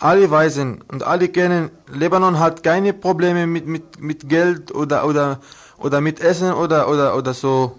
Alle 0.00 0.28
weisen 0.28 0.82
und 0.90 1.04
alle 1.04 1.28
kennen, 1.28 1.70
Libanon 1.92 2.40
hat 2.40 2.64
keine 2.64 2.92
Probleme 2.92 3.46
mit, 3.46 3.68
mit, 3.68 4.00
mit 4.00 4.28
Geld 4.28 4.74
oder, 4.74 5.06
oder, 5.06 5.38
oder 5.78 6.00
mit 6.00 6.18
Essen 6.20 6.52
oder, 6.52 6.88
oder, 6.88 7.16
oder 7.16 7.32
so 7.32 7.76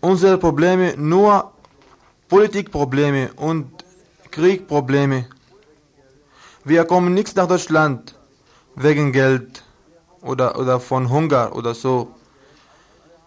unsere 0.00 0.36
Probleme 0.36 0.94
nur 0.96 1.52
Politikprobleme 2.28 3.34
und 3.36 3.66
Kriegprobleme. 4.32 5.26
Wir 6.66 6.86
kommen 6.86 7.12
nicht 7.12 7.36
nach 7.36 7.46
Deutschland 7.46 8.14
wegen 8.74 9.12
Geld 9.12 9.62
oder, 10.22 10.58
oder 10.58 10.80
von 10.80 11.10
Hunger 11.10 11.54
oder 11.54 11.74
so. 11.74 12.14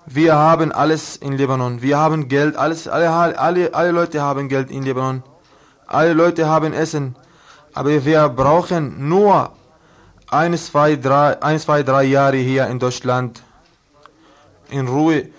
Wir 0.07 0.33
haben 0.33 0.71
alles 0.71 1.17
in 1.17 1.33
Libanon. 1.33 1.83
Wir 1.83 1.99
haben 1.99 2.29
Geld. 2.29 2.55
Alles, 2.55 2.87
alle, 2.87 3.37
alle, 3.37 3.75
alle 3.75 3.91
Leute 3.91 4.21
haben 4.23 4.49
Geld 4.49 4.71
in 4.71 4.81
Libanon. 4.81 5.21
Alle 5.85 6.13
Leute 6.13 6.47
haben 6.47 6.73
Essen. 6.73 7.15
Aber 7.73 8.03
wir 8.03 8.27
brauchen 8.29 9.07
nur 9.07 9.51
ein, 10.31 10.57
zwei, 10.57 10.95
drei, 10.95 11.39
ein, 11.39 11.59
zwei, 11.59 11.83
drei 11.83 12.05
Jahre 12.05 12.37
hier 12.37 12.65
in 12.65 12.79
Deutschland 12.79 13.43
in 14.71 14.87
Ruhe, 14.87 15.29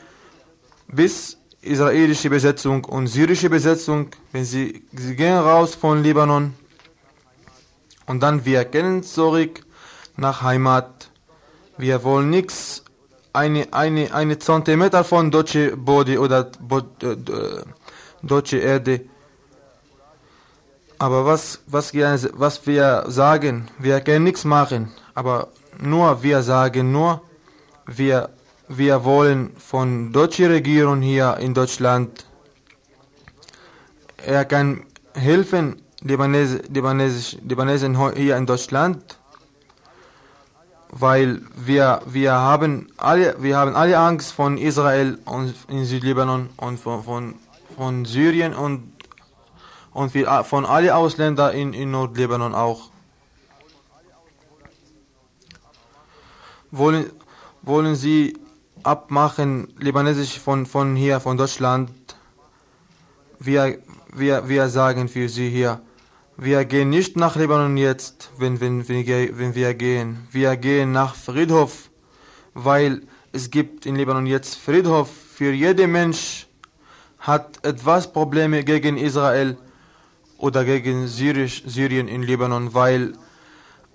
bis 0.86 1.36
israelische 1.62 2.30
Besetzung 2.30 2.84
und 2.84 3.08
syrische 3.08 3.50
Besetzung, 3.50 4.10
wenn 4.30 4.44
sie, 4.44 4.84
sie 4.92 5.16
gehen 5.16 5.36
raus 5.36 5.74
von 5.74 6.00
Libanon 6.00 6.54
und 8.08 8.20
dann 8.20 8.44
wir 8.44 8.64
gehen 8.64 9.02
zurück 9.02 9.60
nach 10.16 10.42
Heimat. 10.42 11.10
Wir 11.76 12.02
wollen 12.02 12.30
nichts, 12.30 12.82
eine, 13.32 13.72
eine, 13.72 14.12
eine 14.12 14.38
Zentimeter 14.38 15.04
von 15.04 15.30
deutsche 15.30 15.76
Body 15.76 16.18
oder 16.18 16.50
äh, 17.02 17.62
deutsche 18.22 18.58
Erde. 18.58 19.02
Aber 20.98 21.24
was, 21.24 21.60
was, 21.66 21.94
wir, 21.94 22.18
was 22.32 22.66
wir 22.66 23.04
sagen, 23.06 23.68
wir 23.78 24.00
können 24.00 24.24
nichts 24.24 24.44
machen, 24.44 24.90
aber 25.14 25.48
nur 25.80 26.22
wir 26.24 26.42
sagen 26.42 26.90
nur, 26.90 27.22
wir, 27.86 28.30
wir 28.66 29.04
wollen 29.04 29.54
von 29.58 30.12
deutscher 30.12 30.50
Regierung 30.50 31.00
hier 31.00 31.36
in 31.38 31.54
Deutschland, 31.54 32.26
er 34.16 34.44
kann 34.44 34.82
helfen, 35.14 35.80
Libanese, 36.02 36.62
Libanese, 36.68 37.38
Libanesen 37.38 38.14
hier 38.14 38.36
in 38.36 38.46
Deutschland, 38.46 39.18
weil 40.90 41.42
wir, 41.56 42.00
wir, 42.06 42.32
haben 42.32 42.88
alle, 42.96 43.36
wir 43.42 43.56
haben 43.56 43.74
alle 43.74 43.98
Angst 43.98 44.32
von 44.32 44.58
Israel 44.58 45.18
und 45.24 45.54
in 45.68 45.84
Südlibanon 45.84 46.50
und 46.56 46.78
von, 46.78 47.02
von, 47.02 47.34
von 47.76 48.04
Syrien 48.04 48.54
und 48.54 48.92
und 49.98 50.14
wir, 50.14 50.44
von 50.44 50.64
allen 50.64 50.90
Ausländern 50.90 51.54
in, 51.54 51.72
in 51.72 51.90
Nordlibanon 51.90 52.54
auch. 52.54 52.90
Wollen, 56.70 57.10
wollen 57.62 57.96
Sie 57.96 58.38
abmachen, 58.84 59.74
libanesisch 59.78 60.38
von, 60.38 60.66
von 60.66 60.94
hier, 60.94 61.18
von 61.18 61.36
Deutschland? 61.36 61.90
Wir, 63.40 63.78
wir, 64.12 64.48
wir 64.48 64.68
sagen 64.68 65.08
für 65.08 65.28
Sie 65.28 65.50
hier, 65.50 65.80
wir 66.40 66.64
gehen 66.64 66.88
nicht 66.88 67.16
nach 67.16 67.34
Libanon 67.34 67.76
jetzt, 67.76 68.30
wenn, 68.38 68.60
wenn, 68.60 68.88
wenn, 68.88 69.04
wenn 69.38 69.54
wir 69.56 69.74
gehen. 69.74 70.18
Wir 70.30 70.56
gehen 70.56 70.92
nach 70.92 71.16
Friedhof, 71.16 71.90
weil 72.54 73.02
es 73.32 73.50
gibt 73.50 73.86
in 73.86 73.96
Libanon 73.96 74.24
jetzt 74.24 74.54
Friedhof. 74.54 75.10
Für 75.34 75.52
jeden 75.52 75.90
Mensch 75.90 76.46
hat 77.18 77.58
etwas 77.66 78.12
Probleme 78.12 78.62
gegen 78.62 78.98
Israel 78.98 79.58
oder 80.36 80.64
gegen 80.64 81.08
Syrisch, 81.08 81.64
Syrien 81.66 82.06
in 82.06 82.22
Libanon, 82.22 82.72
weil 82.72 83.14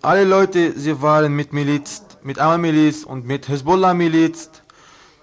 alle 0.01 0.25
Leute, 0.25 0.77
sie 0.77 1.01
waren 1.01 1.33
mit 1.33 1.53
Miliz, 1.53 2.03
mit 2.23 2.39
Amal-Miliz 2.39 3.05
und 3.05 3.25
mit 3.25 3.47
Hezbollah-Miliz, 3.47 4.49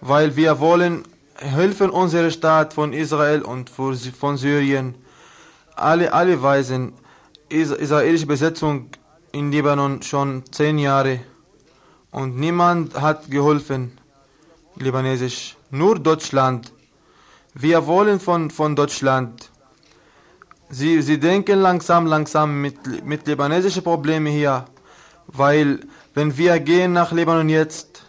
weil 0.00 0.36
wir 0.36 0.58
wollen 0.58 1.02
helfen 1.34 1.90
unserer 1.90 2.30
Staat 2.30 2.72
von 2.72 2.94
Israel 2.94 3.42
und 3.42 3.68
von 3.68 4.38
Syrien. 4.38 4.94
Alle, 5.76 6.14
alle 6.14 6.42
weisen 6.42 6.94
israelische 7.51 8.26
Besetzung 8.26 8.88
in 9.32 9.51
Libanon 9.53 10.03
schon 10.03 10.42
zehn 10.51 10.78
Jahre 10.78 11.20
und 12.11 12.36
niemand 12.38 13.01
hat 13.01 13.30
geholfen, 13.30 13.98
libanesisch, 14.76 15.57
nur 15.70 15.98
Deutschland. 15.98 16.72
Wir 17.55 17.86
wollen 17.86 18.20
von, 18.20 18.51
von 18.51 18.74
Deutschland 18.76 19.51
Sie, 20.72 21.03
sie 21.03 21.18
denken 21.18 21.59
langsam, 21.59 22.07
langsam 22.07 22.61
mit, 22.61 23.05
mit 23.05 23.26
libanesischen 23.26 23.82
Problemen 23.82 24.28
hier, 24.28 24.66
weil 25.26 25.80
wenn 26.14 26.36
wir 26.38 26.61
gehen 26.61 26.92
nach 26.92 27.11
Libanon 27.11 27.48
jetzt, 27.48 28.05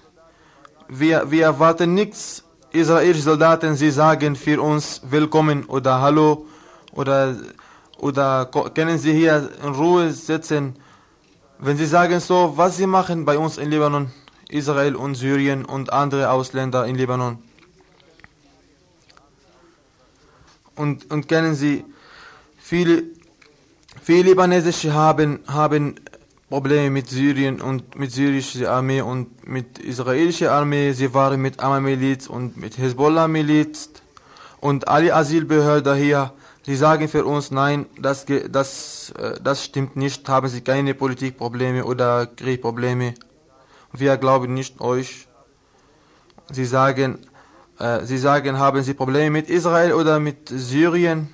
wir, 0.87 1.31
wir 1.31 1.45
erwarten 1.45 1.95
nichts. 1.95 2.43
Israelische 2.71 3.23
Soldaten, 3.23 3.75
sie 3.75 3.89
sagen 3.89 4.35
für 4.35 4.61
uns 4.61 5.01
willkommen 5.09 5.65
oder 5.65 6.01
hallo 6.01 6.45
oder, 6.93 7.35
oder 8.01 8.45
können 8.73 8.97
sie 8.97 9.13
hier 9.13 9.49
in 9.63 9.69
Ruhe 9.69 10.11
sitzen. 10.11 10.75
Wenn 11.59 11.77
sie 11.77 11.85
sagen 11.85 12.19
so, 12.19 12.53
was 12.55 12.77
sie 12.77 12.87
machen 12.87 13.25
bei 13.25 13.37
uns 13.37 13.57
in 13.57 13.69
Libanon, 13.69 14.11
Israel 14.49 14.95
und 14.95 15.15
Syrien 15.15 15.63
und 15.63 15.93
andere 15.93 16.31
Ausländer 16.31 16.85
in 16.85 16.95
Libanon. 16.95 17.37
Und, 20.75 21.11
und 21.11 21.27
kennen 21.27 21.53
sie, 21.55 21.85
Viele, 22.71 23.03
viele 24.01 24.29
Libanesische 24.29 24.93
haben, 24.93 25.39
haben 25.45 25.95
Probleme 26.49 26.89
mit 26.89 27.09
Syrien 27.09 27.59
und 27.59 27.99
mit 27.99 28.13
syrischer 28.13 28.71
Armee 28.71 29.01
und 29.01 29.45
mit 29.45 29.77
israelischer 29.77 30.53
Armee. 30.53 30.93
Sie 30.93 31.13
waren 31.13 31.41
mit 31.41 31.59
Amma-Miliz 31.59 32.27
und 32.27 32.55
mit 32.55 32.77
Hezbollah-Miliz 32.77 33.89
und 34.61 34.87
alle 34.87 35.13
Asylbehörden 35.13 35.97
hier. 35.97 36.31
Sie 36.63 36.75
sagen 36.75 37.07
für 37.07 37.25
uns, 37.25 37.49
nein, 37.49 37.87
das, 37.99 38.25
das, 38.49 39.11
äh, 39.17 39.39
das 39.41 39.65
stimmt 39.65 39.95
nicht, 39.95 40.29
haben 40.29 40.47
Sie 40.47 40.61
keine 40.61 40.93
Politikprobleme 40.93 41.83
oder 41.83 42.27
Kriegprobleme. 42.27 43.15
Wir 43.93 44.17
glauben 44.17 44.53
nicht 44.53 44.79
euch. 44.79 45.27
Sie 46.51 46.65
sagen, 46.65 47.17
äh, 47.79 48.05
Sie 48.05 48.19
sagen, 48.19 48.59
haben 48.59 48.83
Sie 48.83 48.93
Probleme 48.93 49.31
mit 49.31 49.49
Israel 49.49 49.93
oder 49.93 50.19
mit 50.19 50.49
Syrien? 50.49 51.33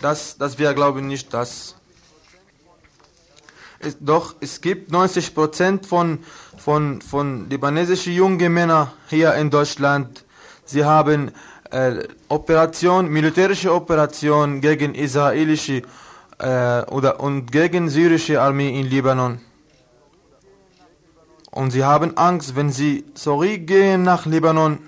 Das, 0.00 0.38
das 0.38 0.58
wir 0.58 0.72
glauben 0.72 1.06
nicht 1.06 1.34
das. 1.34 1.76
Es, 3.78 3.96
doch 4.00 4.34
es 4.40 4.62
gibt 4.62 4.90
90 4.90 5.34
Prozent 5.34 5.86
von, 5.86 6.20
von, 6.56 7.02
von 7.02 7.50
libanesischen 7.50 8.14
jungen 8.14 8.52
Männern 8.52 8.90
hier 9.08 9.34
in 9.34 9.50
Deutschland. 9.50 10.24
Sie 10.64 10.84
haben 10.84 11.32
äh, 11.72 12.06
Operation, 12.28 13.08
militärische 13.08 13.72
Operation 13.72 14.60
gegen 14.60 14.94
israelische 14.94 15.82
äh, 16.38 16.82
oder 16.90 17.20
und 17.20 17.50
gegen 17.50 17.88
syrische 17.88 18.40
Armee 18.40 18.78
in 18.78 18.86
Libanon. 18.86 19.40
Und 21.50 21.70
sie 21.72 21.84
haben 21.84 22.16
Angst, 22.16 22.56
wenn 22.56 22.70
sie 22.70 23.04
zurückgehen 23.14 24.02
nach 24.02 24.24
Libanon, 24.26 24.78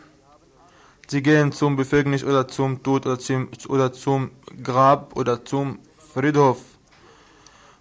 Sie 1.06 1.22
gehen 1.22 1.52
zum 1.52 1.76
Begräbnis 1.76 2.24
oder 2.24 2.48
zum 2.48 2.82
Tod 2.82 3.04
oder 3.06 3.18
zum, 3.18 3.48
oder 3.68 3.92
zum 3.92 4.30
Grab 4.62 5.14
oder 5.16 5.44
zum 5.44 5.78
Friedhof. 6.14 6.58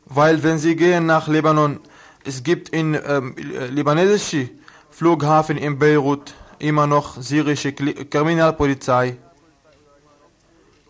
Weil 0.05 0.43
wenn 0.43 0.57
sie 0.57 0.75
gehen 0.75 1.05
nach 1.05 1.29
Libanon, 1.29 1.79
es 2.25 2.43
gibt 2.43 2.69
in 2.69 2.99
ähm, 3.07 3.35
libanesische 3.69 4.49
Flughafen 4.89 5.57
in 5.57 5.79
Beirut 5.79 6.33
immer 6.63 6.87
noch 6.87 7.21
syrische 7.21 7.73
Kriminalpolizei. 7.73 9.17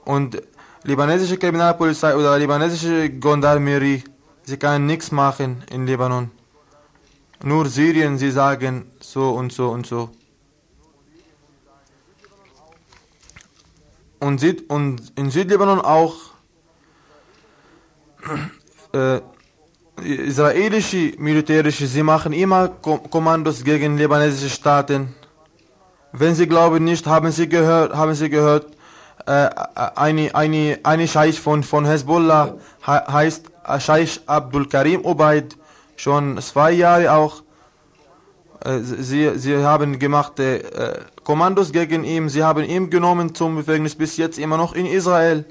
Und 0.06 0.42
libanesische 0.84 1.38
Kriminalpolizei 1.38 2.16
oder 2.16 2.38
libanesische 2.38 3.10
Gendarmerie, 3.10 4.04
sie 4.44 4.58
kann 4.58 4.86
nichts 4.86 5.12
machen 5.12 5.64
in 5.72 5.86
Libanon. 5.86 6.32
Nur 7.44 7.68
Syrien, 7.68 8.18
sie 8.18 8.32
sagen 8.32 8.86
so 9.00 9.32
und 9.32 9.52
so 9.52 9.70
und 9.70 9.86
so. 9.86 10.10
und, 14.24 14.40
Süd 14.40 14.70
und 14.70 15.12
in 15.16 15.30
Südlibanon 15.30 15.82
auch 15.82 16.16
äh, 18.94 19.20
israelische 20.02 21.14
militärische, 21.18 21.88
sie 21.88 22.04
machen 22.04 22.34
immer 22.34 22.70
Kommandos 22.70 23.64
gegen 23.64 23.98
libanesische 23.98 24.50
Staaten. 24.50 25.14
Wenn 26.16 26.36
sie 26.36 26.48
glauben 26.48 26.84
nicht, 26.84 27.08
haben 27.08 27.32
sie 27.32 27.50
gehört, 27.50 27.96
haben 27.96 28.14
sie 28.14 28.30
gehört, 28.30 28.68
äh, 29.26 29.50
eine, 29.96 30.36
eine, 30.36 30.80
eine 30.84 31.08
Scheich 31.08 31.40
von, 31.42 31.64
von 31.64 31.86
Hezbollah 31.86 32.54
heißt 32.86 33.46
Scheich 33.80 34.22
Abdul 34.28 34.68
Karim 34.68 35.02
Ubaid, 35.04 35.58
schon 35.96 36.40
zwei 36.40 36.74
Jahre 36.74 37.12
auch. 37.14 37.42
Äh, 38.64 38.80
sie, 38.82 39.32
sie 39.40 39.64
haben 39.64 39.98
gemacht 39.98 40.40
äh, 40.40 41.00
Kommandos 41.24 41.72
gegen 41.72 42.04
ihn, 42.04 42.30
sie 42.30 42.44
haben 42.44 42.64
ihn 42.64 42.92
genommen 42.92 43.34
zum 43.34 43.56
Gefängnis 43.56 43.96
bis 43.96 44.18
jetzt 44.18 44.38
immer 44.38 44.58
noch 44.58 44.76
in 44.76 44.86
Israel, 44.86 45.46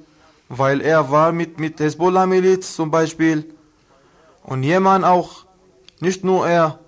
weil 0.48 0.80
er 0.80 1.10
war 1.10 1.32
mit, 1.32 1.58
mit 1.58 1.80
Hezbollah-Miliz 1.80 2.76
zum 2.76 2.90
Beispiel. 2.90 3.52
Und 4.44 4.62
jemand 4.62 5.04
auch, 5.04 5.44
nicht 5.98 6.22
nur 6.22 6.46
er. 6.46 6.78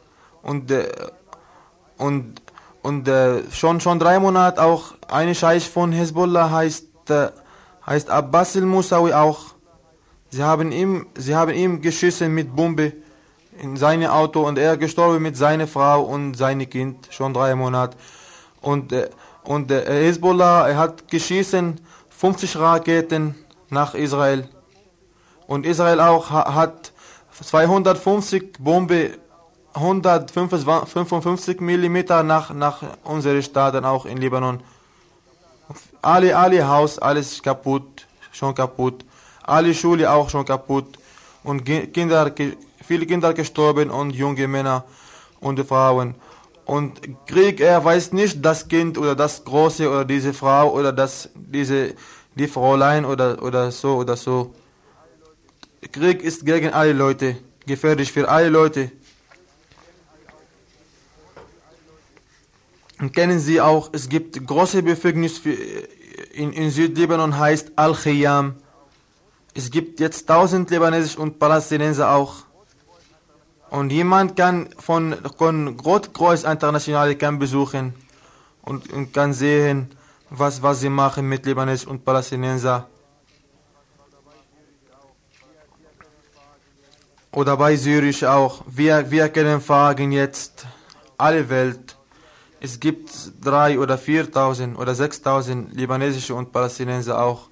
Und, 0.43 0.71
äh, 0.71 0.89
und, 1.97 2.41
und 2.85 3.09
äh, 3.09 3.43
schon, 3.51 3.81
schon 3.81 3.99
drei 3.99 4.19
Monate 4.21 4.63
auch 4.63 4.95
eine 5.09 5.35
Scheich 5.35 5.69
von 5.69 5.91
Hezbollah 5.93 6.51
heißt, 6.51 6.87
äh, 7.11 7.29
heißt 7.87 8.11
Abbas 8.11 8.57
al-Musawi 8.57 9.13
auch. 9.15 9.41
Sie 10.31 10.43
haben 10.43 10.71
ihm, 10.71 11.07
sie 11.17 11.35
haben 11.35 11.55
ihm 11.55 11.81
geschossen 11.81 12.35
mit 12.35 12.55
Bombe 12.55 12.93
in 13.59 13.77
seinem 13.77 14.11
Auto 14.11 14.47
und 14.47 14.59
er 14.59 14.77
gestorben 14.77 15.23
mit 15.23 15.37
seiner 15.37 15.67
Frau 15.67 16.03
und 16.03 16.35
seinem 16.35 16.69
Kind, 16.69 17.09
schon 17.11 17.33
drei 17.33 17.55
Monate. 17.55 17.97
Und, 18.61 18.93
äh, 18.93 19.09
und 19.45 19.71
der 19.71 19.87
Hezbollah, 19.87 20.69
er 20.69 20.77
hat 20.77 21.09
geschissen 21.09 21.81
50 22.11 22.57
Raketen 22.59 23.35
nach 23.71 23.95
Israel. 23.95 24.49
Und 25.47 25.65
Israel 25.65 26.01
auch 26.01 26.31
ha- 26.31 26.55
hat 26.55 26.93
250 27.43 28.59
Bombe 28.59 29.13
155 29.75 31.61
Millimeter 31.61 32.23
nach, 32.23 32.55
nach 32.55 32.83
unseren 33.03 33.43
Staaten 33.43 33.85
auch 33.85 34.07
in 34.07 34.19
Libanon. 34.19 34.61
Alle, 36.01 36.37
alle 36.37 36.69
Haus, 36.69 36.99
alles 36.99 37.43
kaputt, 37.43 38.07
schon 38.33 38.55
kaputt. 38.55 39.05
Alle 39.43 39.75
Schule 39.75 40.11
auch 40.11 40.31
schon 40.31 40.45
kaputt. 40.45 40.99
Und 41.43 41.65
Kinder, 41.65 42.33
viele 42.83 43.07
Kinder 43.07 43.35
gestorben 43.35 43.91
und 43.91 44.11
junge 44.11 44.47
Männer 44.47 44.85
und 45.41 45.61
Frauen. 45.67 46.15
Und 46.65 47.01
Krieg, 47.27 47.61
er 47.61 47.85
weiß 47.85 48.13
nicht, 48.13 48.45
das 48.45 48.69
Kind 48.69 48.97
oder 48.97 49.15
das 49.15 49.45
Große 49.45 49.89
oder 49.89 50.05
diese 50.05 50.33
Frau 50.33 50.73
oder 50.73 50.93
das, 50.93 51.29
diese, 51.35 51.95
die 52.35 52.49
Fräulein 52.49 53.05
oder, 53.05 53.43
oder 53.43 53.71
so 53.71 53.97
oder 53.97 54.17
so. 54.17 54.55
Krieg 55.93 56.23
ist 56.23 56.47
gegen 56.47 56.73
alle 56.73 56.95
Leute, 56.95 57.37
gefährlich 57.67 58.11
für 58.13 58.29
alle 58.29 58.49
Leute. 58.49 58.91
Kennen 63.13 63.41
Sie 63.41 63.61
auch, 63.61 63.91
es 63.93 64.09
gibt 64.09 64.47
große 64.47 64.83
Bevölkerung 64.83 65.29
für, 65.29 65.57
in, 66.33 66.53
in 66.53 66.71
Südlibanon 66.71 67.39
heißt 67.39 67.73
Al-Khiyam. 67.77 68.55
Es 69.55 69.71
gibt 69.71 70.01
jetzt 70.01 70.27
tausend 70.27 70.71
Libanesisch 70.71 71.17
und 71.17 71.39
Palästinenser 71.39 72.11
auch. 72.11 72.45
Und 73.71 73.91
jemand 73.91 74.37
kann 74.37 74.69
von, 74.79 75.17
von 75.37 75.79
Rotkreuz 75.81 76.45
International 76.45 77.15
kann 77.17 77.39
besuchen 77.39 77.95
und, 78.63 78.93
und 78.93 79.13
kann 79.13 79.33
sehen, 79.33 79.91
was, 80.31 80.63
was 80.63 80.81
sie 80.81 80.89
machen 80.89 81.29
mit 81.29 81.47
Libanesisch 81.47 81.87
und 81.87 82.05
Palästinenser. 82.05 82.89
Oder 87.33 87.57
bei 87.57 87.75
Syrisch 87.75 88.23
auch. 88.23 88.63
Wir, 88.67 89.11
wir 89.11 89.29
können 89.29 89.61
fragen 89.61 90.13
jetzt 90.13 90.67
alle 91.19 91.49
Welt. 91.49 91.94
Es 92.65 92.81
gibt 92.81 93.11
drei 93.43 93.79
oder 93.79 93.97
4.000 93.97 94.77
oder 94.77 94.93
6.000 94.93 95.75
libanesische 95.75 96.35
und 96.35 96.51
Palästinenser 96.51 97.23
auch 97.23 97.51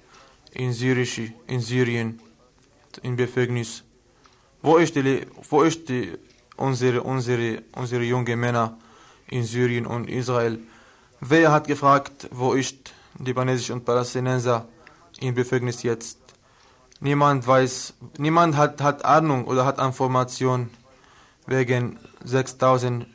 in, 0.53 0.73
Syrische, 0.73 1.31
in 1.45 1.59
Syrien, 1.59 2.19
in 3.03 3.15
Bevölkernis. 3.15 3.83
Wo 4.63 4.77
ist, 4.77 4.95
die, 4.95 5.27
wo 5.51 5.61
ist 5.61 5.87
die, 5.87 6.13
unsere, 6.57 7.03
unsere, 7.03 7.61
unsere 7.75 8.01
jungen 8.01 8.39
Männer 8.39 8.75
in 9.27 9.43
Syrien 9.43 9.85
und 9.85 10.09
Israel? 10.09 10.57
Wer 11.19 11.51
hat 11.51 11.67
gefragt, 11.67 12.27
wo 12.31 12.53
ist 12.53 12.91
libanesische 13.19 13.73
und 13.73 13.85
Palästinenser 13.85 14.67
in 15.19 15.35
Bevölkernis 15.35 15.83
jetzt? 15.83 16.17
Niemand 17.01 17.45
weiß, 17.45 17.93
niemand 18.17 18.57
hat, 18.57 18.81
hat 18.81 19.05
Ahnung 19.05 19.45
oder 19.45 19.63
hat 19.63 19.77
Information 19.77 20.71
wegen 21.45 21.99
6000 22.23 23.12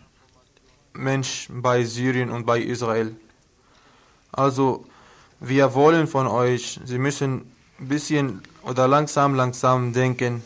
Menschen 0.92 1.62
bei 1.62 1.84
Syrien 1.84 2.30
und 2.30 2.46
bei 2.46 2.60
Israel. 2.60 3.14
Also, 4.32 4.84
wir 5.40 5.74
wollen 5.74 6.06
von 6.06 6.26
euch, 6.26 6.80
Sie 6.84 6.98
müssen 6.98 7.52
ein 7.80 7.88
bisschen 7.88 8.42
oder 8.62 8.88
langsam, 8.88 9.34
langsam 9.34 9.92
denken 9.92 10.42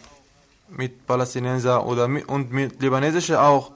mit 0.68 1.06
Palästinenser 1.06 1.84
oder 1.86 2.08
mit, 2.08 2.28
und 2.28 2.52
mit 2.52 2.80
Libanesische 2.80 3.40
auch, 3.40 3.72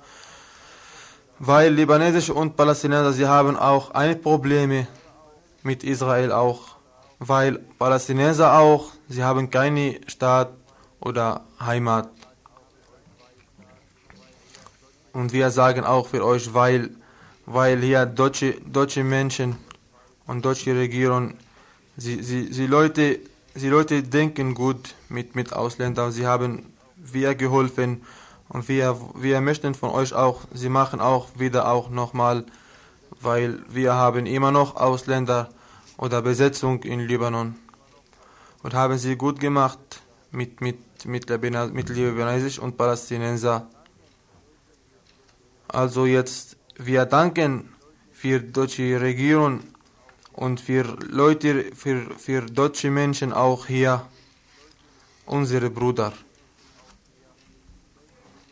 weil 1.39 1.73
Libanesische 1.73 2.33
und 2.33 2.57
Palästinenser, 2.57 3.13
sie 3.13 3.27
haben 3.27 3.57
auch 3.57 3.91
ein 3.91 4.21
Probleme 4.21 4.87
mit 5.63 5.85
Israel 5.85 6.33
auch, 6.33 6.77
weil 7.19 7.59
Palästinenser 7.79 8.59
auch, 8.59 8.93
sie 9.09 9.23
haben 9.25 9.51
keine 9.51 10.01
Staat 10.07 10.51
oder 11.01 11.45
Heimat. 11.61 12.09
Und 15.17 15.33
wir 15.33 15.51
sagen 15.51 15.83
auch 15.83 16.09
für 16.09 16.23
euch, 16.23 16.53
weil, 16.53 16.91
weil 17.47 17.81
hier 17.81 18.05
deutsche, 18.05 18.53
deutsche 18.71 19.03
Menschen 19.03 19.57
und 20.27 20.45
deutsche 20.45 20.75
Regierung, 20.77 21.33
sie, 21.97 22.23
sie, 22.23 22.53
sie, 22.53 22.67
Leute, 22.67 23.21
sie 23.55 23.71
Leute 23.71 24.03
denken 24.03 24.53
gut 24.53 24.95
mit, 25.09 25.35
mit 25.35 25.55
Ausländern, 25.55 26.13
sie 26.13 26.27
haben 26.27 26.67
wir 26.97 27.35
geholfen 27.35 28.03
und 28.51 28.69
wir, 28.69 28.95
wir 29.15 29.41
möchten 29.41 29.75
von 29.75 29.89
euch 29.89 30.13
auch, 30.13 30.43
sie 30.53 30.69
machen 30.69 31.01
auch 31.01 31.29
wieder 31.39 31.71
auch 31.71 31.89
nochmal, 31.89 32.45
weil 33.19 33.61
wir 33.71 33.95
haben 33.95 34.27
immer 34.27 34.51
noch 34.51 34.77
Ausländer 34.77 35.49
oder 35.97 36.21
Besetzung 36.21 36.83
in 36.83 37.01
Libanon 37.01 37.55
und 38.63 38.75
haben 38.75 38.99
sie 38.99 39.17
gut 39.17 39.41
gemacht 39.41 39.79
mit, 40.31 40.61
mit, 40.61 40.77
mit, 41.07 41.31
Libanesisch 41.89 42.59
und 42.59 42.77
Palästinenser. 42.77 43.67
Also 45.69 46.07
jetzt, 46.07 46.57
wir 46.77 47.05
danken 47.07 47.75
für 48.13 48.41
deutsche 48.41 49.01
Regierung 49.01 49.61
und 50.33 50.61
für 50.61 50.85
Leute, 51.09 51.73
für, 51.75 52.11
für 52.19 52.43
deutsche 52.43 52.91
Menschen 52.91 53.33
auch 53.33 53.67
hier, 53.67 54.07
unsere 55.27 55.71
Brüder. 55.71 56.13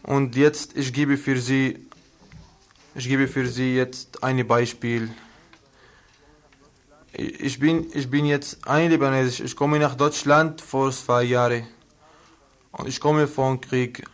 Und 0.02 0.36
jetzt, 0.36 0.76
ich 0.76 0.92
gebe 0.92 1.16
für 1.16 1.38
Sie, 1.38 1.86
ich 2.94 3.08
gebe 3.08 3.26
für 3.28 3.46
Sie 3.46 3.74
jetzt 3.74 4.22
ein 4.22 4.46
Beispiel. 4.46 5.10
Ich 7.12 7.58
bin, 7.58 7.90
ich 7.94 8.10
bin 8.10 8.26
jetzt 8.26 8.66
ein 8.66 8.90
Libanesisch. 8.90 9.40
Ich 9.40 9.56
komme 9.56 9.78
nach 9.78 9.94
Deutschland 9.94 10.60
vor 10.60 10.90
zwei 10.90 11.22
Jahren. 11.22 11.66
Und 12.72 12.88
ich 12.88 13.00
komme 13.00 13.28
vom 13.28 13.60
Krieg. 13.60 14.04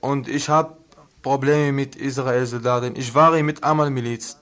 Und 0.00 0.26
ich 0.26 0.48
habe 0.48 0.76
Probleme 1.24 1.72
mit 1.72 1.96
Israel-Soldaten. 1.96 2.94
Ich 2.96 3.14
war 3.14 3.32
mit 3.42 3.64
Amal-Miliz. 3.64 4.36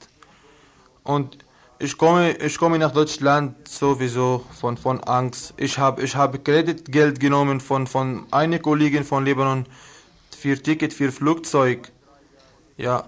Und 1.05 1.39
ich 1.79 1.97
komme, 1.97 2.33
ich 2.33 2.59
komme 2.59 2.77
nach 2.79 2.93
Deutschland 2.93 3.69
sowieso 3.69 4.45
von, 4.61 4.77
von 4.77 4.99
Angst. 5.05 5.55
Ich 5.57 5.79
habe 5.79 6.03
ich 6.03 6.17
hab 6.17 6.45
Kreditgeld 6.45 7.21
genommen 7.21 7.61
von, 7.61 7.87
von 7.87 8.27
einer 8.33 8.59
Kollegin 8.59 9.05
von 9.05 9.25
Libanon 9.25 9.65
für 10.37 10.61
Ticket 10.61 10.93
für 10.93 11.13
Flugzeug. 11.13 11.93
Ja. 12.77 13.05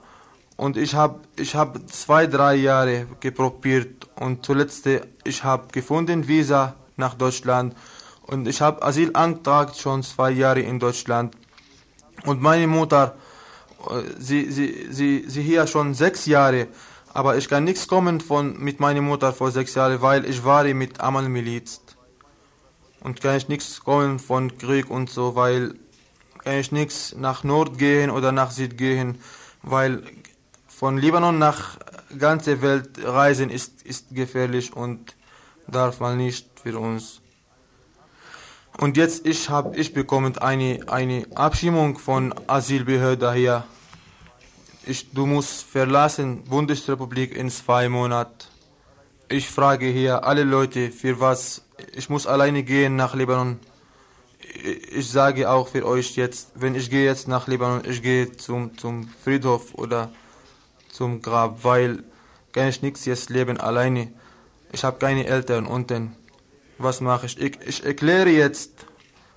Und 0.57 0.77
ich 0.77 0.95
habe 0.95 1.19
ich 1.37 1.57
hab 1.57 1.91
zwei, 1.91 2.29
drei 2.29 2.55
Jahre 2.55 3.09
geprobiert 3.19 4.09
und 4.21 4.47
zuletzt 4.47 4.89
ich 5.25 5.43
habe 5.43 5.67
gefunden 5.73 6.29
Visa 6.29 6.77
nach 6.97 7.15
Deutschland 7.15 7.75
und 8.23 8.47
ich 8.47 8.61
habe 8.61 8.83
Asyl 8.85 9.11
angetragt 9.15 9.77
schon 9.77 10.05
zwei 10.05 10.31
Jahre 10.31 10.61
in 10.61 10.79
Deutschland. 10.79 11.37
Und 12.25 12.41
meine 12.41 12.69
Mutter, 12.69 13.17
sie, 14.19 14.51
sie, 14.51 14.89
sie, 14.91 15.25
sie 15.27 15.43
hier 15.43 15.67
schon 15.67 15.95
sechs 15.95 16.27
Jahre, 16.27 16.69
aber 17.13 17.37
ich 17.37 17.49
kann 17.49 17.65
nichts 17.65 17.87
kommen 17.87 18.21
von, 18.21 18.59
mit 18.59 18.81
meiner 18.81 19.01
Mutter 19.01 19.33
vor 19.33 19.51
sechs 19.51 19.75
Jahren, 19.75 20.03
weil 20.03 20.25
ich 20.25 20.45
war 20.45 20.65
mit 20.65 21.01
Amal 21.01 21.29
Miliz. 21.29 21.81
Und 23.01 23.21
kann 23.21 23.37
ich 23.37 23.49
nichts 23.49 23.81
kommen 23.85 24.19
von 24.19 24.57
Krieg 24.57 24.91
und 24.91 25.11
so, 25.11 25.37
weil 25.37 25.75
kann 26.43 26.59
ich 26.59 26.73
nichts 26.73 27.15
nach 27.17 27.45
Nord 27.45 27.79
gehen 27.79 28.11
oder 28.11 28.33
nach 28.33 28.51
Süd 28.51 28.77
gehen, 28.77 29.19
weil 29.63 30.03
von 30.67 30.99
Libanon 30.99 31.39
nach 31.39 31.79
ganze 32.19 32.61
Welt 32.61 32.99
reisen 33.03 33.51
ist, 33.51 33.83
ist 33.83 34.15
gefährlich 34.15 34.75
und 34.75 35.17
darf 35.67 36.01
man 36.01 36.19
nicht 36.19 36.47
für 36.63 36.79
uns. 36.79 37.21
Und 38.79 38.97
jetzt 38.97 39.27
ich 39.27 39.49
habe 39.51 39.77
ich 39.77 39.95
bekommen 39.95 40.37
eine 40.39 40.81
eine 40.89 41.27
Abstimmung 41.35 41.99
von 41.99 42.35
Asylbehörde 42.47 43.33
hier. 43.33 43.65
Ich, 44.87 45.13
du 45.13 45.25
musst 45.27 45.63
verlassen 45.63 46.45
Bundesrepublik 46.45 47.35
in 47.35 47.51
zwei 47.51 47.89
Monaten. 47.89 48.47
Ich 49.29 49.49
frage 49.49 49.87
hier 49.87 50.25
alle 50.25 50.45
Leute, 50.45 50.91
für 50.91 51.21
was 51.21 51.63
ich 51.95 52.11
muss 52.11 52.27
alleine 52.27 52.63
gehen 52.63 52.97
nach 52.97 53.15
Libanon. 53.15 53.59
Ich- 54.41 54.93
Ich 54.99 55.11
sage 55.11 55.51
auch 55.51 55.69
für 55.69 55.85
euch 55.87 56.17
jetzt, 56.17 56.51
wenn 56.55 56.75
ich 56.75 56.91
gehe 56.91 57.05
jetzt 57.05 57.27
nach 57.29 57.47
Libanon, 57.49 57.83
ich 57.89 58.03
gehe 58.03 58.31
zum, 58.37 58.77
zum 58.79 59.09
Friedhof 59.25 59.75
oder 59.75 60.11
zum 60.91 61.23
Grab, 61.23 61.65
weil 61.65 62.05
kann 62.53 62.69
ich 62.69 62.83
nichts 62.83 63.05
jetzt 63.07 63.31
leben 63.31 63.59
alleine. 63.59 64.13
Ich 64.73 64.85
habe 64.85 64.99
keine 64.99 65.27
Eltern 65.27 65.67
unten. 65.67 66.15
Was 66.85 67.01
mache 67.01 67.25
ich? 67.25 67.41
ich? 67.41 67.59
Ich 67.67 67.85
erkläre 67.85 68.29
jetzt 68.29 68.73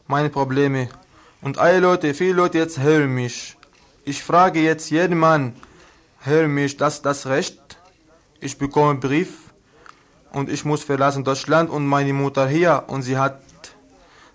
meine 0.05 0.29
Probleme. 0.29 0.89
Und 1.41 1.57
alle 1.57 1.79
Leute, 1.79 2.13
viele 2.13 2.33
Leute 2.33 2.57
jetzt 2.57 2.77
hören 2.79 3.15
mich. 3.15 3.55
Ich 4.03 4.21
frage 4.21 4.59
jetzt 4.59 4.89
jeden 4.89 5.17
Mann, 5.17 5.53
hör 6.19 6.49
mich, 6.49 6.75
das 6.75 7.01
das 7.01 7.25
Recht? 7.25 7.79
Ich 8.41 8.57
bekomme 8.57 8.89
einen 8.91 8.99
Brief 8.99 9.53
und 10.33 10.49
ich 10.49 10.65
muss 10.65 10.83
verlassen 10.83 11.23
Deutschland 11.23 11.69
und 11.69 11.85
meine 11.87 12.11
Mutter 12.11 12.49
hier 12.49 12.83
und 12.87 13.03
sie 13.03 13.17
hat 13.17 13.41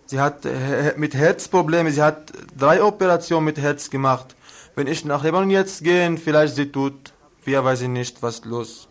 Sie 0.07 0.21
hat 0.21 0.45
äh, 0.45 0.93
mit 0.97 1.15
Herzproblemen, 1.15 1.91
sie 1.91 2.03
hat 2.03 2.33
drei 2.59 2.83
Operationen 2.83 3.47
mit 3.47 3.57
Herz 3.57 3.89
gemacht. 3.89 4.37
Wenn 4.75 4.87
ich 4.87 5.05
nach 5.05 5.23
Libanon 5.25 5.49
jetzt 5.49 5.83
gehe, 5.85 6.19
vielleicht 6.19 6.57
sie 6.57 6.71
tut, 6.71 7.15
wir 7.45 7.65
weiß 7.65 7.83
nicht, 7.83 8.23
was 8.23 8.45
los. 8.45 8.89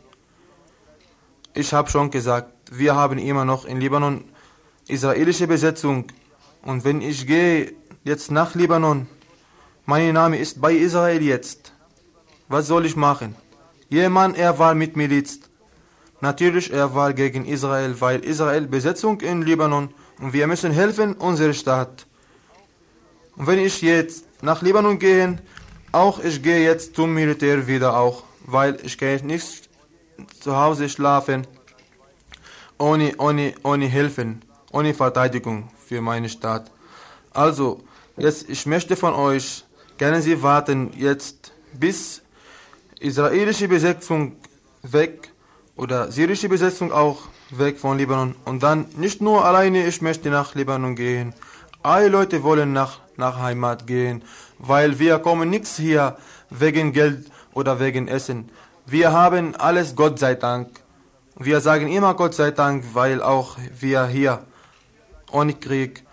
Ich 1.53 1.73
habe 1.73 1.91
schon 1.91 2.09
gesagt, 2.09 2.60
wir 2.71 2.95
haben 2.95 3.17
immer 3.17 3.43
noch 3.43 3.65
in 3.65 3.81
Libanon 3.81 4.23
israelische 4.87 5.45
Besetzung. 5.45 6.05
Und 6.63 6.85
wenn 6.85 7.01
ich 7.01 7.27
gehe 7.27 7.73
jetzt 8.05 8.31
nach 8.31 8.55
Libanon, 8.55 9.07
mein 9.85 10.13
Name 10.13 10.37
ist 10.37 10.61
bei 10.61 10.73
Israel 10.73 11.21
jetzt. 11.21 11.73
Was 12.47 12.67
soll 12.67 12.85
ich 12.85 12.95
machen? 12.95 13.35
Jemand, 13.89 14.37
er 14.37 14.57
war 14.57 14.73
mit 14.73 14.95
Miliz. 14.95 15.41
Natürlich, 16.21 16.71
er 16.71 16.95
war 16.95 17.13
gegen 17.13 17.45
Israel, 17.45 17.99
weil 17.99 18.23
Israel 18.23 18.67
Besetzung 18.67 19.19
in 19.19 19.41
Libanon 19.41 19.89
und 20.19 20.31
wir 20.31 20.47
müssen 20.47 20.71
helfen, 20.71 21.13
unsere 21.15 21.53
Staat. 21.53 22.07
Und 23.35 23.47
wenn 23.47 23.59
ich 23.59 23.81
jetzt 23.81 24.25
nach 24.41 24.61
Libanon 24.61 24.97
gehe, 24.97 25.39
auch 25.91 26.23
ich 26.23 26.41
gehe 26.41 26.63
jetzt 26.63 26.95
zum 26.95 27.13
Militär 27.13 27.67
wieder 27.67 27.97
auch, 27.97 28.23
weil 28.45 28.77
ich 28.83 28.97
kann 28.97 29.25
nicht 29.25 29.69
zu 30.39 30.55
Hause 30.55 30.87
schlafen 30.87 31.45
ohne, 32.81 33.13
ohne, 33.17 33.53
ohne 33.63 33.87
helfen, 33.87 34.41
ohne 34.71 34.93
Verteidigung 34.93 35.69
für 35.87 36.01
meine 36.01 36.29
Stadt. 36.29 36.71
Also, 37.31 37.81
jetzt, 38.17 38.49
ich 38.49 38.65
möchte 38.65 38.95
von 38.95 39.13
euch, 39.13 39.63
können 39.99 40.21
Sie 40.21 40.41
warten 40.41 40.91
jetzt 40.97 41.53
bis 41.73 42.23
israelische 42.99 43.67
Besetzung 43.67 44.35
weg 44.81 45.31
oder 45.75 46.11
syrische 46.11 46.49
Besetzung 46.49 46.91
auch 46.91 47.19
weg 47.51 47.79
von 47.79 47.97
Libanon 47.97 48.35
und 48.45 48.63
dann 48.63 48.87
nicht 48.97 49.21
nur 49.21 49.45
alleine, 49.45 49.85
ich 49.85 50.01
möchte 50.01 50.29
nach 50.29 50.55
Libanon 50.55 50.95
gehen. 50.95 51.33
Alle 51.83 52.09
Leute 52.09 52.41
wollen 52.43 52.73
nach, 52.73 52.99
nach 53.15 53.39
Heimat 53.39 53.85
gehen, 53.85 54.23
weil 54.57 54.97
wir 54.97 55.19
kommen 55.19 55.49
nichts 55.49 55.77
hier 55.77 56.17
wegen 56.49 56.93
Geld 56.93 57.31
oder 57.53 57.79
wegen 57.79 58.07
Essen. 58.07 58.49
Wir 58.85 59.11
haben 59.11 59.55
alles 59.55 59.95
Gott 59.95 60.17
sei 60.17 60.35
Dank. 60.35 60.80
Wir 61.37 61.61
sagen 61.61 61.87
immer 61.87 62.13
Gott 62.13 62.33
sei 62.33 62.51
Dank, 62.51 62.83
weil 62.93 63.21
auch 63.21 63.57
wir 63.79 64.05
hier 64.07 64.45
ohne 65.31 65.53
Krieg 65.53 66.03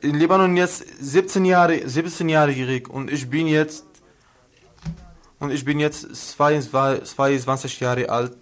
in 0.00 0.16
Libanon 0.16 0.56
jetzt 0.56 0.84
17 1.00 1.44
Jahre, 1.44 1.88
17 1.88 2.28
Jahre 2.28 2.52
Krieg 2.52 2.88
und 2.88 3.10
ich 3.10 3.28
bin 3.28 3.46
jetzt 3.46 3.84
und 5.38 5.50
ich 5.50 5.64
bin 5.64 5.78
jetzt 5.78 6.14
22 6.14 7.80
Jahre 7.80 8.08
alt. 8.08 8.36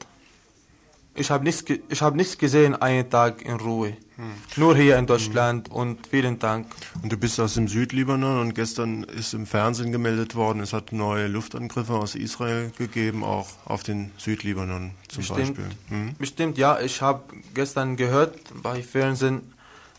Ich 1.15 1.31
habe 1.31 1.45
nichts, 1.45 1.65
ich 1.89 2.03
hab 2.03 2.15
nichts 2.15 2.39
gesehen 2.39 2.75
einen 2.75 3.11
Tag 3.11 3.43
in 3.43 3.57
Ruhe. 3.57 3.97
Hm. 4.21 4.35
Nur 4.57 4.77
hier 4.77 4.99
in 4.99 5.07
Deutschland 5.07 5.69
hm. 5.69 5.75
und 5.75 6.07
vielen 6.07 6.39
Dank. 6.39 6.67
Und 7.03 7.11
du 7.11 7.17
bist 7.17 7.41
aus 7.41 7.55
dem 7.55 7.69
Südlibanon 7.69 8.39
und 8.39 8.55
gestern 8.55 9.05
ist 9.05 9.33
im 9.33 9.47
Fernsehen 9.47 9.93
gemeldet 9.93 10.35
worden, 10.35 10.61
es 10.61 10.75
hat 10.75 10.93
neue 10.93 11.27
Luftangriffe 11.27 11.95
aus 11.95 12.15
Israel 12.15 12.71
gegeben, 12.77 13.25
auch 13.25 13.49
auf 13.65 13.83
den 13.83 14.11
Südlibanon 14.19 14.91
zum 15.09 15.23
bestimmt, 15.23 15.57
Beispiel. 15.57 15.69
Hm? 15.89 16.15
Bestimmt, 16.19 16.59
ja. 16.59 16.79
Ich 16.81 17.01
habe 17.01 17.23
gestern 17.55 17.97
gehört 17.97 18.37
bei 18.63 18.83
Fernsehen, 18.83 19.55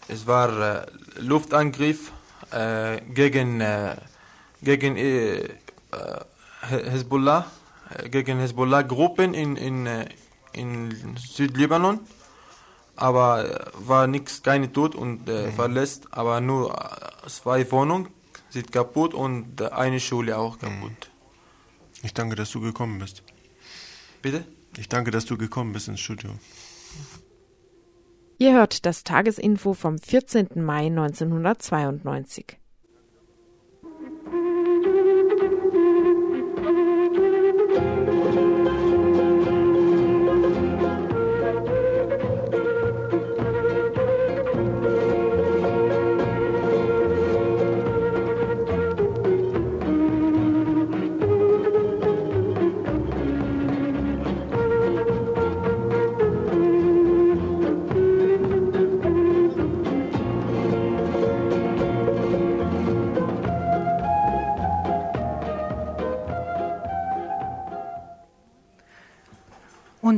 es 0.08 0.28
war 0.28 0.84
äh, 0.84 0.86
Luftangriff 1.20 2.12
äh, 2.52 3.02
gegen, 3.02 3.60
äh, 3.60 3.96
gegen 4.62 4.98
äh, 4.98 5.38
äh, 5.38 5.50
Hezbollah, 6.70 7.48
äh, 7.90 8.10
gegen 8.10 8.38
Hezbollah-Gruppen 8.38 9.34
in, 9.34 9.56
in, 9.56 9.90
in 10.54 11.18
Südlibanon. 11.18 12.02
Aber 13.02 13.50
äh, 13.50 13.88
war 13.88 14.06
nichts, 14.06 14.44
keine 14.44 14.72
Tod 14.72 14.94
und 14.94 15.28
äh, 15.28 15.48
mhm. 15.48 15.54
verletzt, 15.54 16.08
aber 16.12 16.40
nur 16.40 16.78
zwei 17.28 17.70
Wohnungen 17.72 18.10
sind 18.52 18.72
kaputt 18.72 19.16
und 19.16 19.60
eine 19.72 20.00
Schule 20.00 20.38
auch 20.38 20.58
mhm. 20.58 20.60
kaputt. 20.60 21.12
Ich 22.04 22.14
danke, 22.14 22.36
dass 22.36 22.52
du 22.52 22.62
gekommen 22.62 23.00
bist. 23.00 23.24
Bitte? 24.22 24.46
Ich 24.78 24.88
danke, 24.88 25.10
dass 25.10 25.26
du 25.26 25.36
gekommen 25.36 25.74
bist 25.74 25.88
ins 25.88 26.00
Studio. 26.00 26.32
Ihr 28.38 28.54
hört 28.54 28.86
das 28.86 29.04
Tagesinfo 29.04 29.74
vom 29.74 29.98
14. 29.98 30.50
Mai 30.56 30.86
1992. 30.86 32.61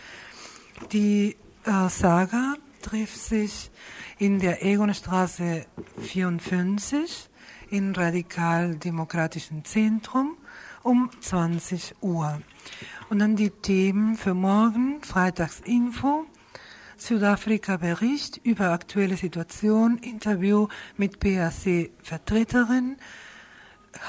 Die 0.90 1.36
äh, 1.64 1.88
Saga 1.88 2.54
trifft 2.80 3.16
sich 3.16 3.70
in 4.18 4.40
der 4.40 4.64
Egonstraße 4.64 5.66
54 6.00 7.30
im 7.70 7.92
radikal-demokratischen 7.92 9.64
Zentrum 9.64 10.36
um 10.82 11.10
20 11.20 11.94
Uhr. 12.00 12.42
Und 13.08 13.20
dann 13.20 13.36
die 13.36 13.50
Themen 13.50 14.16
für 14.16 14.34
morgen, 14.34 15.00
Freitagsinfo, 15.02 16.26
Südafrika-Bericht 17.02 18.38
über 18.44 18.70
aktuelle 18.70 19.16
Situation, 19.16 19.98
Interview 19.98 20.68
mit 20.96 21.18
PAC-Vertreterin, 21.18 22.96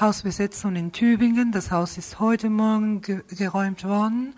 Hausbesetzung 0.00 0.76
in 0.76 0.92
Tübingen, 0.92 1.50
das 1.50 1.70
Haus 1.70 1.98
ist 1.98 2.20
heute 2.20 2.50
Morgen 2.50 3.02
ge 3.02 3.22
geräumt 3.28 3.84
worden, 3.84 4.34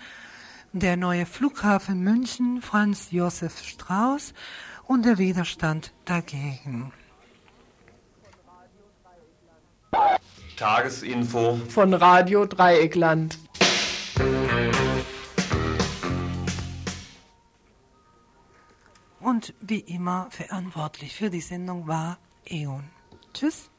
der 0.72 0.96
neue 0.96 1.26
Flughafen 1.26 2.02
München, 2.02 2.62
Franz 2.62 3.08
Josef 3.10 3.62
Strauß 3.62 4.32
und 4.86 5.04
der 5.04 5.18
Widerstand 5.18 5.92
dagegen. 6.04 6.92
Tagesinfo 10.56 11.60
von 11.68 11.92
Radio 11.92 12.46
Dreieckland. 12.46 13.38
Und 19.26 19.54
wie 19.60 19.80
immer 19.80 20.28
verantwortlich 20.30 21.16
für 21.16 21.30
die 21.30 21.40
Sendung 21.40 21.88
war 21.88 22.16
Eon. 22.44 22.84
Tschüss. 23.34 23.72